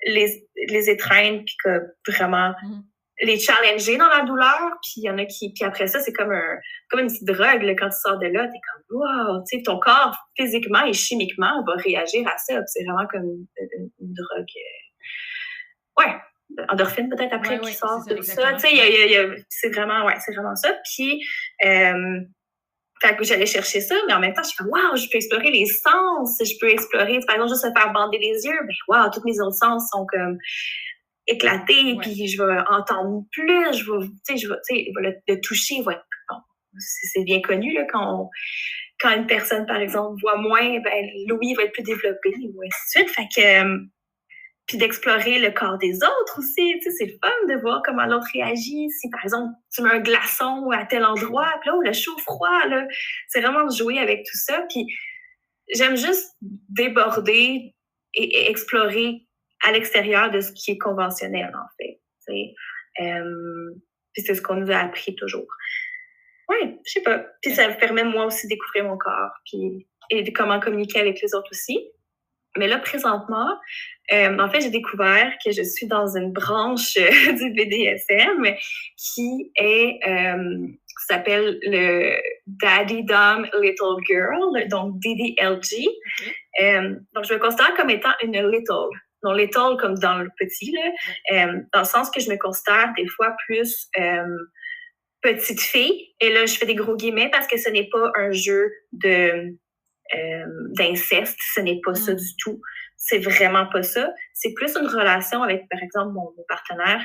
les, 0.05 0.47
les 0.69 0.91
étreindre, 0.91 1.43
puis 1.47 1.57
que 1.65 1.81
vraiment 2.13 2.51
mm-hmm. 2.51 2.83
Les 3.23 3.39
challenger 3.39 3.97
dans 3.97 4.09
la 4.09 4.23
douleur. 4.23 4.73
Puis 4.83 4.95
il 4.97 5.05
y 5.05 5.11
en 5.11 5.19
a 5.19 5.25
qui, 5.25 5.53
puis 5.53 5.65
après 5.65 5.87
ça, 5.87 6.01
c'est 6.01 6.13
comme 6.13 6.33
un, 6.33 6.57
comme 6.91 7.01
une 7.01 7.07
petite 7.07 7.25
drogue. 7.25 7.63
Là, 7.63 7.75
quand 7.75 7.89
tu 7.89 7.99
sors 8.03 8.19
de 8.19 8.27
là, 8.27 8.47
t'es 8.47 8.59
comme, 8.89 9.01
wow, 9.01 9.43
tu 9.49 9.57
sais, 9.57 9.63
ton 9.63 9.79
corps, 9.79 10.17
physiquement 10.37 10.85
et 10.85 10.93
chimiquement, 10.93 11.63
va 11.67 11.75
réagir 11.77 12.27
à 12.27 12.37
ça. 12.39 12.61
C'est 12.67 12.85
vraiment 12.85 13.07
comme 13.07 13.25
une, 13.25 13.47
une 14.01 14.15
drogue. 14.15 14.47
Euh, 14.57 16.05
ouais, 16.05 16.15
endorphine 16.69 17.09
peut-être 17.09 17.33
après 17.33 17.59
qui 17.61 17.73
sort 17.73 18.05
de 18.07 18.21
ça. 18.23 18.53
Tu 18.55 18.61
sais, 18.61 19.45
c'est 19.49 19.71
vraiment, 19.71 20.05
ouais, 20.07 20.17
c'est 20.25 20.35
vraiment 20.35 20.57
ça. 20.57 20.73
Puis, 20.85 21.23
euh, 21.65 22.21
fait 23.03 23.17
que 23.17 23.25
j'allais 23.25 23.47
chercher 23.47 23.81
ça, 23.81 23.95
mais 24.07 24.15
en 24.15 24.21
même 24.21 24.33
temps, 24.33 24.43
je 24.43 24.49
suis 24.49 24.57
comme, 24.57 24.71
waouh, 24.71 24.97
je 24.97 25.07
peux 25.11 25.17
explorer 25.17 25.51
les 25.51 25.67
sens, 25.67 26.39
je 26.41 26.55
peux 26.61 26.71
explorer, 26.71 27.19
par 27.27 27.37
exemple, 27.37 27.51
juste 27.51 27.63
se 27.63 27.73
faire 27.79 27.93
bander 27.93 28.19
les 28.19 28.47
yeux, 28.47 28.59
mais 28.67 28.75
waouh, 28.89 29.11
tous 29.13 29.23
mes 29.25 29.41
autres 29.41 29.57
sens 29.57 29.89
sont 29.93 30.07
comme 30.07 30.39
éclatés, 31.27 31.97
puis 32.01 32.29
je 32.29 32.43
vais 32.43 32.59
entendre 32.71 33.25
plus, 33.33 33.73
je 33.73 33.91
vais, 33.91 34.07
tu 34.07 34.15
sais, 34.25 34.37
je 34.37 34.49
vais, 34.49 34.57
tu 34.69 34.77
sais, 34.77 34.93
le, 34.97 35.15
le, 35.27 35.41
toucher 35.41 35.83
va 35.83 35.93
être, 35.93 36.05
bon, 36.29 36.37
c'est 36.79 37.25
bien 37.25 37.41
connu, 37.41 37.73
là, 37.73 37.85
quand 37.91 38.31
quand 39.01 39.11
une 39.11 39.27
personne, 39.27 39.67
par 39.67 39.77
exemple, 39.77 40.21
voit 40.21 40.37
moins, 40.39 40.81
ben, 40.81 41.07
l'ouïe 41.27 41.55
va 41.55 41.65
être 41.65 41.73
plus 41.73 41.83
développée, 41.83 42.35
ou 42.43 42.63
ainsi 42.63 42.99
de 42.99 43.07
suite. 43.07 43.11
Fait 43.11 43.29
que, 43.35 43.65
euh, 43.65 43.79
puis 44.67 44.79
d'explorer 44.79 45.39
le 45.39 45.51
corps 45.51 45.77
des 45.79 45.97
autres 45.97 46.39
aussi. 46.39 46.79
Tu 46.83 46.83
sais, 46.83 46.91
c'est 46.99 47.07
le 47.07 47.19
fun 47.23 47.55
de 47.55 47.61
voir 47.61 47.83
comment 47.85 48.07
l'autre 48.07 48.29
réagit. 48.33 48.89
Si, 48.91 49.11
par 49.11 49.23
exemple, 49.23 49.53
tu 49.75 49.83
mets 49.83 49.91
un 49.91 50.01
glaçon 50.01 50.71
à 50.71 50.87
tel 50.87 51.05
endroit, 51.05 51.53
puis 51.61 51.71
là, 51.71 51.77
le 51.85 51.93
chaud-froid, 51.93 52.67
là, 52.69 52.87
c'est 53.29 53.41
vraiment 53.41 53.67
de 53.67 53.75
jouer 53.75 53.99
avec 53.99 54.21
tout 54.21 54.39
ça. 54.39 54.65
Puis 54.71 54.87
j'aime 55.75 55.97
juste 55.97 56.31
déborder 56.41 57.75
et, 58.15 58.51
explorer 58.51 59.27
à 59.65 59.73
l'extérieur 59.73 60.31
de 60.31 60.41
ce 60.41 60.53
qui 60.53 60.73
est 60.73 60.79
conventionnel, 60.79 61.53
en 61.55 61.69
fait. 61.79 62.01
Euh, 63.01 63.75
puis 64.13 64.23
c'est 64.25 64.35
ce 64.35 64.43
qu'on 64.43 64.57
nous 64.57 64.71
a 64.71 64.77
appris 64.77 65.15
toujours. 65.15 65.47
Oui, 66.49 66.79
je 66.87 66.93
sais 66.93 67.03
pas. 67.03 67.25
Puis 67.43 67.55
ça 67.55 67.69
me 67.69 67.75
permet, 67.79 68.05
moi 68.05 68.27
aussi, 68.27 68.47
de 68.47 68.51
découvrir 68.51 68.85
mon 68.85 68.97
corps, 68.97 69.33
puis 69.45 69.87
et 70.11 70.23
de 70.23 70.31
comment 70.31 70.61
communiquer 70.61 71.01
avec 71.01 71.21
les 71.23 71.35
autres 71.35 71.49
aussi. 71.51 71.91
Mais 72.57 72.69
là, 72.69 72.79
présentement, 72.79 73.59
euh, 74.13 74.39
en 74.39 74.49
fait, 74.51 74.61
j'ai 74.61 74.71
découvert 74.71 75.33
que 75.45 75.51
je 75.51 75.63
suis 75.63 75.87
dans 75.87 76.15
une 76.17 76.31
branche 76.33 76.97
euh, 76.99 77.33
du 77.33 77.51
BDSM 77.51 78.55
qui 78.97 79.51
est 79.57 79.99
euh, 80.07 80.69
s'appelle 81.07 81.59
le 81.63 82.17
Daddy 82.47 83.05
Dom 83.05 83.47
Little 83.61 84.01
Girl, 84.07 84.69
donc 84.69 84.99
DDLG. 85.01 85.87
Euh, 86.63 86.97
donc, 87.15 87.25
je 87.25 87.35
me 87.35 87.39
considère 87.39 87.75
comme 87.75 87.91
étant 87.91 88.13
une 88.23 88.33
little. 88.51 88.91
Non, 89.25 89.33
little 89.33 89.77
comme 89.81 89.99
dans 89.99 90.19
le 90.19 90.29
petit, 90.39 90.73
là, 90.73 91.47
dans 91.73 91.81
le 91.81 91.85
sens 91.85 92.11
que 92.11 92.21
je 92.21 92.31
me 92.31 92.37
considère 92.37 92.93
des 92.97 93.07
fois 93.09 93.35
plus 93.47 93.89
petite 95.25 95.61
fille. 95.61 96.15
Et 96.21 96.33
là, 96.33 96.47
je 96.47 96.55
fais 96.55 96.67
des 96.67 96.75
gros 96.75 96.97
guillemets 96.97 97.31
parce 97.31 97.47
que 97.47 97.57
ce 97.57 97.71
n'est 97.71 97.89
pas 97.89 98.13
un 98.17 98.31
jeu 98.31 98.71
de 98.93 99.57
euh, 100.15 100.47
d'inceste. 100.77 101.39
Ce 101.55 101.61
n'est 101.61 101.81
pas 101.83 101.95
ça 101.95 102.15
du 102.15 102.37
tout. 102.39 102.61
C'est 102.97 103.19
vraiment 103.19 103.67
pas 103.67 103.83
ça. 103.83 104.13
C'est 104.35 104.53
plus 104.53 104.77
une 104.77 104.87
relation 104.87 105.43
avec, 105.43 105.69
par 105.69 105.83
exemple, 105.83 106.13
mon, 106.13 106.31
partenaire 106.47 107.01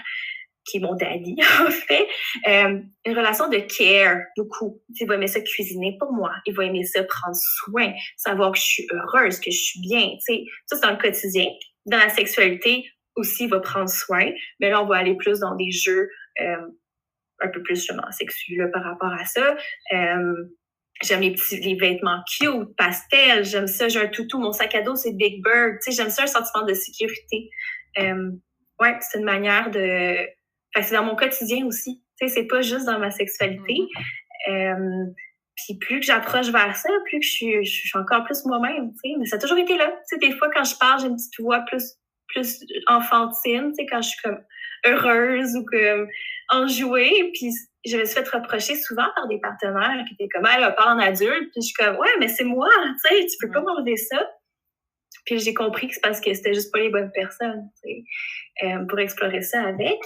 qui 0.66 0.78
est 0.78 0.82
mon 0.82 0.94
daddy, 0.94 1.36
en 1.62 1.72
fait, 1.72 2.08
euh, 2.48 2.80
une 3.06 3.18
relation 3.18 3.48
de 3.48 3.58
care, 3.58 4.18
beaucoup. 4.38 4.82
Il 5.00 5.08
va 5.08 5.16
aimer 5.16 5.28
ça 5.28 5.40
cuisiner 5.40 5.98
pour 6.00 6.12
moi. 6.12 6.32
Il 6.46 6.54
va 6.54 6.66
aimer 6.66 6.84
ça 6.84 7.04
prendre 7.06 7.36
soin, 7.36 7.94
savoir 8.18 8.52
que 8.52 8.60
je 8.60 8.64
suis 8.64 8.88
heureuse, 8.92 9.40
que 9.40 9.50
je 9.50 9.58
suis 9.58 9.80
bien. 9.80 10.12
Ça, 10.20 10.34
c'est 10.68 10.82
dans 10.84 10.92
le 10.92 10.98
quotidien. 10.98 11.48
Dans 11.86 11.98
la 11.98 12.10
sexualité, 12.10 12.86
aussi, 13.16 13.48
va 13.48 13.60
prendre 13.60 13.90
soin. 13.90 14.32
Mais 14.60 14.70
là, 14.70 14.84
on 14.84 14.88
va 14.88 14.98
aller 14.98 15.16
plus 15.16 15.40
dans 15.40 15.56
des 15.56 15.72
jeux 15.72 16.10
euh, 16.42 16.68
un 17.42 17.48
peu 17.50 17.62
plus, 17.64 17.76
justement, 17.76 18.10
sexuels 18.12 18.70
par 18.72 18.84
rapport 18.84 19.14
à 19.14 19.26
ça. 19.26 19.56
Euh, 19.94 20.34
J'aime 21.02 21.22
les 21.22 21.32
petits 21.32 21.58
les 21.62 21.76
vêtements 21.76 22.22
cute, 22.30 22.76
pastel. 22.76 23.46
J'aime 23.46 23.68
ça. 23.68 23.88
J'ai 23.88 24.02
un 24.02 24.08
toutou. 24.08 24.38
Mon 24.38 24.52
sac 24.52 24.76
à 24.76 24.82
dos, 24.82 24.96
c'est 24.96 25.14
Big 25.14 25.42
Bird. 25.42 25.78
Tu 25.82 25.92
sais, 25.92 25.92
j'aime 25.92 26.10
ça, 26.10 26.24
un 26.24 26.28
sentiment 26.28 26.66
de 26.66 26.74
sécurité. 26.74 27.50
Euh, 28.00 28.32
ouais, 28.82 28.98
c'est 29.00 29.20
une 29.20 29.24
manière 29.24 29.72
de. 29.72 30.18
Enfin, 30.76 30.86
c'est 30.86 30.96
dans 30.96 31.06
mon 31.06 31.16
quotidien 31.16 31.66
aussi. 31.66 32.04
Tu 32.20 32.28
sais, 32.28 32.34
c'est 32.34 32.48
pas 32.48 32.62
juste 32.62 32.86
dans 32.86 33.00
ma 33.00 33.12
sexualité. 33.12 33.78
Mm-hmm. 34.50 35.14
Puis 35.66 35.78
plus 35.78 36.00
que 36.00 36.06
j'approche 36.06 36.50
vers 36.50 36.76
ça, 36.76 36.90
plus 37.06 37.20
que 37.20 37.26
je 37.26 37.32
suis, 37.32 37.66
je 37.66 37.88
suis 37.88 37.98
encore 37.98 38.24
plus 38.24 38.46
moi-même. 38.46 38.92
Tu 38.94 39.12
sais, 39.12 39.16
mais 39.18 39.26
ça 39.26 39.36
a 39.36 39.40
toujours 39.40 39.58
été 39.58 39.78
là. 39.78 39.88
Tu 40.10 40.16
sais, 40.16 40.18
des 40.18 40.36
fois 40.38 40.50
quand 40.54 40.64
je 40.64 40.76
parle, 40.78 41.02
j'ai 41.02 41.08
une 41.08 41.16
petite 41.16 41.40
voix 41.40 41.60
plus 41.62 41.96
plus 42.28 42.60
enfantine. 42.88 43.72
Tu 43.72 43.76
sais, 43.76 43.86
quand 43.88 44.02
je 44.02 44.10
suis 44.10 44.22
comme 44.24 44.40
heureuse 44.86 45.56
ou 45.56 45.66
comme 45.66 46.08
enjouée. 46.50 47.32
Puis 47.34 47.52
je 47.86 47.98
me 47.98 48.06
suis 48.06 48.16
fait 48.16 48.28
reprocher 48.30 48.76
souvent 48.76 49.08
par 49.16 49.28
des 49.28 49.40
partenaires 49.40 50.04
qui 50.08 50.16
étaient 50.16 50.30
comme, 50.30 50.46
elle 50.46 50.76
parle 50.76 51.00
en 51.00 51.04
adulte. 51.04 51.52
Puis 51.52 51.62
je 51.62 51.68
suis 51.68 51.74
comme, 51.74 51.98
ouais, 51.98 52.10
mais 52.20 52.28
c'est 52.28 52.44
moi, 52.44 52.70
tu 53.04 53.16
sais, 53.16 53.26
tu 53.26 53.38
peux 53.40 53.52
pas 53.52 53.62
m'enlever 53.62 53.98
ça. 53.98 54.30
Puis 55.26 55.40
j'ai 55.40 55.54
compris 55.54 55.88
que 55.88 55.94
c'est 55.94 56.02
parce 56.02 56.20
que 56.20 56.34
c'était 56.34 56.54
juste 56.54 56.72
pas 56.72 56.80
les 56.80 56.90
bonnes 56.90 57.12
personnes, 57.12 57.70
tu 57.84 57.90
sais, 57.90 58.66
euh, 58.66 58.86
pour 58.86 59.00
explorer 59.00 59.42
ça 59.42 59.62
avec. 59.64 60.00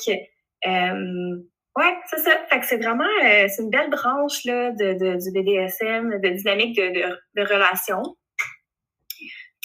Euh, 0.65 1.37
ouais, 1.77 1.97
c'est 2.09 2.19
ça. 2.19 2.31
Fait 2.49 2.59
que 2.59 2.65
c'est 2.65 2.77
vraiment, 2.77 3.03
euh, 3.03 3.47
c'est 3.49 3.61
une 3.61 3.69
belle 3.69 3.89
branche, 3.89 4.43
là, 4.45 4.71
de, 4.71 4.93
de, 4.93 5.15
du 5.17 5.31
BDSM, 5.31 6.19
de 6.19 6.29
dynamique 6.29 6.75
de, 6.75 6.89
de, 6.89 7.41
de 7.41 7.41
relation 7.41 8.01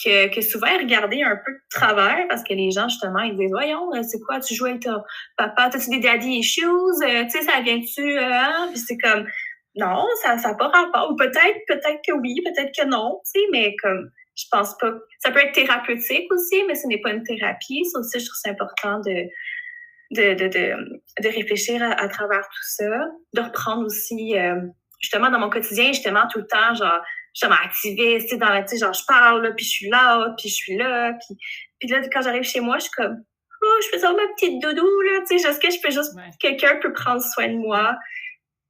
que, 0.03 0.33
que 0.33 0.41
souvent 0.41 0.77
regarder 0.77 1.23
un 1.23 1.35
peu 1.35 1.51
de 1.51 1.61
travers 1.69 2.27
parce 2.27 2.43
que 2.43 2.53
les 2.53 2.71
gens, 2.71 2.87
justement, 2.87 3.19
ils 3.19 3.35
disent 3.35 3.51
Voyons, 3.51 3.93
euh, 3.95 4.01
c'est 4.03 4.19
quoi, 4.19 4.39
tu 4.39 4.55
joues 4.55 4.67
avec 4.67 4.81
ton 4.81 5.01
papa, 5.37 5.69
t'as-tu 5.69 5.89
des 5.89 5.99
daddy 5.99 6.39
issues? 6.39 6.65
Euh, 6.65 7.23
tu 7.25 7.31
sais, 7.31 7.41
ça 7.41 7.61
vient-tu? 7.61 8.17
Euh, 8.17 8.21
hein? 8.23 8.69
Puis 8.71 8.79
c'est 8.79 8.97
comme 8.97 9.25
Non, 9.75 10.05
ça 10.21 10.35
n'a 10.35 10.53
pas 10.55 10.69
rapport. 10.69 11.11
Ou 11.11 11.15
peut-être, 11.15 11.59
peut-être 11.67 11.99
que 12.07 12.13
oui, 12.13 12.35
peut-être 12.43 12.71
que 12.77 12.85
non, 12.85 13.19
tu 13.25 13.39
sais, 13.39 13.45
mais 13.51 13.75
comme 13.81 14.09
je 14.35 14.45
pense 14.51 14.77
pas. 14.77 14.93
Ça 15.19 15.31
peut 15.31 15.39
être 15.39 15.53
thérapeutique 15.53 16.31
aussi, 16.31 16.63
mais 16.65 16.75
ce 16.75 16.87
n'est 16.87 17.01
pas 17.01 17.11
une 17.11 17.23
thérapie. 17.23 17.83
Ça 17.91 17.99
aussi, 17.99 18.19
je 18.19 18.25
trouve 18.25 18.39
c'est 18.41 18.49
important 18.49 18.99
de, 18.99 19.27
de, 20.11 20.33
de, 20.33 20.47
de, 20.47 21.01
de 21.21 21.29
réfléchir 21.29 21.81
à, 21.83 22.07
travers 22.07 22.41
tout 22.41 22.63
ça, 22.63 22.89
de 23.33 23.41
reprendre 23.41 23.85
aussi, 23.85 24.35
justement, 24.99 25.29
dans 25.29 25.39
mon 25.39 25.49
quotidien, 25.49 25.87
justement, 25.87 26.27
tout 26.31 26.39
le 26.39 26.47
temps, 26.47 26.73
genre, 26.75 27.01
justement 27.33 27.55
activiste, 27.63 28.27
tu 28.27 28.33
sais, 28.33 28.37
dans 28.37 28.49
la, 28.49 28.63
tu 28.63 28.69
sais, 28.69 28.77
genre, 28.77 28.93
je 28.93 29.03
parle, 29.07 29.43
là, 29.43 29.51
puis 29.51 29.65
je 29.65 29.69
suis 29.69 29.89
là, 29.89 30.33
puis 30.37 30.49
je 30.49 30.53
suis 30.53 30.77
là, 30.77 31.13
puis, 31.13 31.37
puis 31.79 31.89
là, 31.89 32.01
quand 32.11 32.21
j'arrive 32.21 32.43
chez 32.43 32.59
moi, 32.59 32.77
je 32.77 32.83
suis 32.83 32.91
comme, 32.91 33.23
oh, 33.61 33.75
je 33.83 33.87
fais 33.89 33.99
ça 33.99 34.11
ma 34.11 34.27
petite 34.35 34.61
doudou, 34.61 35.01
là, 35.01 35.21
tu 35.27 35.39
sais, 35.39 35.47
est-ce 35.47 35.59
que 35.59 35.71
je 35.71 35.81
peux 35.81 35.91
juste, 35.91 36.13
quelqu'un 36.39 36.77
peut 36.81 36.93
prendre 36.93 37.21
soin 37.21 37.47
de 37.47 37.57
moi, 37.57 37.95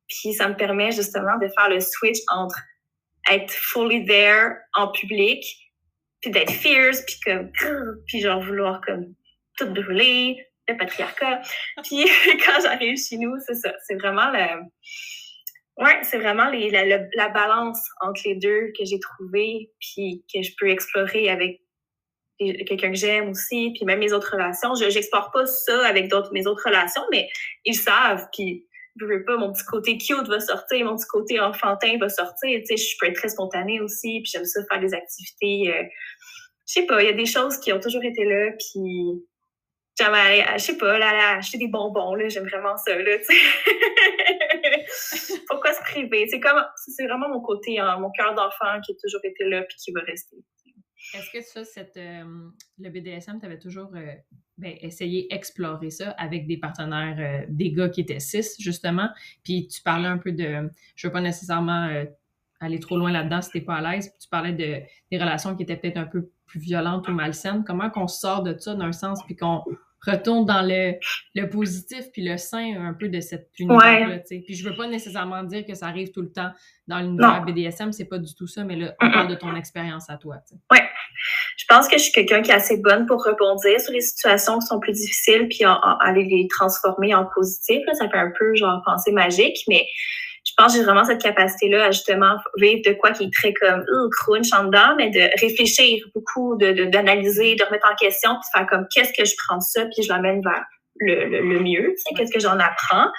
puis 0.07 0.34
ça 0.34 0.47
me 0.47 0.55
permet 0.55 0.91
justement 0.91 1.38
de 1.38 1.47
faire 1.47 1.70
le 1.70 1.80
switch 1.80 2.18
entre 2.30 2.59
être 3.30 3.51
fully 3.51 4.05
there 4.05 4.55
en 4.74 4.91
public, 4.91 5.43
puis 6.22 6.32
d'être 6.32 6.51
fierce, 6.51 7.01
puis 7.05 7.20
comme, 7.26 7.51
puis 8.07 8.22
genre 8.22 8.41
vouloir 8.41 8.82
comme 8.86 9.13
tout 9.57 9.72
brûler, 9.72 10.38
le 10.72 10.78
patriarcat. 10.78 11.41
puis 11.84 12.05
quand 12.45 12.61
j'arrive 12.61 12.97
chez 12.97 13.17
nous, 13.17 13.36
c'est 13.45 13.55
ça, 13.55 13.74
c'est 13.86 13.95
vraiment 13.95 14.32
le 14.32 14.63
Ouais, 15.78 15.97
c'est 16.03 16.17
vraiment 16.17 16.49
la, 16.51 16.99
la, 17.15 17.30
balance 17.30 17.80
entre 18.01 18.20
les 18.26 18.36
deux 18.36 18.74
que 18.78 18.84
j'ai 18.84 18.99
trouvé, 18.99 19.72
puis 19.80 20.26
que 20.34 20.41
je 20.41 20.51
peux 20.59 20.70
explorer 20.70 21.30
avec 21.30 21.61
quelqu'un 22.39 22.91
que 22.91 22.97
j'aime 22.97 23.30
aussi, 23.30 23.72
puis 23.76 23.86
même 23.86 23.99
mes 23.99 24.13
autres 24.13 24.34
relations. 24.34 24.76
Je 24.76 24.93
n'explore 24.93 25.32
pas 25.32 25.45
ça 25.45 25.86
avec 25.88 26.09
d'autres 26.09 26.32
mes 26.34 26.47
autres 26.47 26.63
relations, 26.65 27.01
mais 27.11 27.30
ils 27.65 27.76
savent, 27.76 28.28
puis 28.34 28.65
je 28.99 29.05
veux 29.05 29.24
pas, 29.24 29.38
mon 29.38 29.53
petit 29.53 29.63
côté 29.63 29.97
cute 29.97 30.28
va 30.28 30.39
sortir, 30.39 30.86
mon 30.86 30.95
petit 30.95 31.07
côté 31.07 31.39
enfantin 31.39 31.97
va 31.97 32.09
sortir. 32.09 32.59
Tu 32.59 32.65
sais, 32.65 32.78
je 32.78 32.97
peux 32.99 33.07
être 33.07 33.15
très 33.15 33.30
spontanée 33.30 33.80
aussi, 33.80 34.22
puis 34.22 34.32
j'aime 34.34 34.45
ça 34.45 34.61
faire 34.70 34.80
des 34.80 34.93
activités. 34.93 35.74
Euh, 35.74 35.84
je 36.67 36.74
sais 36.74 36.86
pas, 36.86 37.01
il 37.01 37.07
y 37.07 37.09
a 37.09 37.13
des 37.13 37.26
choses 37.26 37.57
qui 37.59 37.72
ont 37.74 37.80
toujours 37.80 38.03
été 38.03 38.26
là, 38.26 38.51
puis 38.51 39.24
j'aime 40.00 40.14
aller, 40.14 40.45
je 40.54 40.64
sais 40.64 40.78
pas, 40.78 40.97
là, 40.97 41.38
acheter 41.38 41.58
des 41.58 41.68
bonbons, 41.68 42.16
là, 42.16 42.30
j'aime 42.30 42.47
vraiment 42.47 42.78
ça, 42.78 42.97
là. 42.97 43.18
Pourquoi 45.50 45.74
se 45.74 45.82
priver? 45.82 46.28
C'est 46.30 46.39
comme, 46.39 46.64
c'est 46.76 47.06
vraiment 47.06 47.30
mon 47.30 47.41
côté, 47.41 47.80
hein, 47.80 47.97
mon 48.00 48.12
cœur 48.12 48.34
d'enfant 48.34 48.80
qui 48.86 48.93
a 48.93 48.95
toujours 49.02 49.22
été 49.24 49.43
là, 49.45 49.64
puis 49.64 49.78
qui 49.78 49.91
va 49.91 50.02
rester. 50.02 50.38
Est-ce 51.14 51.32
que 51.32 51.41
ça, 51.41 51.66
cette, 51.66 51.97
euh, 51.97 52.50
le 52.78 52.89
BDSM, 52.89 53.39
tu 53.39 53.45
avais 53.45 53.58
toujours 53.58 53.89
euh, 53.95 54.14
ben, 54.58 54.76
essayé 54.82 55.28
d'explorer 55.30 55.89
ça 55.89 56.12
avec 56.12 56.47
des 56.47 56.58
partenaires, 56.58 57.18
euh, 57.20 57.45
des 57.50 57.72
gars 57.72 57.89
qui 57.89 58.02
étaient 58.02 58.20
cis, 58.20 58.45
justement? 58.60 59.10
Puis 59.43 59.68
tu 59.68 59.82
parlais 59.82 60.08
un 60.08 60.18
peu 60.18 60.32
de, 60.32 60.70
je 60.95 61.08
veux 61.08 61.14
pas 61.14 61.22
nécessairement 61.22 62.06
aller 62.60 62.80
trop 62.80 62.97
loin 62.97 63.12
là-dedans 63.12 63.41
si 63.41 63.52
t'es 63.52 63.62
pas 63.62 63.76
à 63.76 63.93
l'aise, 63.93 64.14
tu 64.20 64.28
parlais 64.28 64.52
de 64.52 64.82
des 65.12 65.18
relations 65.18 65.56
qui 65.56 65.64
étaient 65.64 65.78
peut-être 65.78 65.97
un 65.97 66.06
peu 66.06 66.30
plus 66.45 66.60
violentes 66.60 67.08
ou 67.08 67.12
malsaines. 67.12 67.64
Comment 67.64 67.89
qu'on 67.89 68.08
sort 68.08 68.43
de 68.43 68.58
ça 68.58 68.76
d'un 68.76 68.91
sens, 68.91 69.24
puis 69.26 69.36
qu'on 69.36 69.64
retourne 70.06 70.45
dans 70.45 70.62
le, 70.62 70.93
le 71.36 71.50
positif 71.50 72.06
puis 72.12 72.24
le 72.24 72.38
sain 72.38 72.76
un 72.80 72.93
peu 72.93 73.10
de 73.10 73.20
cette 73.20 73.50
univers-là, 73.60 74.20
Puis 74.28 74.56
je 74.56 74.68
veux 74.68 74.76
pas 74.76 74.88
nécessairement 74.88 75.43
dire 75.43 75.66
que 75.66 75.76
ça 75.76 75.88
arrive 75.88 76.12
tout 76.12 76.22
le 76.22 76.32
temps 76.32 76.52
dans 76.88 77.00
l'univers 77.00 77.43
BDSM, 77.45 77.91
c'est 77.91 78.06
pas 78.06 78.18
du 78.18 78.34
tout 78.34 78.47
ça, 78.47 78.64
mais 78.64 78.76
là, 78.76 78.95
on 79.02 79.12
parle 79.12 79.28
de 79.28 79.36
ton 79.36 79.56
expérience 79.56 80.10
à 80.10 80.18
toi, 80.18 80.38
Ouais. 80.72 80.82
Je 81.58 81.66
pense 81.68 81.88
que 81.88 81.97
je 81.97 82.04
suis 82.04 82.12
quelqu'un 82.12 82.41
qui 82.41 82.52
est 82.52 82.56
assez 82.56 82.78
bonne 82.78 83.06
pour 83.06 83.24
rebondir 83.24 83.80
sur 83.80 83.91
les 83.91 84.02
situations 84.02 84.58
qui 84.60 84.66
sont 84.66 84.80
plus 84.80 84.93
difficiles 84.93 85.47
puis 85.50 85.66
aller 86.00 86.24
les 86.24 86.47
transformer 86.47 87.14
en 87.14 87.26
positif. 87.26 87.82
Ça 87.93 88.10
fait 88.10 88.18
un 88.18 88.32
peu 88.38 88.56
genre 88.56 88.82
pensée 88.86 89.12
magique, 89.12 89.58
mais 89.68 89.86
pense 90.60 90.74
que 90.74 90.80
j'ai 90.80 90.86
vraiment 90.86 91.05
cette 91.05 91.22
capacité-là 91.22 91.86
à 91.86 91.91
justement 91.91 92.36
vivre 92.57 92.82
de 92.86 92.93
quoi 92.93 93.12
qui 93.12 93.24
est 93.26 93.34
très 93.34 93.53
comme 93.53 93.80
euh, 93.80 94.10
crunch 94.12 94.51
en 94.53 94.66
dedans, 94.66 94.95
mais 94.97 95.10
de 95.10 95.30
réfléchir 95.39 96.05
beaucoup, 96.14 96.57
d'analyser, 96.57 97.55
de, 97.55 97.64
remettre 97.64 97.89
en 97.89 97.95
question, 97.95 98.32
puis 98.32 98.41
de 98.53 98.60
faire 98.60 98.68
comme 98.68 98.86
qu'est-ce 98.93 99.14
que 99.18 99.26
je 99.26 99.34
prends 99.47 99.62
ça, 99.62 99.86
puis 99.86 100.03
je 100.03 100.10
l'amène 100.10 100.41
vers 100.43 100.66
le, 100.99 101.41
le, 101.41 101.60
mieux, 101.62 101.95
qu'est-ce 102.16 102.32
que 102.32 102.41
j'en 102.41 102.60
apprends 102.60 103.10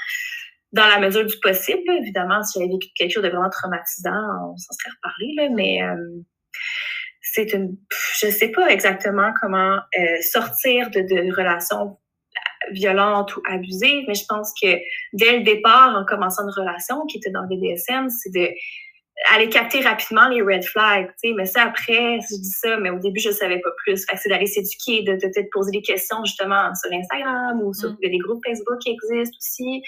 dans 0.73 0.87
la 0.87 1.01
mesure 1.01 1.25
du 1.25 1.35
possible. 1.41 1.83
évidemment, 2.01 2.43
si 2.45 2.59
j'avais 2.59 2.71
vécu 2.71 2.89
quelque 2.95 3.13
chose 3.13 3.25
de 3.25 3.29
vraiment 3.29 3.51
traumatisant, 3.51 4.21
on 4.45 4.57
s'en 4.57 4.73
serait 4.73 4.95
reparlé, 4.97 5.35
là, 5.37 5.49
mais 5.55 5.83
euh, 5.83 6.23
c'est 7.23 7.53
une, 7.55 7.77
je 8.21 8.29
sais 8.29 8.49
pas 8.49 8.71
exactement 8.71 9.33
comment 9.41 9.79
euh, 9.99 10.21
sortir 10.21 10.91
de, 10.91 11.01
de 11.01 11.35
relations 11.35 11.97
violente 12.73 13.37
ou 13.37 13.43
abusive, 13.49 14.05
mais 14.07 14.15
je 14.15 14.25
pense 14.29 14.53
que 14.61 14.79
dès 15.13 15.39
le 15.39 15.43
départ, 15.43 15.97
en 15.97 16.05
commençant 16.05 16.43
une 16.45 16.55
relation 16.55 17.07
qui 17.07 17.19
était 17.19 17.31
dans 17.31 17.43
le 17.43 17.49
BDSM, 17.49 18.09
c'est 18.11 18.33
de 18.33 18.49
aller 19.33 19.49
capter 19.49 19.81
rapidement 19.81 20.29
les 20.29 20.41
red 20.41 20.65
flags, 20.65 21.09
tu 21.23 21.29
sais, 21.29 21.35
mais 21.35 21.45
ça 21.45 21.65
après, 21.65 22.19
je 22.21 22.37
dis 22.37 22.51
ça, 22.51 22.79
mais 22.79 22.91
au 22.91 22.99
début, 22.99 23.21
je 23.21 23.31
savais 23.31 23.61
pas 23.61 23.71
plus. 23.85 24.05
Fait 24.07 24.17
c'est 24.17 24.29
d'aller 24.29 24.47
s'éduquer, 24.47 25.03
de 25.03 25.17
peut-être 25.17 25.51
poser 25.53 25.73
des 25.73 25.83
questions 25.83 26.25
justement 26.25 26.75
sur 26.75 26.91
Instagram 26.93 27.61
ou 27.63 27.75
sur 27.75 27.91
mm. 27.91 27.99
des 28.01 28.19
groupes 28.19 28.41
Facebook 28.47 28.79
qui 28.79 28.91
existent 28.91 29.37
aussi, 29.39 29.83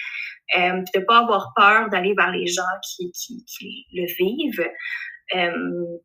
euh, 0.58 0.82
puis 0.82 1.00
de 1.00 1.04
pas 1.06 1.18
avoir 1.18 1.52
peur 1.56 1.88
d'aller 1.88 2.14
vers 2.14 2.30
les 2.30 2.46
gens 2.46 2.62
qui, 2.86 3.10
qui, 3.12 3.44
qui 3.46 3.86
le 3.92 4.06
vivent. 4.18 4.68
Euh, 5.34 5.98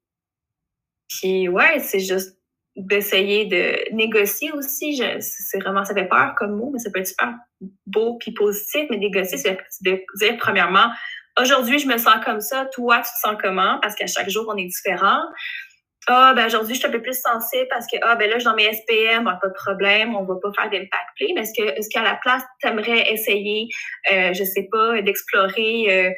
puis 1.09 1.49
ouais, 1.49 1.79
c'est 1.79 1.99
juste 1.99 2.37
d'essayer 2.77 3.45
de 3.45 3.93
négocier 3.93 4.51
aussi. 4.51 5.01
C'est 5.19 5.59
vraiment, 5.59 5.83
ça 5.83 5.93
fait 5.93 6.07
peur 6.07 6.33
comme 6.37 6.55
mot, 6.55 6.69
mais 6.71 6.79
ça 6.79 6.89
peut 6.91 6.99
être 6.99 7.07
super 7.07 7.33
beau 7.87 8.17
puis 8.19 8.31
positif. 8.31 8.85
Mais 8.89 8.97
négocier, 8.97 9.37
c'est 9.37 9.57
de 9.81 9.99
dire 10.15 10.37
premièrement, 10.37 10.87
aujourd'hui, 11.41 11.79
je 11.79 11.87
me 11.87 11.97
sens 11.97 12.23
comme 12.23 12.39
ça, 12.39 12.65
toi, 12.73 12.97
tu 12.97 13.03
te 13.03 13.27
sens 13.27 13.35
comment? 13.41 13.79
Parce 13.81 13.95
qu'à 13.95 14.07
chaque 14.07 14.29
jour, 14.29 14.45
on 14.47 14.57
est 14.57 14.65
différent. 14.65 15.21
Ah, 16.09 16.33
ben 16.33 16.45
aujourd'hui, 16.45 16.75
je 16.75 16.79
suis 16.79 16.87
un 16.87 16.91
peu 16.91 17.01
plus 17.01 17.19
sensible 17.19 17.67
parce 17.69 17.85
que, 17.85 17.97
ah, 18.01 18.15
ben 18.15 18.29
là, 18.29 18.35
je 18.35 18.41
suis 18.41 18.49
dans 18.49 18.55
mes 18.55 18.71
SPM, 18.71 19.25
pas 19.25 19.47
de 19.47 19.53
problème, 19.53 20.15
on 20.15 20.23
va 20.23 20.35
pas 20.41 20.51
faire 20.55 20.69
d'impact 20.69 21.09
play. 21.17 21.27
Mais 21.35 21.41
est-ce 21.41 21.51
que, 21.57 21.67
est-ce 21.77 21.89
qu'à 21.89 22.01
la 22.01 22.15
place, 22.15 22.43
tu 22.61 22.67
aimerais 22.67 23.11
essayer, 23.11 23.67
euh, 24.13 24.33
je 24.33 24.43
sais 24.43 24.69
pas, 24.71 25.01
d'explorer 25.01 25.85
euh, 25.89 26.11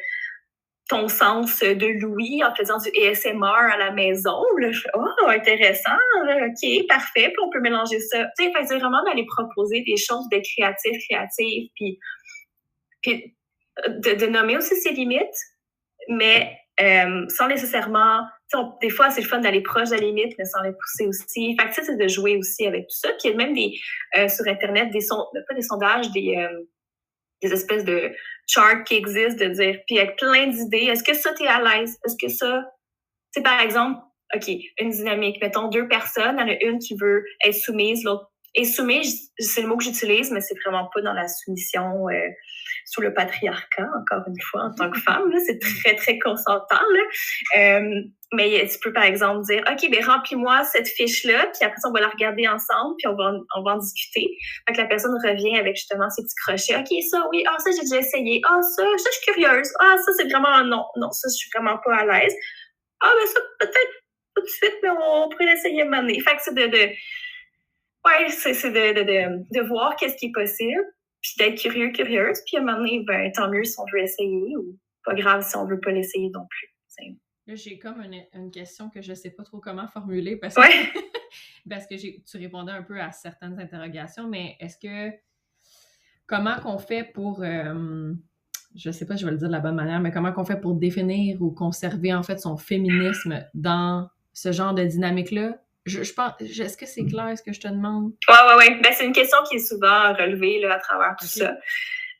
ton 0.90 1.06
sens 1.06 1.60
de 1.60 2.00
Louis 2.00 2.42
en 2.42 2.52
faisant 2.54 2.78
du 2.78 2.90
ASMR 3.00 3.72
à 3.72 3.78
la 3.78 3.92
maison. 3.92 4.42
Là, 4.58 4.72
je 4.72 4.80
fais, 4.80 4.90
oh, 4.94 5.28
intéressant, 5.28 5.96
OK, 6.24 6.86
parfait, 6.88 7.28
puis 7.28 7.36
on 7.44 7.50
peut 7.50 7.60
mélanger 7.60 8.00
ça. 8.00 8.26
Tu 8.36 8.44
sais, 8.44 8.52
c'est 8.66 8.78
vraiment 8.78 9.02
d'aller 9.04 9.24
proposer 9.24 9.82
des 9.86 9.96
choses 9.96 10.28
de 10.30 10.38
créatif, 10.38 10.98
créatif, 11.08 11.70
puis, 11.76 11.98
puis 13.02 13.36
de, 13.86 14.26
nommer 14.26 14.56
aussi 14.56 14.74
ses 14.74 14.90
limites, 14.90 15.38
mais 16.08 16.56
euh, 16.80 17.24
sans 17.28 17.46
nécessairement, 17.46 18.26
des 18.80 18.90
fois, 18.90 19.10
c'est 19.10 19.20
le 19.20 19.28
fun 19.28 19.38
d'aller 19.38 19.62
proche 19.62 19.90
de 19.90 19.94
la 19.94 20.00
limite, 20.00 20.34
mais 20.38 20.44
sans 20.44 20.62
les 20.62 20.72
pousser 20.72 21.06
aussi. 21.06 21.56
Fait 21.56 21.68
que 21.68 21.86
c'est 21.86 21.96
de 21.96 22.08
jouer 22.08 22.36
aussi 22.36 22.66
avec 22.66 22.82
tout 22.88 22.96
ça. 22.96 23.10
Puis 23.10 23.28
il 23.28 23.30
y 23.30 23.34
a 23.34 23.36
même 23.36 23.54
des, 23.54 23.78
euh, 24.18 24.28
sur 24.28 24.44
Internet, 24.48 24.90
des, 24.90 25.06
pas 25.08 25.54
des 25.54 25.62
sondages, 25.62 26.10
des, 26.10 26.34
euh, 26.36 26.64
des 27.42 27.52
espèces 27.52 27.84
de 27.84 28.12
charts 28.46 28.84
qui 28.84 28.96
existent, 28.96 29.44
de 29.44 29.50
dire, 29.50 29.80
puis 29.86 29.98
avec 29.98 30.16
plein 30.16 30.48
d'idées, 30.48 30.86
est-ce 30.90 31.02
que 31.02 31.14
ça, 31.14 31.32
tu 31.34 31.44
es 31.44 31.46
à 31.46 31.60
l'aise? 31.62 31.98
Est-ce 32.04 32.16
que 32.20 32.32
ça, 32.32 32.64
c'est 33.32 33.42
par 33.42 33.60
exemple, 33.60 34.00
OK, 34.34 34.48
une 34.78 34.90
dynamique, 34.90 35.40
mettons 35.40 35.68
deux 35.68 35.88
personnes, 35.88 36.36
il 36.38 36.40
y 36.40 36.44
en 36.44 36.54
a 36.54 36.62
une 36.62 36.78
qui 36.78 36.96
veut 36.96 37.24
être 37.44 37.54
soumise, 37.54 38.04
l'autre 38.04 38.29
est 38.54 38.64
soumise, 38.64 39.30
c'est 39.38 39.62
le 39.62 39.68
mot 39.68 39.76
que 39.76 39.84
j'utilise, 39.84 40.30
mais 40.30 40.40
c'est 40.40 40.56
vraiment 40.64 40.88
pas 40.92 41.00
dans 41.02 41.12
la 41.12 41.28
soumission 41.28 42.08
euh, 42.08 42.28
sous 42.86 43.00
le 43.00 43.14
patriarcat, 43.14 43.88
encore 44.00 44.24
une 44.26 44.40
fois, 44.50 44.64
en 44.64 44.74
tant 44.74 44.90
que 44.90 44.98
femme. 45.00 45.32
C'est 45.46 45.58
très, 45.60 45.94
très 45.94 46.18
consentant. 46.18 46.80
Euh, 47.56 48.02
mais 48.32 48.68
tu 48.68 48.78
peux, 48.80 48.92
par 48.92 49.04
exemple, 49.04 49.44
dire, 49.44 49.62
OK, 49.70 49.90
ben 49.90 50.04
remplis-moi 50.04 50.64
cette 50.64 50.88
fiche-là, 50.88 51.46
puis 51.46 51.64
après, 51.66 51.78
on 51.84 51.92
va 51.92 52.00
la 52.00 52.08
regarder 52.08 52.46
ensemble, 52.46 52.94
puis 52.98 53.08
on 53.08 53.16
va, 53.16 53.32
on 53.56 53.62
va 53.62 53.72
en 53.72 53.78
discuter. 53.78 54.26
Fait 54.66 54.74
que 54.74 54.80
la 54.80 54.86
personne 54.86 55.14
revient 55.24 55.58
avec 55.58 55.76
justement 55.76 56.08
ses 56.10 56.22
petits 56.22 56.34
crochets. 56.44 56.76
OK, 56.76 57.02
ça, 57.10 57.26
oui, 57.32 57.44
ah, 57.48 57.58
ça, 57.58 57.70
j'ai 57.70 57.82
déjà 57.82 57.98
essayé. 57.98 58.40
Ah, 58.48 58.60
ça, 58.62 58.82
ça, 58.82 59.10
je 59.10 59.18
suis 59.18 59.32
curieuse. 59.32 59.72
Ah, 59.80 59.96
ça, 60.04 60.12
c'est 60.16 60.28
vraiment 60.28 60.64
non. 60.64 60.84
Non, 60.96 61.10
ça, 61.10 61.28
je 61.28 61.36
suis 61.36 61.50
vraiment 61.54 61.78
pas 61.84 61.96
à 61.96 62.04
l'aise. 62.06 62.34
Ah, 63.00 63.12
ben 63.18 63.26
ça, 63.26 63.40
peut-être 63.60 63.92
tout 64.36 64.42
de 64.42 64.48
suite, 64.48 64.76
mais 64.82 64.90
on 64.90 65.28
pourrait 65.28 65.46
l'essayer 65.46 65.84
maintenant. 65.84 66.14
Fait 66.14 66.36
que 66.36 66.42
c'est 66.42 66.54
de, 66.54 66.66
de 66.66 66.90
ouais, 68.04 68.28
c'est 68.30 68.70
de, 68.70 68.94
de, 68.94 69.02
de, 69.02 69.60
de 69.60 69.66
voir 69.66 69.96
qu'est-ce 69.96 70.16
qui 70.16 70.26
est 70.26 70.32
possible, 70.32 70.82
puis 71.22 71.32
d'être 71.38 71.60
curieux, 71.60 71.90
curieuse. 71.92 72.38
Puis 72.46 72.56
à 72.56 72.60
un 72.60 72.64
moment 72.64 72.78
donné, 72.78 73.04
ben, 73.06 73.30
tant 73.32 73.50
mieux 73.50 73.64
si 73.64 73.78
on 73.78 73.84
veut 73.92 74.02
essayer, 74.02 74.56
ou 74.56 74.76
pas 75.04 75.14
grave 75.14 75.42
si 75.48 75.56
on 75.56 75.66
veut 75.66 75.80
pas 75.80 75.90
l'essayer 75.90 76.30
non 76.30 76.46
plus 76.48 76.70
j'ai 77.56 77.78
comme 77.78 78.00
une, 78.02 78.22
une, 78.34 78.50
question 78.50 78.90
que 78.90 79.02
je 79.02 79.14
sais 79.14 79.30
pas 79.30 79.44
trop 79.44 79.58
comment 79.58 79.88
formuler 79.88 80.36
parce 80.36 80.54
que, 80.54 80.60
parce 81.68 81.86
que 81.86 81.94
tu 81.96 82.36
répondais 82.36 82.72
un 82.72 82.82
peu 82.82 83.00
à 83.00 83.12
certaines 83.12 83.58
interrogations, 83.58 84.28
mais 84.28 84.56
est-ce 84.60 84.78
que 84.78 85.14
comment 86.26 86.58
qu'on 86.60 86.78
fait 86.78 87.04
pour 87.04 87.42
euh, 87.42 88.12
je 88.76 88.90
sais 88.90 89.06
pas, 89.06 89.16
je 89.16 89.24
vais 89.24 89.32
le 89.32 89.38
dire 89.38 89.48
de 89.48 89.52
la 89.52 89.60
bonne 89.60 89.74
manière, 89.74 90.00
mais 90.00 90.12
comment 90.12 90.32
qu'on 90.32 90.44
fait 90.44 90.60
pour 90.60 90.74
définir 90.74 91.40
ou 91.42 91.50
conserver 91.50 92.14
en 92.14 92.22
fait 92.22 92.38
son 92.38 92.56
féminisme 92.56 93.44
dans 93.54 94.08
ce 94.32 94.52
genre 94.52 94.74
de 94.74 94.84
dynamique-là? 94.84 95.60
Je, 95.86 96.02
je 96.02 96.12
pense, 96.12 96.32
est-ce 96.40 96.76
que 96.76 96.86
c'est 96.86 97.04
clair 97.06 97.36
ce 97.36 97.42
que 97.42 97.52
je 97.52 97.60
te 97.60 97.68
demande? 97.68 98.12
Oui, 98.28 98.34
oui, 98.48 98.54
oui. 98.58 98.80
Ben, 98.82 98.92
c'est 98.92 99.06
une 99.06 99.12
question 99.12 99.38
qui 99.48 99.56
est 99.56 99.66
souvent 99.66 100.12
relevée 100.12 100.60
là, 100.60 100.74
à 100.74 100.78
travers 100.78 101.16
tout 101.18 101.26
ça. 101.26 101.56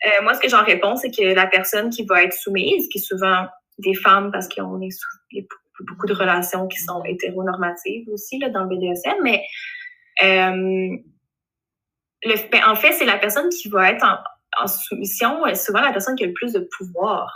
Euh, 0.07 0.23
moi, 0.23 0.35
ce 0.35 0.41
que 0.41 0.49
j'en 0.49 0.65
réponds, 0.65 0.97
c'est 0.97 1.11
que 1.11 1.35
la 1.35 1.47
personne 1.47 1.91
qui 1.91 2.05
va 2.07 2.23
être 2.23 2.33
soumise, 2.33 2.89
qui 2.89 2.99
est 2.99 3.03
souvent 3.03 3.47
des 3.79 3.95
femmes 3.95 4.31
parce 4.33 4.49
qu'on 4.49 4.81
est 4.81 4.89
il 5.31 5.39
y 5.39 5.43
a 5.43 5.45
beaucoup 5.81 6.07
de 6.07 6.15
relations 6.15 6.69
qui 6.69 6.79
sont 6.79 7.03
hétéronormatives 7.05 8.09
aussi 8.09 8.39
là, 8.39 8.49
dans 8.49 8.65
le 8.65 8.69
BDSM, 8.69 9.17
mais 9.23 9.43
euh, 10.23 10.97
le, 12.23 12.51
ben, 12.51 12.63
en 12.67 12.77
fait, 12.77 12.93
c'est 12.93 13.05
la 13.05 13.19
personne 13.19 13.49
qui 13.51 13.69
va 13.69 13.91
être 13.91 14.05
en, 14.05 14.19
en 14.63 14.67
soumission, 14.67 15.47
est 15.47 15.55
souvent 15.55 15.81
la 15.81 15.93
personne 15.93 16.17
qui 16.17 16.25
a 16.25 16.27
le 16.27 16.33
plus 16.33 16.53
de 16.53 16.67
pouvoir. 16.77 17.33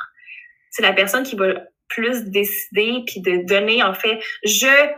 C'est 0.70 0.82
la 0.82 0.92
personne 0.92 1.22
qui 1.22 1.36
va 1.36 1.54
plus 1.88 2.24
décider 2.24 3.02
puis 3.06 3.20
de 3.20 3.46
donner, 3.46 3.82
en 3.82 3.94
fait, 3.94 4.20
je, 4.44 4.90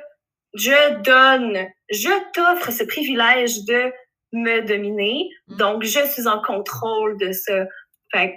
je 0.57 1.01
donne, 1.03 1.69
je 1.91 2.33
t'offre 2.33 2.71
ce 2.71 2.85
privilège 2.85 3.65
de 3.65 3.93
me 4.33 4.61
dominer, 4.63 5.29
mm. 5.49 5.57
donc 5.57 5.85
je 5.85 6.01
suis 6.07 6.27
en 6.27 6.41
contrôle 6.43 7.19
de 7.19 7.33
ça. 7.33 7.67
Fait 8.13 8.35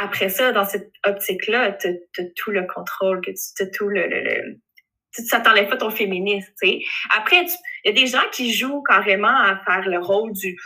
après 0.00 0.28
ça, 0.28 0.52
dans 0.52 0.64
cette 0.64 0.90
optique-là, 1.04 1.72
tu 1.72 1.88
as, 1.88 2.22
tout 2.36 2.50
le 2.50 2.66
contrôle, 2.66 3.20
que 3.20 3.30
tu 3.30 3.62
as 3.62 3.66
tout 3.66 3.88
le, 3.88 4.06
le, 4.06 4.22
le 4.22 4.60
ça 5.10 5.40
t'enlève 5.40 5.68
pas 5.68 5.76
ton 5.76 5.90
féminisme, 5.90 6.52
tu 6.62 6.68
sais. 6.68 6.80
Après, 7.16 7.44
il 7.84 7.88
y 7.88 7.90
a 7.90 7.92
des 7.92 8.06
gens 8.06 8.22
qui 8.30 8.52
jouent 8.52 8.82
carrément 8.82 9.28
à 9.28 9.60
faire 9.64 9.88
le 9.88 9.98
rôle 9.98 10.32
du, 10.32 10.56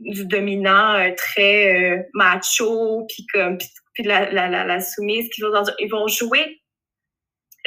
du 0.00 0.26
dominant 0.26 0.94
euh, 0.94 1.10
très 1.16 1.92
euh, 1.92 2.02
macho, 2.14 3.06
puis 3.08 3.26
comme, 3.32 3.58
puis, 3.58 3.68
puis 3.94 4.02
la, 4.04 4.30
la, 4.30 4.64
la, 4.64 4.80
soumise, 4.80 5.28
qui 5.28 5.42
vont, 5.42 5.52
ils 5.78 5.90
vont 5.90 6.08
jouer 6.08 6.59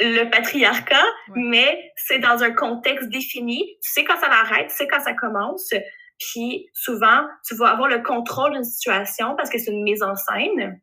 le 0.00 0.28
patriarcat, 0.30 1.04
mais 1.34 1.92
c'est 1.96 2.18
dans 2.18 2.42
un 2.42 2.52
contexte 2.52 3.08
défini. 3.08 3.78
Tu 3.82 3.92
sais 3.92 4.04
quand 4.04 4.18
ça 4.18 4.28
l'arrête, 4.28 4.68
tu 4.68 4.76
sais 4.76 4.88
quand 4.88 5.00
ça 5.00 5.14
commence. 5.14 5.72
Puis 6.18 6.68
souvent, 6.72 7.26
tu 7.46 7.54
vas 7.56 7.68
avoir 7.68 7.88
le 7.88 8.02
contrôle 8.02 8.52
d'une 8.52 8.64
situation 8.64 9.34
parce 9.36 9.50
que 9.50 9.58
c'est 9.58 9.70
une 9.70 9.82
mise 9.82 10.02
en 10.02 10.14
scène 10.14 10.80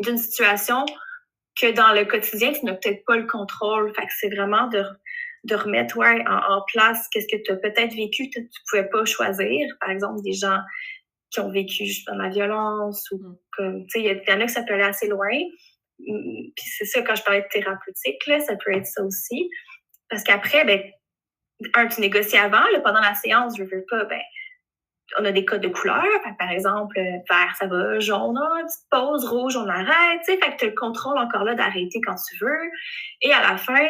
d'une 0.00 0.18
situation 0.18 0.84
que 1.60 1.72
dans 1.72 1.92
le 1.92 2.04
quotidien, 2.04 2.52
tu 2.52 2.64
n'as 2.64 2.74
peut-être 2.74 3.04
pas 3.04 3.16
le 3.16 3.26
contrôle. 3.26 3.92
Fait 3.94 4.06
que 4.06 4.12
c'est 4.18 4.34
vraiment 4.34 4.68
de, 4.68 4.84
de 5.44 5.54
remettre 5.54 5.96
ouais, 5.96 6.24
en, 6.26 6.62
place 6.72 7.08
qu'est-ce 7.12 7.26
que 7.26 7.42
tu 7.42 7.52
as 7.52 7.56
peut-être 7.56 7.94
vécu, 7.94 8.30
que 8.30 8.40
tu 8.40 8.60
pouvais 8.70 8.88
pas 8.88 9.04
choisir. 9.04 9.68
Par 9.80 9.90
exemple, 9.90 10.22
des 10.22 10.32
gens 10.32 10.58
qui 11.30 11.40
ont 11.40 11.50
vécu 11.50 11.86
justement 11.86 12.24
la 12.24 12.28
violence 12.28 13.10
ou 13.12 13.18
mm. 13.18 13.38
comme, 13.56 13.86
tu 13.86 14.00
sais, 14.00 14.00
il 14.00 14.22
y, 14.28 14.32
en 14.32 14.40
a 14.40 14.46
que 14.46 14.50
ça 14.50 14.62
peut 14.62 14.74
aller 14.74 14.84
assez 14.84 15.08
loin. 15.08 15.28
Puis 16.04 16.64
c'est 16.78 16.86
ça, 16.86 17.02
quand 17.02 17.14
je 17.14 17.22
parlais 17.22 17.42
de 17.42 17.48
thérapeutique, 17.48 18.26
là, 18.26 18.40
ça 18.40 18.54
peut 18.56 18.72
être 18.72 18.86
ça 18.86 19.02
aussi. 19.02 19.48
Parce 20.08 20.22
qu'après, 20.22 20.64
ben, 20.64 20.82
un, 21.74 21.86
tu 21.86 22.00
négocies 22.00 22.38
avant, 22.38 22.64
là, 22.72 22.80
pendant 22.80 23.00
la 23.00 23.14
séance, 23.14 23.56
je 23.56 23.64
veux 23.64 23.84
pas, 23.88 24.04
ben, 24.04 24.20
on 25.18 25.24
a 25.24 25.32
des 25.32 25.44
codes 25.44 25.62
de 25.62 25.68
couleurs. 25.68 26.04
par 26.38 26.50
exemple, 26.50 26.94
vert, 26.96 27.54
ça 27.58 27.66
va, 27.66 27.98
jaune, 27.98 28.36
une 28.36 28.66
petite 28.66 28.88
pause, 28.90 29.24
rouge, 29.24 29.56
on 29.56 29.68
arrête. 29.68 30.24
Fait 30.24 30.38
que 30.38 30.56
tu 30.56 30.64
as 30.64 30.68
le 30.68 30.74
contrôle 30.74 31.18
encore 31.18 31.44
là 31.44 31.54
d'arrêter 31.54 32.00
quand 32.04 32.14
tu 32.14 32.36
veux. 32.44 32.70
Et 33.22 33.32
à 33.32 33.40
la 33.42 33.56
fin, 33.56 33.88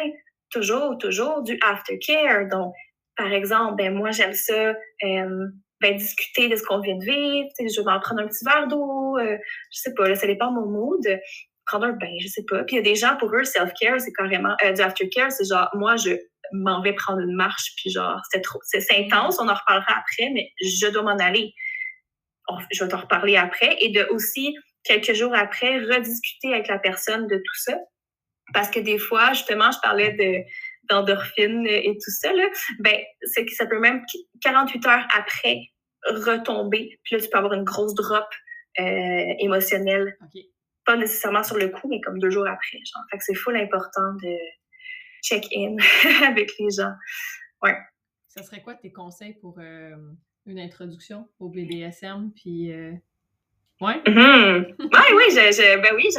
toujours, 0.49 0.97
toujours 0.97 1.41
du 1.43 1.59
aftercare. 1.61 2.47
Donc, 2.47 2.73
par 3.15 3.31
exemple, 3.31 3.75
ben 3.75 3.93
moi, 3.93 4.11
j'aime 4.11 4.33
ça, 4.33 4.73
euh, 5.03 5.47
ben, 5.79 5.95
discuter 5.95 6.49
de 6.49 6.55
ce 6.55 6.63
qu'on 6.63 6.79
vient 6.79 6.97
de 6.97 7.03
vivre. 7.03 7.49
Je 7.59 7.81
vais 7.81 7.91
en 7.91 7.99
prendre 7.99 8.21
un 8.21 8.27
petit 8.27 8.45
verre 8.45 8.67
d'eau. 8.67 9.17
Euh, 9.17 9.37
je 9.71 9.79
sais 9.79 9.93
pas, 9.93 10.07
là, 10.07 10.15
ça 10.15 10.27
dépend 10.27 10.51
de 10.51 10.59
mon 10.59 10.67
mood. 10.67 11.19
Prendre 11.71 11.85
un 11.85 11.93
bain, 11.93 12.13
je 12.21 12.27
sais 12.27 12.43
pas. 12.49 12.63
Puis 12.63 12.75
il 12.75 12.79
y 12.79 12.79
a 12.79 12.83
des 12.83 12.95
gens, 12.95 13.15
pour 13.17 13.33
eux, 13.33 13.45
self-care, 13.45 14.01
c'est 14.01 14.11
carrément... 14.11 14.55
Euh, 14.63 14.73
du 14.73 14.81
aftercare, 14.81 15.31
c'est 15.31 15.47
genre, 15.47 15.69
moi, 15.73 15.95
je 15.95 16.11
m'en 16.51 16.81
vais 16.81 16.91
prendre 16.93 17.21
une 17.21 17.35
marche, 17.35 17.71
puis 17.77 17.89
genre, 17.89 18.19
c'est 18.29 18.41
trop... 18.41 18.59
C'est 18.63 18.83
intense, 18.97 19.39
on 19.39 19.47
en 19.47 19.53
reparlera 19.53 19.93
après, 19.99 20.29
mais 20.33 20.51
je 20.61 20.87
dois 20.87 21.03
m'en 21.03 21.17
aller. 21.17 21.53
je 22.71 22.83
vais 22.83 22.89
t'en 22.89 22.99
reparler 22.99 23.37
après. 23.37 23.77
Et 23.79 23.89
de 23.89 24.05
aussi, 24.11 24.53
quelques 24.83 25.13
jours 25.13 25.33
après, 25.33 25.77
rediscuter 25.77 26.53
avec 26.53 26.67
la 26.67 26.77
personne 26.77 27.27
de 27.27 27.37
tout 27.37 27.61
ça. 27.63 27.77
Parce 28.53 28.69
que 28.69 28.81
des 28.81 28.97
fois, 28.97 29.31
justement, 29.31 29.71
je 29.71 29.79
parlais 29.81 30.11
de 30.13 30.43
d'endorphine 30.89 31.65
et 31.67 31.93
tout 32.03 32.11
ça, 32.11 32.33
là, 32.33 32.43
ben, 32.79 32.97
c'est 33.23 33.45
que 33.45 33.53
ça 33.53 33.65
peut 33.65 33.79
même 33.79 34.03
48 34.41 34.85
heures 34.87 35.07
après 35.15 35.57
retomber. 36.05 36.99
Puis 37.03 37.15
là, 37.15 37.21
tu 37.21 37.29
peux 37.29 37.37
avoir 37.37 37.53
une 37.53 37.63
grosse 37.63 37.93
drop 37.93 38.27
euh, 38.79 39.33
émotionnelle. 39.39 40.17
Pas 40.85 40.97
nécessairement 40.97 41.43
sur 41.43 41.57
le 41.57 41.69
coup, 41.69 41.87
mais 41.87 42.01
comme 42.01 42.19
deux 42.19 42.29
jours 42.29 42.47
après. 42.47 42.77
Genre. 42.77 43.03
Fait 43.11 43.17
que 43.17 43.23
c'est 43.23 43.35
full 43.35 43.55
important 43.57 44.13
de 44.21 44.35
check-in 45.23 45.75
avec 46.27 46.51
les 46.59 46.71
gens. 46.71 46.93
Ouais. 47.61 47.77
Ça 48.27 48.43
serait 48.43 48.61
quoi 48.61 48.75
tes 48.75 48.91
conseils 48.91 49.33
pour 49.35 49.59
euh, 49.59 49.95
une 50.45 50.59
introduction 50.59 51.27
au 51.39 51.49
BDSM? 51.49 52.31
Puis, 52.35 52.71
euh... 52.71 52.93
ouais? 53.81 54.01
Mm-hmm. 54.05 54.65
ouais, 54.79 55.15
oui, 55.15 55.23
je, 55.29 55.81
ben 55.81 55.93
oui, 55.95 56.09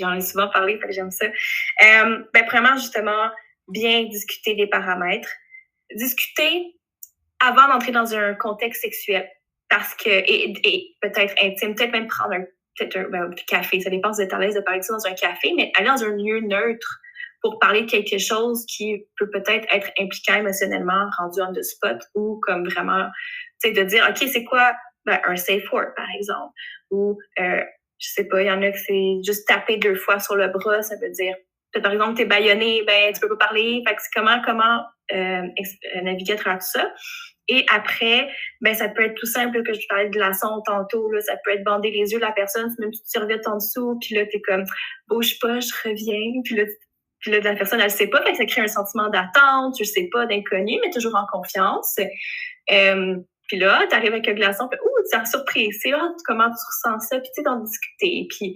J'en 0.00 0.14
ai, 0.14 0.20
souvent 0.20 0.48
parlé, 0.48 0.78
que 0.78 0.90
j'aime 0.90 1.10
ça. 1.10 1.26
Euh, 1.26 2.24
ben, 2.34 2.44
premièrement, 2.46 2.76
justement, 2.76 3.30
bien 3.68 4.04
discuter 4.04 4.54
des 4.54 4.66
paramètres. 4.66 5.30
Discuter 5.94 6.74
avant 7.40 7.68
d'entrer 7.68 7.92
dans 7.92 8.14
un 8.14 8.34
contexte 8.34 8.82
sexuel. 8.82 9.28
Parce 9.68 9.94
que, 9.94 10.08
et, 10.08 10.96
peut-être 11.00 11.34
intime, 11.42 11.74
peut-être 11.74 11.92
même 11.92 12.08
prendre 12.08 12.34
un, 12.34 12.44
peut 12.86 13.08
ben, 13.10 13.30
café. 13.46 13.80
Ça 13.80 13.90
dépend 13.90 14.12
si 14.12 14.22
vous 14.22 14.26
êtes 14.26 14.32
à 14.32 14.38
l'aise 14.38 14.54
de 14.54 14.60
parler 14.60 14.80
de 14.80 14.84
ça 14.84 14.94
dans 14.94 15.06
un 15.06 15.14
café, 15.14 15.52
mais 15.56 15.72
aller 15.76 15.88
dans 15.88 16.04
un 16.04 16.16
lieu 16.16 16.40
neutre 16.40 17.00
pour 17.40 17.58
parler 17.58 17.82
de 17.82 17.90
quelque 17.90 18.18
chose 18.18 18.64
qui 18.66 19.06
peut 19.16 19.30
peut-être 19.30 19.66
être 19.72 19.90
impliquant 19.98 20.34
émotionnellement, 20.36 21.08
rendu 21.18 21.40
on 21.40 21.52
the 21.52 21.62
spot, 21.62 21.98
ou 22.14 22.40
comme 22.42 22.68
vraiment, 22.68 23.06
tu 23.62 23.68
sais, 23.68 23.72
de 23.72 23.82
dire, 23.84 24.06
OK, 24.08 24.16
c'est 24.16 24.44
quoi 24.44 24.72
ben, 25.06 25.20
un 25.24 25.36
safe 25.36 25.72
word, 25.72 25.94
par 25.96 26.06
exemple, 26.16 26.52
ou 26.90 27.16
euh, 27.38 27.62
je 28.00 28.08
sais 28.08 28.24
pas, 28.24 28.42
il 28.42 28.46
y 28.46 28.50
en 28.50 28.62
a 28.62 28.70
que 28.70 28.78
c'est 28.78 29.18
juste 29.24 29.46
taper 29.46 29.76
deux 29.76 29.94
fois 29.94 30.18
sur 30.18 30.36
le 30.36 30.48
bras, 30.48 30.82
ça 30.82 30.96
veut 31.00 31.10
dire, 31.10 31.34
par 31.82 31.92
exemple, 31.92 32.14
t'es 32.14 32.24
baïonné, 32.24 32.82
ben, 32.86 33.12
tu 33.12 33.20
peux 33.20 33.28
pas 33.28 33.46
parler. 33.46 33.82
Fait 33.86 33.94
que 33.94 34.02
c'est 34.02 34.10
comment, 34.14 34.40
comment 34.44 34.84
euh, 35.12 35.42
euh, 35.46 36.00
naviguer 36.02 36.34
à 36.34 36.36
travers 36.36 36.58
tout 36.58 36.70
ça. 36.72 36.92
Et 37.48 37.64
après, 37.72 38.28
ben, 38.60 38.74
ça 38.74 38.88
peut 38.88 39.02
être 39.04 39.14
tout 39.14 39.26
simple, 39.26 39.62
que 39.62 39.72
je 39.72 39.86
parlais 39.88 40.08
de 40.10 40.18
la 40.18 40.32
sonde 40.34 40.62
tantôt, 40.66 41.10
là, 41.10 41.20
ça 41.20 41.34
peut 41.44 41.52
être 41.52 41.64
bander 41.64 41.90
les 41.90 42.12
yeux 42.12 42.18
de 42.18 42.24
la 42.24 42.32
personne, 42.32 42.74
même 42.78 42.90
tu 42.90 43.00
te 43.00 43.18
reviens 43.18 43.40
en 43.46 43.56
dessous, 43.56 43.98
puis 44.00 44.14
là, 44.14 44.26
t'es 44.26 44.40
comme, 44.40 44.64
bouge 45.08 45.38
pas, 45.40 45.58
je 45.60 45.72
reviens, 45.88 46.42
puis 46.44 46.56
là, 46.56 46.64
puis 47.20 47.32
là, 47.32 47.40
la 47.40 47.56
personne, 47.56 47.80
elle 47.80 47.90
sait 47.90 48.06
pas, 48.06 48.22
fait 48.22 48.34
ça 48.34 48.44
crée 48.44 48.60
un 48.60 48.68
sentiment 48.68 49.08
d'attente, 49.08 49.74
je 49.78 49.84
sais 49.84 50.08
pas, 50.12 50.26
d'inconnu, 50.26 50.78
mais 50.84 50.90
toujours 50.90 51.16
en 51.16 51.26
confiance. 51.32 51.96
Euh, 52.70 53.16
puis 53.48 53.58
là, 53.58 53.86
tu 53.88 53.96
arrives 53.96 54.12
avec 54.12 54.28
un 54.28 54.34
glaçon, 54.34 54.68
puis 54.68 54.78
ouh, 54.80 55.02
tu 55.10 55.30
surprise. 55.30 55.78
C'est 55.82 55.90
là, 55.90 56.12
comment 56.26 56.44
tu 56.44 56.50
ressens 56.50 57.00
ça, 57.08 57.18
puis 57.18 57.28
tu 57.34 57.36
sais, 57.36 57.42
d'en 57.42 57.60
discuter. 57.60 58.28
Puis 58.30 58.54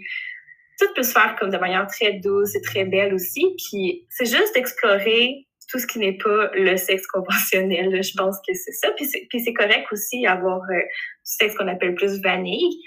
tout 0.78 0.86
peut 0.94 1.02
se 1.02 1.12
faire 1.12 1.34
comme 1.38 1.50
de 1.50 1.58
manière 1.58 1.86
très 1.86 2.12
douce 2.12 2.54
et 2.54 2.60
très 2.60 2.84
belle 2.84 3.14
aussi. 3.14 3.54
Puis 3.56 4.06
c'est 4.10 4.26
juste 4.26 4.54
d'explorer 4.54 5.46
tout 5.72 5.78
ce 5.78 5.86
qui 5.86 5.98
n'est 5.98 6.18
pas 6.18 6.50
le 6.54 6.76
sexe 6.76 7.06
conventionnel. 7.06 8.02
Je 8.02 8.12
pense 8.14 8.36
que 8.46 8.54
c'est 8.54 8.72
ça. 8.72 8.90
Puis 8.92 9.06
c'est 9.06 9.54
correct 9.54 9.86
aussi 9.90 10.26
avoir 10.26 10.60
euh, 10.70 10.74
du 10.74 10.84
sexe 11.24 11.54
qu'on 11.56 11.66
appelle 11.66 11.94
plus 11.94 12.20
vanille. 12.20 12.78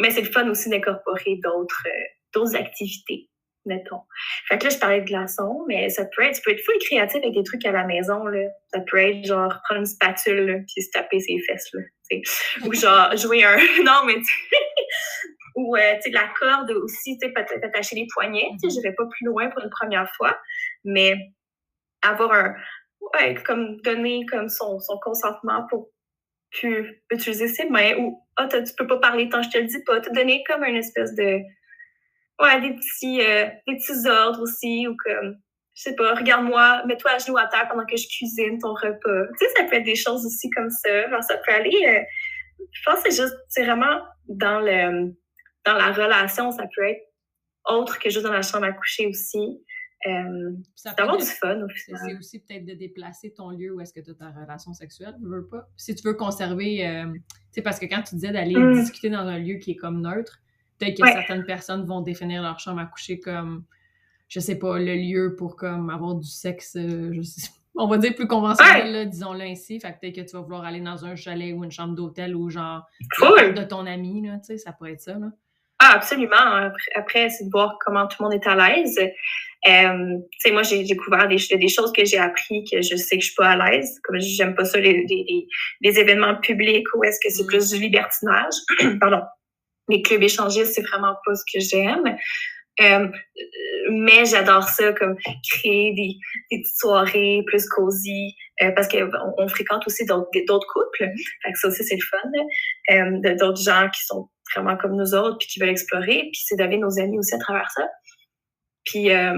Mais 0.00 0.10
c'est 0.10 0.22
le 0.22 0.30
fun 0.30 0.48
aussi 0.48 0.70
d'incorporer 0.70 1.38
d'autres 1.42 1.84
euh, 1.86 2.04
d'autres 2.32 2.56
activités 2.56 3.28
mettons. 3.66 4.00
Fait 4.48 4.58
que 4.58 4.64
là, 4.64 4.70
je 4.70 4.78
parlais 4.78 5.00
de 5.00 5.06
glaçons, 5.06 5.64
mais 5.66 5.88
ça 5.88 6.04
peut 6.04 6.22
être, 6.22 6.36
tu 6.36 6.42
peux 6.42 6.50
être 6.50 6.64
full 6.64 6.76
créatif 6.80 7.16
avec 7.22 7.34
des 7.34 7.42
trucs 7.42 7.64
à 7.64 7.72
la 7.72 7.84
maison, 7.84 8.24
là. 8.26 8.48
Ça 8.72 8.80
peut 8.80 8.98
être 8.98 9.24
genre 9.24 9.58
prendre 9.64 9.80
une 9.80 9.86
spatule, 9.86 10.46
là, 10.46 10.58
puis 10.58 10.82
se 10.82 10.90
taper 10.90 11.20
ses 11.20 11.38
fesses, 11.40 11.70
là. 11.72 11.80
Ou 12.64 12.74
genre 12.74 13.16
jouer 13.16 13.44
un. 13.44 13.56
non, 13.84 14.04
mais 14.06 14.16
ou 15.56 15.76
euh, 15.76 15.94
tu 15.96 16.02
sais, 16.02 16.10
la 16.10 16.28
corde 16.38 16.70
aussi, 16.72 17.18
tu 17.18 17.26
sais, 17.26 17.32
peut-être 17.32 17.64
attacher 17.64 17.96
les 17.96 18.06
poignets. 18.12 18.48
Tu 18.62 18.70
sais, 18.70 18.76
je 18.76 18.82
vais 18.82 18.94
pas 18.94 19.06
plus 19.06 19.26
loin 19.26 19.48
pour 19.48 19.62
une 19.62 19.70
première 19.70 20.10
fois, 20.16 20.36
mais 20.84 21.16
avoir 22.08 22.32
un. 22.32 22.54
Ouais, 23.14 23.34
comme 23.44 23.80
donner 23.82 24.24
comme 24.26 24.48
son, 24.48 24.78
son 24.80 24.98
consentement 24.98 25.66
pour 25.68 25.90
utiliser 27.10 27.48
ses 27.48 27.68
mains 27.68 27.96
ou 27.98 28.24
ah, 28.36 28.48
oh, 28.50 28.62
tu 28.64 28.72
peux 28.78 28.86
pas 28.86 28.98
parler 28.98 29.28
tant 29.28 29.42
je 29.42 29.50
te 29.50 29.58
le 29.58 29.66
dis 29.66 29.82
pas. 29.84 30.00
Te 30.00 30.10
donner 30.12 30.42
comme 30.46 30.64
une 30.64 30.76
espèce 30.76 31.14
de 31.14 31.40
ouais, 32.40 32.60
des 32.60 32.74
petits, 32.74 33.20
euh, 33.20 33.46
des 33.66 33.76
petits 33.76 34.08
ordres 34.08 34.42
aussi, 34.42 34.86
ou 34.88 34.96
comme, 35.04 35.36
je 35.74 35.82
sais 35.82 35.94
pas, 35.94 36.14
regarde-moi, 36.14 36.84
mets-toi 36.86 37.12
à 37.12 37.18
genoux 37.18 37.36
à 37.36 37.46
terre 37.46 37.68
pendant 37.68 37.86
que 37.86 37.96
je 37.96 38.06
cuisine 38.08 38.58
ton 38.58 38.74
repas. 38.74 39.26
Tu 39.38 39.46
sais, 39.46 39.52
ça 39.56 39.64
peut 39.64 39.76
être 39.76 39.84
des 39.84 39.96
choses 39.96 40.24
aussi 40.26 40.50
comme 40.50 40.70
ça. 40.70 41.22
Ça 41.22 41.36
peut 41.38 41.52
aller, 41.52 41.86
euh, 41.86 42.64
je 42.72 42.82
pense 42.84 43.02
que 43.02 43.10
c'est 43.10 43.22
juste, 43.22 43.36
c'est 43.48 43.64
vraiment 43.64 44.00
dans 44.28 44.60
le, 44.60 45.12
dans 45.64 45.74
la 45.74 45.92
relation, 45.92 46.50
ça 46.50 46.64
peut 46.74 46.84
être 46.84 47.02
autre 47.66 47.98
que 47.98 48.10
juste 48.10 48.24
dans 48.24 48.32
la 48.32 48.42
chambre 48.42 48.66
à 48.66 48.72
coucher 48.72 49.06
aussi. 49.06 49.64
Euh, 50.06 50.52
d'avoir 50.98 51.16
du 51.16 51.24
fun 51.24 51.62
au 51.62 51.68
C'est 51.74 52.18
aussi 52.18 52.38
peut-être 52.40 52.66
de 52.66 52.74
déplacer 52.74 53.32
ton 53.32 53.50
lieu 53.50 53.74
où 53.74 53.80
est-ce 53.80 53.92
que 53.92 54.00
tu 54.00 54.10
as 54.10 54.14
ta 54.14 54.30
relation 54.30 54.74
sexuelle, 54.74 55.14
tu 55.18 55.26
veux 55.26 55.46
pas. 55.46 55.68
Si 55.76 55.94
tu 55.94 56.06
veux 56.06 56.14
conserver, 56.14 56.86
euh, 56.86 57.10
tu 57.12 57.20
sais, 57.52 57.62
parce 57.62 57.78
que 57.78 57.86
quand 57.86 58.02
tu 58.02 58.16
disais 58.16 58.32
d'aller 58.32 58.56
mm. 58.56 58.74
discuter 58.74 59.08
dans 59.08 59.26
un 59.26 59.38
lieu 59.38 59.54
qui 59.56 59.72
est 59.72 59.76
comme 59.76 60.02
neutre, 60.02 60.42
Peut-être 60.78 61.00
que 61.00 61.08
certaines 61.08 61.44
personnes 61.44 61.84
vont 61.84 62.00
définir 62.00 62.42
leur 62.42 62.58
chambre 62.58 62.80
à 62.80 62.86
coucher 62.86 63.20
comme, 63.20 63.64
je 64.28 64.40
sais 64.40 64.58
pas, 64.58 64.78
le 64.78 64.94
lieu 64.94 65.36
pour 65.36 65.56
comme 65.56 65.90
avoir 65.90 66.16
du 66.16 66.28
sexe, 66.28 66.76
euh, 66.76 67.12
on 67.76 67.86
va 67.86 67.98
dire 67.98 68.14
plus 68.14 68.26
conventionnel, 68.26 69.08
disons-le 69.08 69.42
ainsi. 69.42 69.78
Fait 69.78 69.92
que 69.92 70.00
peut-être 70.00 70.16
que 70.16 70.30
tu 70.30 70.36
vas 70.36 70.42
vouloir 70.42 70.64
aller 70.64 70.80
dans 70.80 71.04
un 71.04 71.14
chalet 71.14 71.54
ou 71.54 71.64
une 71.64 71.70
chambre 71.70 71.94
d'hôtel 71.94 72.34
ou 72.34 72.50
genre 72.50 72.84
de 73.20 73.64
ton 73.64 73.86
ami, 73.86 74.26
là, 74.26 74.38
tu 74.38 74.46
sais, 74.46 74.58
ça 74.58 74.72
pourrait 74.72 74.92
être 74.92 75.00
ça, 75.00 75.18
là. 75.18 75.30
Ah, 75.78 75.92
absolument. 75.94 76.70
Après, 76.94 77.28
c'est 77.30 77.44
de 77.44 77.50
voir 77.50 77.76
comment 77.84 78.06
tout 78.06 78.16
le 78.20 78.24
monde 78.24 78.34
est 78.34 78.46
à 78.46 78.54
l'aise. 78.54 78.98
Euh, 79.66 80.18
tu 80.30 80.38
sais, 80.38 80.52
moi, 80.52 80.62
j'ai 80.62 80.84
découvert 80.84 81.26
des, 81.26 81.36
des 81.36 81.68
choses 81.68 81.92
que 81.92 82.04
j'ai 82.04 82.18
appris 82.18 82.64
que 82.70 82.82
je 82.82 82.96
sais 82.96 83.16
que 83.16 83.22
je 83.22 83.28
suis 83.28 83.34
pas 83.34 83.50
à 83.50 83.56
l'aise. 83.70 83.98
Comme 84.04 84.20
j'aime 84.20 84.54
pas 84.54 84.64
ça, 84.64 84.78
les, 84.78 85.04
les, 85.08 85.46
les, 85.80 85.98
événements 85.98 86.36
publics 86.36 86.86
où 86.94 87.02
est-ce 87.02 87.18
que 87.22 87.32
c'est 87.32 87.44
mm. 87.44 87.46
plus 87.46 87.70
du 87.70 87.80
libertinage. 87.80 88.54
Pardon 89.00 89.22
les 89.88 90.02
clubs 90.02 90.22
échangistes, 90.22 90.72
c'est 90.74 90.86
vraiment 90.86 91.14
pas 91.24 91.34
ce 91.34 91.44
que 91.52 91.60
j'aime. 91.60 92.16
Euh, 92.80 93.08
mais 93.90 94.24
j'adore 94.24 94.64
ça, 94.64 94.92
comme 94.92 95.16
créer 95.48 95.92
des, 95.94 96.16
des 96.50 96.62
petites 96.62 96.78
soirées 96.78 97.42
plus 97.46 97.66
cosy, 97.68 98.34
euh, 98.62 98.70
parce 98.72 98.88
qu'on 98.88 99.10
on 99.38 99.48
fréquente 99.48 99.82
aussi 99.86 100.04
d'autres 100.06 100.66
couples. 100.72 101.10
Fait 101.42 101.52
que 101.52 101.58
ça 101.58 101.68
aussi, 101.68 101.84
c'est 101.84 101.96
le 101.96 102.02
fun. 102.02 102.18
Euh, 102.90 103.34
d'autres 103.36 103.62
gens 103.62 103.88
qui 103.90 104.04
sont 104.04 104.28
vraiment 104.54 104.76
comme 104.76 104.96
nous 104.96 105.14
autres, 105.14 105.38
puis 105.38 105.48
qui 105.48 105.60
veulent 105.60 105.70
explorer, 105.70 106.28
puis 106.32 106.42
c'est 106.44 106.56
d'avoir 106.56 106.78
nos 106.78 106.98
amis 107.00 107.18
aussi 107.18 107.34
à 107.34 107.38
travers 107.38 107.70
ça. 107.70 107.88
Puis, 108.84 109.10
euh, 109.10 109.34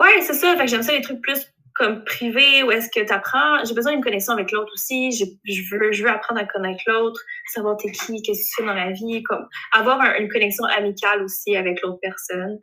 ouais, 0.00 0.20
c'est 0.20 0.34
ça. 0.34 0.56
Fait 0.56 0.64
que 0.64 0.70
j'aime 0.70 0.82
ça, 0.82 0.92
les 0.92 1.00
trucs 1.00 1.20
plus 1.22 1.46
comme 1.78 2.04
privé 2.04 2.62
ou 2.64 2.72
est-ce 2.72 2.88
que 2.90 3.04
tu 3.04 3.12
apprends? 3.12 3.64
J'ai 3.64 3.74
besoin 3.74 3.92
d'une 3.92 4.02
connexion 4.02 4.32
avec 4.32 4.50
l'autre 4.50 4.72
aussi. 4.74 5.12
Je, 5.12 5.24
je, 5.44 5.62
veux, 5.70 5.92
je 5.92 6.02
veux 6.02 6.10
apprendre 6.10 6.40
à 6.40 6.44
connaître 6.44 6.82
l'autre, 6.86 7.20
savoir 7.46 7.76
t'es 7.76 7.90
qui, 7.92 8.20
qu'est-ce 8.22 8.40
que 8.40 8.44
tu 8.44 8.62
fais 8.62 8.66
dans 8.66 8.74
la 8.74 8.90
vie, 8.90 9.22
comme 9.22 9.46
avoir 9.72 10.02
une 10.18 10.28
connexion 10.28 10.64
amicale 10.64 11.22
aussi 11.22 11.56
avec 11.56 11.80
l'autre 11.82 12.00
personne. 12.02 12.58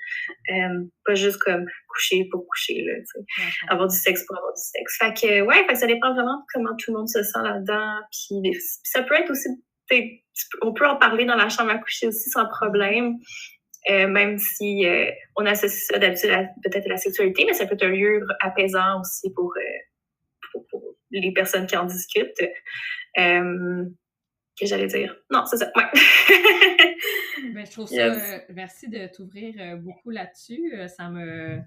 Euh, 0.52 0.84
pas 1.06 1.16
juste 1.16 1.38
comme 1.38 1.66
coucher 1.88 2.28
pour 2.30 2.46
coucher, 2.48 2.84
là, 2.84 2.94
avoir 3.70 3.88
du 3.88 3.96
sexe 3.96 4.26
pour 4.26 4.38
avoir 4.38 4.54
du 4.54 4.62
sexe. 4.62 4.98
Fait 4.98 5.14
que, 5.14 5.42
ouais, 5.42 5.66
fait 5.66 5.74
que 5.74 5.80
ça 5.80 5.88
dépend 5.88 6.14
vraiment 6.14 6.38
de 6.38 6.44
comment 6.54 6.76
tout 6.78 6.92
le 6.92 6.98
monde 6.98 7.10
se 7.10 7.24
sent 7.24 7.42
là-dedans. 7.42 8.00
Puis, 8.12 8.60
ça 8.84 9.02
peut 9.04 9.16
être 9.16 9.32
aussi, 9.32 9.50
on 10.62 10.74
peut 10.74 10.88
en 10.88 10.98
parler 10.98 11.26
dans 11.26 11.36
la 11.36 11.50
chambre 11.50 11.72
à 11.72 11.78
coucher 11.78 12.08
aussi 12.08 12.30
sans 12.30 12.48
problème. 12.48 13.16
Euh, 13.90 14.08
même 14.08 14.40
si 14.40 14.86
euh, 14.86 15.12
on 15.36 15.46
associe 15.46 15.86
ça 15.86 16.00
d'habitude 16.00 16.32
peut-être 16.64 16.88
à 16.88 16.90
la 16.90 16.98
sexualité, 16.98 17.46
mais 17.46 17.54
ça 17.54 17.68
peut 17.68 17.76
être 17.76 17.84
un 17.84 17.90
lieu 17.90 18.26
apaisant 18.40 19.00
aussi 19.00 19.32
pour, 19.32 19.54
euh, 19.58 20.60
pour, 20.70 20.82
les 21.12 21.32
personnes 21.32 21.68
qui 21.68 21.78
en 21.78 21.86
discutent. 21.86 22.42
que 23.16 24.66
j'allais 24.66 24.88
dire? 24.88 25.16
Non, 25.30 25.46
c'est 25.46 25.58
ça. 25.58 25.72
Ouais. 25.76 25.84
ben, 27.54 27.66
je 27.66 27.72
trouve 27.72 27.88
ça. 27.90 28.42
merci 28.50 28.90
de 28.90 29.08
t'ouvrir 29.08 29.78
beaucoup 29.78 30.10
là-dessus. 30.10 30.74
Ça 30.88 31.10
me 31.10 31.60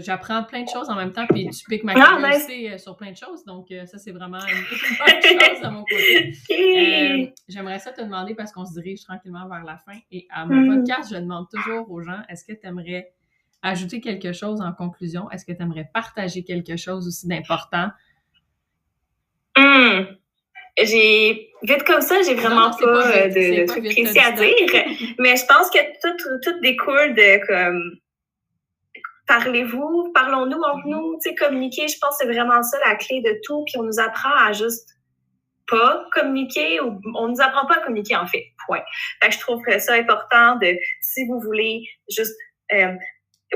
J'apprends 0.00 0.42
plein 0.42 0.64
de 0.64 0.68
choses 0.68 0.90
en 0.90 0.96
même 0.96 1.12
temps, 1.12 1.26
puis 1.28 1.48
tu 1.48 1.64
piques 1.66 1.84
ma 1.84 1.92
ah, 1.94 2.16
curiosité 2.16 2.72
euh, 2.72 2.78
sur 2.78 2.96
plein 2.96 3.12
de 3.12 3.16
choses. 3.16 3.44
Donc, 3.44 3.70
euh, 3.70 3.86
ça, 3.86 3.98
c'est 3.98 4.10
vraiment 4.10 4.40
une, 4.40 4.64
bonne 4.64 5.40
chose 5.40 5.62
à 5.62 5.70
mon 5.70 5.84
côté. 5.84 6.32
Euh, 6.50 7.26
j'aimerais 7.48 7.78
ça 7.78 7.92
te 7.92 8.00
demander, 8.00 8.34
parce 8.34 8.50
qu'on 8.50 8.64
se 8.64 8.72
dirige 8.72 9.04
tranquillement 9.04 9.48
vers 9.48 9.62
la 9.62 9.78
fin, 9.78 9.96
et 10.10 10.26
à 10.30 10.44
mon 10.44 10.56
mm. 10.56 10.76
podcast, 10.76 11.10
je 11.14 11.20
demande 11.20 11.46
toujours 11.48 11.88
aux 11.88 12.02
gens, 12.02 12.20
est-ce 12.28 12.44
que 12.44 12.52
tu 12.52 12.66
aimerais 12.66 13.12
ajouter 13.62 14.00
quelque 14.00 14.32
chose 14.32 14.60
en 14.60 14.72
conclusion? 14.72 15.30
Est-ce 15.30 15.44
que 15.44 15.52
tu 15.52 15.62
aimerais 15.62 15.88
partager 15.94 16.42
quelque 16.42 16.76
chose 16.76 17.06
aussi 17.06 17.28
d'important? 17.28 17.90
Mm. 19.56 20.16
J'ai 20.82 21.50
vite 21.62 21.84
comme 21.84 22.00
ça, 22.00 22.16
j'ai 22.26 22.34
vraiment 22.34 22.72
pas, 22.72 23.28
de, 23.28 23.66
trucs 23.66 23.84
précis 23.84 24.18
à 24.18 24.32
dire, 24.32 25.14
mais 25.20 25.36
je 25.36 25.46
pense 25.46 25.70
que 25.70 25.78
tout, 26.02 26.40
tout 26.42 26.60
découle 26.60 27.14
de 27.14 27.46
comme 27.46 28.00
parlez-vous, 29.26 30.12
parlons-nous 30.14 30.60
entre 30.60 30.86
mhm. 30.86 30.90
nous, 30.90 31.18
tu 31.22 31.30
sais, 31.30 31.34
communiquer, 31.34 31.88
je 31.88 31.98
pense 31.98 32.18
que 32.18 32.24
c'est 32.24 32.32
vraiment 32.32 32.62
ça 32.62 32.78
la 32.86 32.96
clé 32.96 33.20
de 33.22 33.38
tout, 33.44 33.64
puis 33.66 33.78
on 33.78 33.82
nous 33.82 33.98
apprend 33.98 34.34
à 34.34 34.52
juste 34.52 34.90
pas 35.66 36.04
communiquer 36.12 36.80
ou 36.80 37.00
on 37.14 37.28
nous 37.28 37.40
apprend 37.40 37.66
pas 37.66 37.76
à 37.76 37.80
communiquer 37.80 38.16
en 38.16 38.26
fait, 38.26 38.44
point. 38.66 38.82
Fait 39.22 39.28
que 39.28 39.34
je 39.34 39.40
trouverais 39.40 39.78
ça 39.78 39.94
important 39.94 40.56
de, 40.56 40.76
si 41.00 41.26
vous 41.26 41.40
voulez 41.40 41.88
juste 42.08 42.36
euh, 42.72 42.94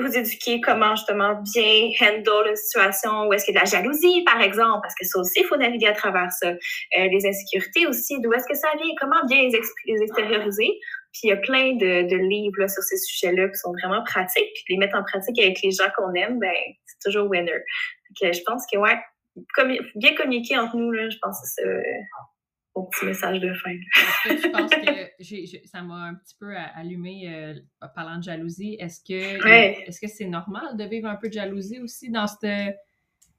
vous 0.01 0.17
éduquer 0.17 0.61
comment 0.61 0.95
justement 0.97 1.43
bien 1.55 1.91
handle 2.01 2.49
une 2.49 2.57
situation 2.57 3.27
où 3.27 3.33
est-ce 3.33 3.45
qu'il 3.45 3.55
y 3.55 3.59
a 3.59 3.61
de 3.63 3.67
la 3.67 3.71
jalousie, 3.71 4.23
par 4.25 4.41
exemple, 4.41 4.81
parce 4.83 4.95
que 4.95 5.07
ça 5.07 5.19
aussi, 5.19 5.41
il 5.41 5.45
faut 5.45 5.57
naviguer 5.57 5.89
à 5.89 5.93
travers 5.93 6.31
ça. 6.33 6.49
Euh, 6.49 6.55
les 6.93 7.27
insécurités 7.27 7.87
aussi, 7.87 8.21
d'où 8.21 8.33
est-ce 8.33 8.47
que 8.47 8.57
ça 8.57 8.69
vient, 8.77 8.95
comment 9.01 9.25
bien 9.27 9.43
les, 9.43 9.61
les 9.87 10.03
extérioriser. 10.03 10.69
Puis 11.13 11.23
il 11.25 11.29
y 11.29 11.33
a 11.33 11.37
plein 11.37 11.75
de, 11.75 12.09
de 12.09 12.17
livres 12.17 12.59
là, 12.59 12.69
sur 12.69 12.83
ces 12.83 12.97
sujets-là 12.97 13.49
qui 13.49 13.57
sont 13.57 13.73
vraiment 13.73 14.03
pratiques. 14.05 14.63
Puis 14.65 14.75
les 14.75 14.79
mettre 14.79 14.97
en 14.97 15.03
pratique 15.03 15.39
avec 15.39 15.61
les 15.63 15.71
gens 15.71 15.89
qu'on 15.97 16.13
aime, 16.15 16.39
ben 16.39 16.53
c'est 16.87 17.11
toujours 17.11 17.29
winner. 17.31 17.53
Donc, 17.53 18.33
je 18.33 18.41
pense 18.47 18.65
que 18.71 18.79
ouais, 18.79 18.99
bien 19.97 20.15
communiquer 20.15 20.59
entre 20.59 20.77
nous, 20.77 20.91
là, 20.91 21.09
je 21.09 21.17
pense 21.21 21.41
que 21.41 21.49
c'est 21.49 21.65
mon 22.77 22.87
petit 22.87 23.07
message 23.07 23.41
de 23.41 23.53
fin. 23.55 23.71
Est-ce 23.71 24.37
que 24.37 24.43
tu 24.43 24.51
penses 24.51 24.71
que 24.71 25.67
ça 25.69 25.83
m'a 25.83 26.09
un 26.09 26.15
petit 26.15 26.37
peu 26.39 26.55
allumé 26.75 27.33
euh, 27.35 27.55
parlant 27.95 28.19
de 28.19 28.23
jalousie? 28.23 28.77
Est-ce 28.79 29.01
que 29.01 29.89
est-ce 29.89 30.01
que 30.01 30.09
c'est 30.09 30.27
normal 30.27 30.77
de 30.77 30.85
vivre 30.85 31.09
un 31.09 31.17
peu 31.17 31.29
de 31.29 31.35
jalousie 31.35 31.81
aussi 31.81 32.11
dans 32.11 32.27
cette 32.27 32.77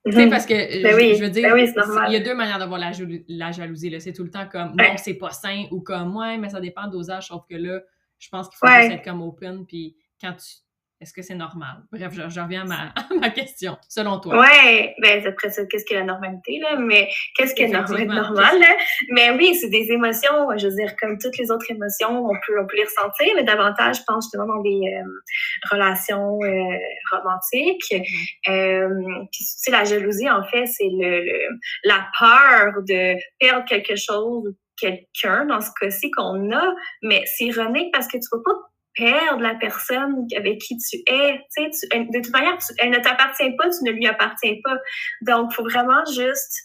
tu 0.05 0.13
sais, 0.13 0.25
mhm. 0.25 0.29
parce 0.29 0.45
que 0.45 0.53
ben 0.53 1.15
je, 1.15 1.21
veux 1.21 1.29
dire, 1.29 1.53
ben 1.53 2.05
il 2.07 2.13
y 2.13 2.15
a 2.15 2.19
deux 2.21 2.33
manières 2.33 2.57
d'avoir 2.57 2.79
la, 2.79 2.91
la, 3.27 3.51
jalousie. 3.51 3.93
C'est 3.99 4.13
tout 4.13 4.23
le 4.23 4.31
temps 4.31 4.47
comme 4.49 4.75
non, 4.75 4.95
c'est 4.97 5.15
pas 5.15 5.31
sain 5.31 5.65
ou 5.71 5.81
comme 5.81 6.15
ouais, 6.15 6.37
mais 6.37 6.49
ça 6.49 6.61
dépend 6.61 6.87
dosage. 6.87 7.27
Sauf 7.27 7.43
que 7.49 7.55
là, 7.55 7.81
je 8.17 8.29
pense 8.29 8.47
qu'il 8.47 8.57
faut 8.57 8.67
juste 8.67 8.91
être 8.91 9.03
comme 9.03 9.21
open. 9.21 9.65
Puis 9.65 9.97
quand 10.21 10.33
tu 10.33 10.55
est-ce 11.01 11.13
que 11.13 11.21
c'est 11.21 11.35
normal? 11.35 11.77
Bref, 11.91 12.11
je, 12.13 12.39
reviens 12.41 12.69
à 12.71 13.13
ma, 13.15 13.29
question, 13.29 13.77
selon 13.87 14.19
toi. 14.19 14.41
Oui, 14.41 14.89
ben 15.01 15.25
après 15.25 15.49
ça, 15.49 15.65
qu'est-ce 15.65 15.85
que 15.85 15.93
la 15.93 16.03
normalité, 16.03 16.59
là? 16.59 16.75
Mais 16.75 17.09
qu'est-ce 17.35 17.55
que 17.55 17.71
normal, 17.71 18.07
normal, 18.07 18.59
là? 18.59 18.75
Mais 19.09 19.31
oui, 19.31 19.55
c'est 19.55 19.69
des 19.69 19.91
émotions, 19.91 20.57
je 20.57 20.67
veux 20.67 20.75
dire, 20.75 20.95
comme 20.97 21.17
toutes 21.17 21.37
les 21.37 21.51
autres 21.51 21.69
émotions, 21.69 22.25
on 22.25 22.33
peut, 22.45 22.59
on 22.61 22.67
peut 22.67 22.75
les 22.75 22.83
ressentir, 22.83 23.27
mais 23.35 23.43
davantage, 23.43 23.97
je 23.97 24.03
pense, 24.05 24.25
justement, 24.25 24.45
dans 24.45 24.61
des 24.61 24.81
euh, 24.93 25.71
relations 25.71 26.37
euh, 26.43 26.77
romantiques. 27.11 27.91
Mm-hmm. 27.91 28.49
Euh, 28.49 29.25
puis, 29.31 29.43
tu 29.43 29.53
sais, 29.57 29.71
la 29.71 29.85
jalousie, 29.85 30.29
en 30.29 30.43
fait, 30.43 30.65
c'est 30.65 30.89
le, 30.91 31.23
la 31.85 32.07
peur 32.19 32.73
de 32.87 33.15
perdre 33.39 33.65
quelque 33.65 33.95
chose 33.95 34.53
quelqu'un, 34.79 35.45
dans 35.45 35.61
ce 35.61 35.69
cas-ci, 35.79 36.09
qu'on 36.11 36.51
a, 36.51 36.73
mais 37.01 37.23
c'est 37.25 37.45
ironique 37.45 37.91
parce 37.93 38.07
que 38.07 38.17
tu 38.17 38.29
peux 38.31 38.41
pas 38.41 38.53
perdre 38.99 39.41
la 39.41 39.55
personne 39.55 40.27
avec 40.35 40.59
qui 40.59 40.77
tu 40.77 40.97
es. 41.07 41.39
Tu, 41.55 41.63
de 41.63 42.21
toute 42.21 42.33
manière, 42.33 42.57
elle 42.79 42.89
ne 42.89 42.99
t'appartient 42.99 43.51
pas, 43.57 43.69
tu 43.69 43.83
ne 43.85 43.91
lui 43.91 44.07
appartiens 44.07 44.55
pas. 44.63 44.77
Donc, 45.21 45.49
il 45.51 45.55
faut 45.55 45.63
vraiment 45.63 46.03
juste 46.05 46.59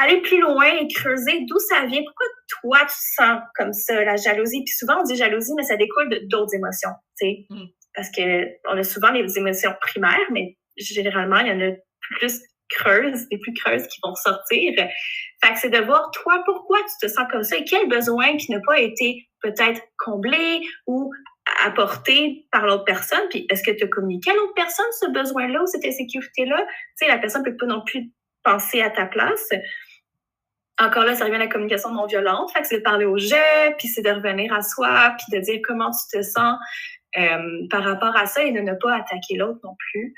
aller 0.00 0.20
plus 0.22 0.40
loin 0.40 0.66
et 0.66 0.88
creuser 0.88 1.44
d'où 1.46 1.58
ça 1.58 1.84
vient. 1.84 2.02
Pourquoi 2.02 2.26
toi, 2.48 2.78
tu 2.86 2.96
sens 3.16 3.40
comme 3.54 3.72
ça, 3.72 4.02
la 4.04 4.16
jalousie? 4.16 4.62
Puis 4.64 4.74
souvent, 4.78 5.00
on 5.00 5.04
dit 5.04 5.16
jalousie, 5.16 5.52
mais 5.56 5.64
ça 5.64 5.76
découle 5.76 6.08
d'autres 6.28 6.54
émotions, 6.54 6.90
tu 7.20 7.26
sais. 7.26 7.46
Mm. 7.50 7.66
Parce 7.94 8.10
que 8.10 8.46
on 8.70 8.78
a 8.78 8.82
souvent 8.82 9.10
les 9.10 9.38
émotions 9.38 9.74
primaires, 9.80 10.30
mais 10.30 10.56
généralement, 10.76 11.38
il 11.40 11.48
y 11.48 11.50
en 11.50 11.60
a 11.60 11.74
plus 12.18 12.40
creuses, 12.68 13.28
des 13.28 13.38
plus 13.38 13.54
creuses 13.54 13.86
qui 13.86 14.00
vont 14.02 14.14
sortir. 14.14 14.72
Fait 14.76 15.52
que 15.52 15.58
c'est 15.58 15.70
de 15.70 15.78
voir, 15.78 16.10
toi, 16.12 16.42
pourquoi 16.44 16.78
tu 16.80 17.06
te 17.06 17.12
sens 17.12 17.26
comme 17.30 17.42
ça 17.42 17.56
et 17.56 17.64
quel 17.64 17.88
besoin 17.88 18.36
qui 18.36 18.50
n'a 18.52 18.60
pas 18.66 18.78
été 18.78 19.28
peut-être 19.40 19.80
comblé 19.98 20.60
ou 20.86 21.12
apporté 21.64 22.46
par 22.50 22.66
l'autre 22.66 22.84
personne. 22.84 23.22
Puis 23.30 23.46
est-ce 23.50 23.62
que 23.62 23.70
tu 23.70 23.84
as 23.84 23.88
communiqué 23.88 24.30
à 24.30 24.34
l'autre 24.34 24.54
personne 24.54 24.86
ce 25.00 25.10
besoin-là 25.10 25.62
ou 25.62 25.66
cette 25.66 25.84
insécurité-là? 25.84 26.58
Tu 26.58 27.06
sais, 27.06 27.08
la 27.08 27.18
personne 27.18 27.42
peut 27.42 27.56
pas 27.56 27.66
non 27.66 27.82
plus 27.82 28.10
penser 28.42 28.82
à 28.82 28.90
ta 28.90 29.06
place. 29.06 29.48
Encore 30.78 31.04
là, 31.04 31.14
ça 31.14 31.24
revient 31.24 31.36
à 31.36 31.40
la 31.40 31.46
communication 31.46 31.90
non 31.90 32.06
violente. 32.06 32.52
Fait 32.52 32.60
que 32.60 32.66
c'est 32.66 32.78
de 32.78 32.82
parler 32.82 33.06
au 33.06 33.16
jeu, 33.16 33.36
puis 33.78 33.88
c'est 33.88 34.02
de 34.02 34.10
revenir 34.10 34.52
à 34.52 34.62
soi, 34.62 35.14
puis 35.16 35.38
de 35.38 35.42
dire 35.42 35.60
comment 35.64 35.90
tu 35.90 36.18
te 36.18 36.22
sens. 36.22 36.58
Euh, 37.16 37.66
par 37.70 37.82
rapport 37.82 38.14
à 38.14 38.26
ça 38.26 38.44
et 38.44 38.52
de 38.52 38.60
ne 38.60 38.74
pas 38.74 38.94
attaquer 38.94 39.36
l'autre 39.36 39.58
non 39.64 39.74
plus. 39.78 40.12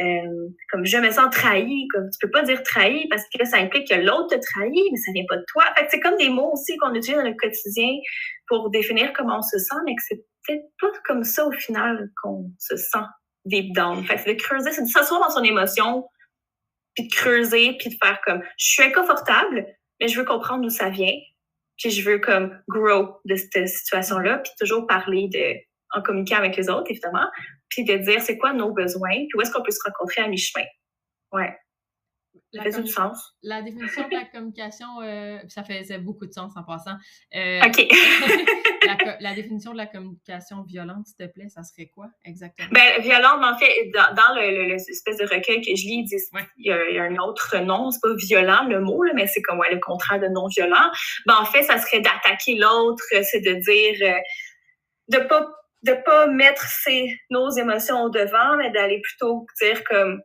Euh, 0.00 0.48
comme 0.70 0.84
je 0.84 0.98
me 0.98 1.10
sens 1.10 1.28
trahi, 1.32 1.88
comme 1.88 2.08
tu 2.10 2.18
peux 2.20 2.30
pas 2.30 2.42
dire 2.42 2.62
trahi 2.62 3.08
parce 3.08 3.24
que 3.24 3.44
ça 3.44 3.56
implique 3.56 3.88
que 3.88 3.94
l'autre 3.94 4.36
te 4.36 4.40
trahit, 4.40 4.92
mais 4.92 4.98
ça 4.98 5.10
vient 5.12 5.24
pas 5.28 5.38
de 5.38 5.44
toi. 5.48 5.64
Fait 5.76 5.88
c'est 5.90 5.98
comme 5.98 6.16
des 6.16 6.28
mots 6.28 6.52
aussi 6.52 6.76
qu'on 6.76 6.94
utilise 6.94 7.16
dans 7.16 7.28
le 7.28 7.34
quotidien 7.34 7.90
pour 8.46 8.70
définir 8.70 9.12
comment 9.14 9.38
on 9.38 9.42
se 9.42 9.58
sent, 9.58 9.74
mais 9.84 9.96
que 9.96 10.02
c'est 10.06 10.24
peut-être 10.46 10.64
pas 10.80 10.92
comme 11.04 11.24
ça 11.24 11.44
au 11.44 11.50
final 11.50 12.08
qu'on 12.22 12.48
se 12.60 12.76
sent 12.76 13.04
deep 13.46 13.74
down. 13.74 14.04
Fait 14.04 14.18
c'est 14.18 14.34
de 14.34 14.40
creuser, 14.40 14.70
c'est 14.70 14.82
de 14.82 14.88
s'asseoir 14.88 15.20
dans 15.22 15.30
son 15.30 15.42
émotion, 15.42 16.06
puis 16.94 17.08
de 17.08 17.12
creuser, 17.12 17.76
puis 17.78 17.90
de 17.90 17.96
faire 18.00 18.20
comme 18.24 18.42
je 18.58 18.66
suis 18.66 18.82
inconfortable, 18.84 19.66
mais 20.00 20.06
je 20.06 20.16
veux 20.20 20.24
comprendre 20.24 20.62
d'où 20.62 20.70
ça 20.70 20.88
vient, 20.88 21.16
puis 21.78 21.90
je 21.90 22.08
veux 22.08 22.18
comme 22.18 22.56
grow 22.68 23.16
de 23.24 23.34
cette 23.34 23.66
situation-là, 23.66 24.38
puis 24.38 24.52
toujours 24.60 24.86
parler 24.86 25.28
de 25.32 25.73
en 25.94 26.02
communiquant 26.02 26.36
avec 26.36 26.56
les 26.56 26.68
autres, 26.68 26.90
évidemment, 26.90 27.26
puis 27.68 27.84
de 27.84 27.96
dire 27.96 28.20
c'est 28.20 28.38
quoi 28.38 28.52
nos 28.52 28.72
besoins, 28.72 29.14
puis 29.14 29.30
où 29.36 29.40
est-ce 29.40 29.50
qu'on 29.52 29.62
peut 29.62 29.72
se 29.72 29.82
rencontrer 29.84 30.22
à 30.22 30.28
mi-chemin. 30.28 30.66
Ouais. 31.32 31.56
Ça 32.54 32.62
fait 32.62 32.82
du 32.82 32.90
sens. 32.90 33.34
La 33.42 33.62
définition 33.62 34.08
de 34.08 34.14
la 34.14 34.24
communication, 34.24 34.86
euh, 35.02 35.38
ça 35.48 35.64
faisait 35.64 35.98
beaucoup 35.98 36.26
de 36.26 36.32
sens 36.32 36.52
en 36.56 36.62
passant. 36.62 36.96
Euh, 37.34 37.60
OK. 37.64 37.86
la, 39.20 39.34
définition 39.34 39.72
de 39.72 39.76
la 39.76 39.86
communication 39.86 40.62
violente, 40.62 41.06
s'il 41.06 41.26
te 41.26 41.32
plaît, 41.32 41.48
ça 41.48 41.62
serait 41.62 41.86
quoi 41.86 42.06
exactement? 42.24 42.68
Ben, 42.72 43.00
violente, 43.02 43.42
en 43.42 43.58
fait, 43.58 43.90
dans, 43.92 44.34
l'espèce 44.36 45.16
de 45.18 45.24
recueil 45.24 45.60
que 45.62 45.74
je 45.74 45.86
lis, 45.86 46.06
il, 46.56 46.66
y 46.66 46.70
a, 46.70 47.02
un 47.02 47.16
autre 47.16 47.58
nom, 47.58 47.90
c'est 47.90 48.00
pas 48.00 48.14
violent 48.14 48.64
le 48.68 48.80
mot, 48.80 49.02
mais 49.14 49.26
c'est 49.26 49.42
comme 49.42 49.60
le 49.70 49.80
contraire 49.80 50.20
de 50.20 50.28
non 50.28 50.46
violent. 50.46 50.90
Ben, 51.26 51.34
en 51.40 51.44
fait, 51.44 51.62
ça 51.62 51.78
serait 51.78 52.00
d'attaquer 52.00 52.56
l'autre, 52.56 53.02
c'est 53.22 53.40
de 53.40 53.54
dire, 53.54 54.14
euh, 54.14 54.20
de 55.08 55.26
pas 55.26 55.48
de 55.84 55.92
pas 56.04 56.26
mettre 56.26 56.62
ses, 56.62 57.14
nos 57.30 57.50
émotions 57.50 58.02
au 58.02 58.10
devant, 58.10 58.56
mais 58.56 58.70
d'aller 58.70 59.00
plutôt 59.00 59.46
dire 59.60 59.82
comme 59.84 60.20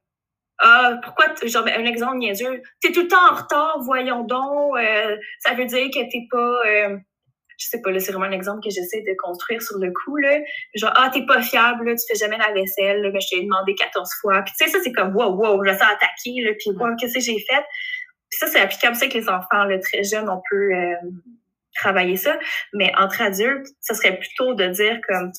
ah, 0.62 0.98
pourquoi, 1.04 1.28
genre, 1.44 1.64
ben, 1.64 1.80
un 1.80 1.86
exemple 1.86 2.18
niaiseux, 2.18 2.62
t'es 2.82 2.92
tout 2.92 3.04
le 3.04 3.08
temps 3.08 3.32
en 3.32 3.36
retard, 3.36 3.80
voyons 3.82 4.24
donc, 4.24 4.78
euh, 4.78 5.16
ça 5.40 5.54
veut 5.54 5.66
dire 5.66 5.86
que 5.86 6.00
t'es 6.12 6.28
pas, 6.30 6.62
euh, 6.66 6.98
je 7.58 7.70
sais 7.70 7.82
pas, 7.82 7.92
là, 7.92 8.00
c'est 8.00 8.12
vraiment 8.12 8.26
un 8.26 8.32
exemple 8.32 8.60
que 8.62 8.70
j'essaie 8.70 9.02
de 9.02 9.16
construire 9.22 9.62
sur 9.62 9.78
le 9.78 9.92
coup, 9.92 10.18
là. 10.18 10.38
Genre, 10.76 10.92
ah, 10.96 11.10
t'es 11.14 11.26
pas 11.26 11.42
fiable, 11.42 11.86
là, 11.86 11.96
tu 11.96 12.06
fais 12.08 12.18
jamais 12.18 12.38
la 12.38 12.52
vaisselle, 12.52 13.02
là, 13.02 13.10
mais 13.14 13.22
je 13.22 13.30
t'ai 13.30 13.42
demandé 13.42 13.74
14 13.74 14.10
fois. 14.20 14.42
Puis, 14.42 14.54
tu 14.60 14.66
sais, 14.66 14.72
ça, 14.72 14.80
c'est 14.84 14.92
comme, 14.92 15.16
wow, 15.16 15.34
wow, 15.34 15.64
je 15.66 15.72
sens 15.72 15.82
attaqué, 15.82 16.42
là, 16.42 16.52
puis, 16.60 16.72
wow, 16.72 16.96
qu'est-ce 17.00 17.14
que 17.14 17.20
j'ai 17.22 17.40
fait? 17.40 17.64
Puis 18.30 18.40
ça, 18.40 18.48
c'est 18.48 18.60
applicable, 18.60 18.96
c'est 18.98 19.08
que 19.08 19.18
les 19.18 19.30
enfants, 19.30 19.64
là, 19.64 19.80
très 19.80 20.04
jeunes, 20.04 20.30
on 20.30 20.42
peut 20.50 20.74
euh, 20.74 20.96
travailler 21.76 22.18
ça. 22.18 22.38
Mais 22.74 22.92
entre 22.98 23.22
adultes, 23.22 23.68
ça 23.80 23.94
serait 23.94 24.18
plutôt 24.18 24.54
de 24.54 24.68
dire 24.68 25.00
comme, 25.08 25.32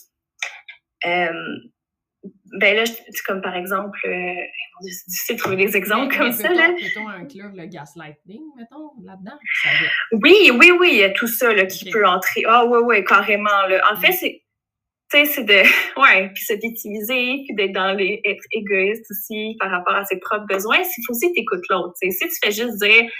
ben 1.04 2.76
là, 2.76 2.84
c'est 2.84 3.22
comme 3.26 3.40
par 3.40 3.54
exemple, 3.54 3.98
euh, 4.04 4.34
c'est 4.82 5.10
difficile 5.10 5.36
de 5.36 5.40
trouver 5.40 5.56
des 5.56 5.76
exemples 5.76 6.16
comme 6.16 6.32
ça. 6.32 6.52
Là. 6.52 6.68
Peut-on 6.68 7.08
inclure 7.08 7.50
le 7.54 7.66
gaslighting, 7.66 8.42
mettons, 8.56 8.90
là-dedans? 9.02 9.38
Oui, 10.12 10.50
oui, 10.58 10.72
oui, 10.78 10.90
il 10.92 10.98
y 10.98 11.04
a 11.04 11.10
tout 11.10 11.28
ça 11.28 11.52
là, 11.52 11.66
qui 11.66 11.90
peut 11.90 12.06
entrer. 12.06 12.42
Ah 12.46 12.64
oui, 12.66 12.78
oui, 12.84 13.04
carrément. 13.04 13.66
Là. 13.68 13.80
En 13.92 14.00
fait, 14.00 14.12
c'est 14.12 14.42
c'est 15.12 15.44
de 15.44 15.54
ouais 16.00 16.30
puis 16.32 16.44
se 16.44 16.52
victimiser 16.54 17.42
puis 17.44 17.54
d'être 17.56 17.72
dans 17.72 17.92
les 17.92 18.20
être 18.24 18.44
égoïste 18.52 19.04
aussi 19.10 19.56
par 19.58 19.70
rapport 19.70 19.96
à 19.96 20.04
ses 20.04 20.18
propres 20.18 20.46
besoins 20.46 20.78
il 20.78 21.04
faut 21.04 21.12
aussi 21.12 21.32
t'écoutes 21.32 21.64
l'autre 21.68 21.94
si 21.98 22.08
tu 22.10 22.28
fais 22.40 22.52
juste 22.52 22.80
dire 22.80 23.10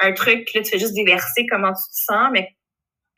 un 0.00 0.12
truc 0.12 0.52
là 0.54 0.60
tu 0.60 0.70
fais 0.70 0.78
juste 0.78 0.92
diverser 0.92 1.46
comment 1.50 1.72
tu 1.72 1.88
te 1.90 2.04
sens 2.12 2.28
mais 2.32 2.48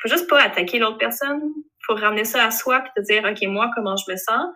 faut 0.01 0.09
juste 0.09 0.29
pas 0.29 0.43
attaquer 0.43 0.79
l'autre 0.79 0.99
personne 0.99 1.41
faut 1.87 1.95
ramener 1.95 2.25
ça 2.25 2.45
à 2.45 2.51
soi 2.51 2.81
puis 2.81 2.91
te 2.97 3.01
dire 3.03 3.25
ok 3.25 3.49
moi 3.49 3.71
comment 3.75 3.97
je 3.97 4.11
me 4.11 4.17
sens? 4.17 4.47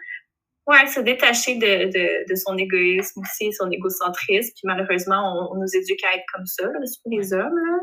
Ouais 0.67 0.87
se 0.87 1.01
détacher 1.01 1.57
de, 1.57 1.91
de, 1.93 2.31
de 2.31 2.35
son 2.35 2.57
égoïsme 2.57 3.21
aussi 3.21 3.53
son 3.53 3.71
égocentrisme 3.71 4.53
puis 4.55 4.63
malheureusement 4.65 5.51
on, 5.53 5.57
nous 5.57 5.77
éduque 5.77 6.03
à 6.05 6.17
être 6.17 6.25
comme 6.33 6.47
ça 6.47 6.65
là, 6.65 6.79
les 7.07 7.33
hommes 7.33 7.57
là. 7.57 7.79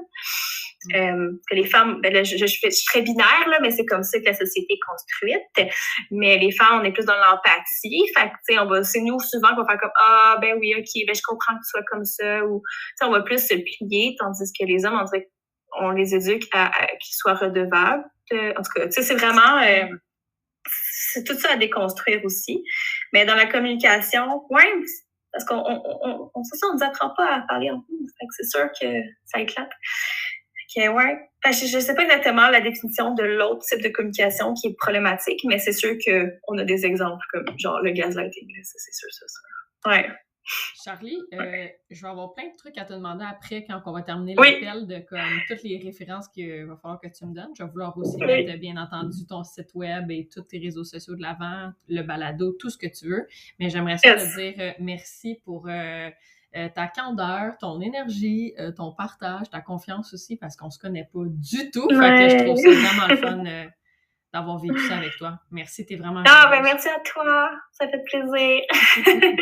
Euh, 0.96 1.32
que 1.48 1.56
les 1.56 1.66
femmes, 1.66 2.02
ben 2.02 2.12
là, 2.12 2.24
je, 2.24 2.38
je, 2.38 2.46
suis 2.48 2.86
très 2.88 3.04
binaire, 3.04 3.48
là, 3.48 3.60
mais 3.62 3.70
c'est 3.70 3.86
comme 3.86 4.02
ça 4.04 4.20
que 4.20 4.26
la 4.26 4.34
société 4.34 4.74
est 4.74 4.80
construite. 4.80 5.72
Mais 6.10 6.38
les 6.40 6.52
femmes, 6.52 6.80
on 6.82 6.84
est 6.84 6.92
plus 6.92 7.06
dans 7.06 7.18
l'empathie. 7.18 8.04
Fait 8.18 8.30
que, 8.30 8.34
tu 8.48 8.54
sais, 8.54 8.60
on 8.60 8.66
va, 8.66 8.84
c'est 8.84 9.02
nous 9.02 9.20
souvent 9.20 9.50
qu'on 9.50 9.62
va 9.62 9.68
faire 9.68 9.80
comme, 9.80 9.92
ah, 10.02 10.38
ben 10.42 10.58
oui, 10.60 10.74
ok, 10.76 11.06
ben 11.06 11.16
je 11.16 11.22
comprends 11.24 11.54
que 11.54 11.60
tu 11.60 11.70
sois 11.70 11.84
comme 11.84 12.04
ça. 12.04 12.44
Ou, 12.46 12.64
tu 13.00 13.06
on 13.06 13.12
va 13.12 13.22
plus 13.22 13.46
se 13.46 13.54
plier, 13.54 14.16
tandis 14.20 14.52
que 14.60 14.66
les 14.66 14.84
hommes, 14.86 15.00
on 15.00 15.04
dirait 15.04 15.30
qu'on 15.70 15.92
les 15.92 16.16
éduque 16.16 16.48
à, 16.52 16.72
qu'ils 17.00 17.16
soient 17.16 17.36
redevables. 17.36 18.04
En 18.32 18.62
tout 18.62 18.72
cas, 18.76 18.86
tu 18.86 18.92
sais, 18.92 19.04
c'est 19.04 19.16
vraiment, 19.16 19.62
euh, 19.62 19.86
c'est 20.66 21.24
tout 21.24 21.38
ça 21.38 21.54
à 21.54 21.58
déconstruire 21.58 22.24
aussi. 22.24 22.64
Mais 23.14 23.26
dans 23.26 23.36
la 23.36 23.46
communication, 23.46 24.46
ouais, 24.50 24.74
parce 25.32 25.46
qu'on 25.46 25.56
on, 25.56 25.82
on, 25.86 26.10
on, 26.10 26.32
on, 26.36 26.74
nous 26.74 26.84
apprend 26.84 27.10
pas 27.16 27.36
à 27.36 27.42
parler 27.48 27.70
en 27.72 27.76
nous. 27.76 28.08
c'est 28.38 28.50
sûr 28.50 28.70
que 28.80 28.88
ça 29.26 29.40
éclate 29.40 29.72
ouais. 30.78 31.30
Je 31.46 31.76
ne 31.76 31.82
sais 31.82 31.94
pas 31.96 32.04
exactement 32.04 32.50
la 32.50 32.62
définition 32.62 33.14
de 33.14 33.24
l'autre 33.24 33.66
type 33.66 33.82
de 33.82 33.90
communication 33.90 34.54
qui 34.54 34.68
est 34.68 34.76
problématique, 34.78 35.42
mais 35.46 35.60
c'est 35.60 35.74
sûr 35.74 35.96
qu'on 36.06 36.58
a 36.58 36.64
des 36.64 36.86
exemples 36.86 37.24
comme 37.32 37.46
genre 37.58 37.82
le 37.82 37.92
gaslighting. 37.92 38.48
C'est 38.64 38.94
sûr, 38.94 39.10
c'est 39.12 39.28
sûr. 39.28 39.92
Ouais. 39.92 40.10
Charlie, 40.84 41.18
euh, 41.34 41.68
je 41.90 42.02
vais 42.02 42.08
avoir 42.08 42.34
plein 42.34 42.48
de 42.48 42.58
trucs 42.58 42.78
à 42.78 42.86
te 42.86 42.94
demander 42.94 43.24
après 43.24 43.64
quand 43.64 43.80
on 43.86 43.92
va 43.92 44.02
terminer 44.02 44.36
l'appel 44.36 44.88
de 44.88 45.00
comme 45.08 45.20
toutes 45.48 45.64
les 45.64 45.78
références 45.78 46.28
qu'il 46.28 46.66
va 46.66 46.76
falloir 46.78 47.00
que 47.00 47.08
tu 47.08 47.26
me 47.26 47.34
donnes. 47.34 47.52
Je 47.58 47.64
vais 47.64 47.70
vouloir 47.70 47.98
aussi 47.98 48.18
mettre 48.18 48.58
bien 48.60 48.78
entendu 48.78 49.26
ton 49.28 49.44
site 49.44 49.74
web 49.76 50.10
et 50.10 50.28
tous 50.34 50.42
tes 50.42 50.60
réseaux 50.60 50.84
sociaux 50.84 51.16
de 51.16 51.22
l'avant, 51.22 51.72
le 51.88 52.02
balado, 52.02 52.54
tout 52.54 52.70
ce 52.70 52.78
que 52.78 52.88
tu 52.88 53.10
veux. 53.10 53.28
Mais 53.60 53.70
j'aimerais 53.70 53.98
ça 53.98 54.16
te 54.16 54.40
dire 54.40 54.56
euh, 54.60 54.72
merci 54.80 55.40
pour 55.46 55.68
euh, 55.70 56.10
ta 56.54 56.88
candeur, 56.88 57.58
ton 57.60 57.80
énergie, 57.80 58.54
ton 58.76 58.92
partage, 58.92 59.50
ta 59.50 59.62
confiance 59.62 60.14
aussi, 60.14 60.36
parce 60.36 60.58
qu'on 60.58 60.70
se 60.70 60.80
connaît 60.80 61.08
pas 61.14 61.24
du 61.26 61.72
tout. 61.72 61.88
Fait 61.90 61.96
que 61.96 62.30
je 62.30 62.44
trouve 62.44 62.58
ça 62.58 62.70
vraiment 62.72 63.08
le 63.08 63.16
fun 63.16 63.44
d'avoir 64.34 64.58
vécu 64.60 64.80
ça 64.88 64.98
avec 64.98 65.16
toi. 65.18 65.40
Merci, 65.52 65.86
t'es 65.86 65.96
vraiment. 65.96 66.24
Ah, 66.28 66.48
ben 66.50 66.62
merci 66.62 66.88
à 66.90 67.00
toi. 67.00 67.52
Ça 67.72 67.88
fait 67.88 68.04
plaisir. 68.04 68.62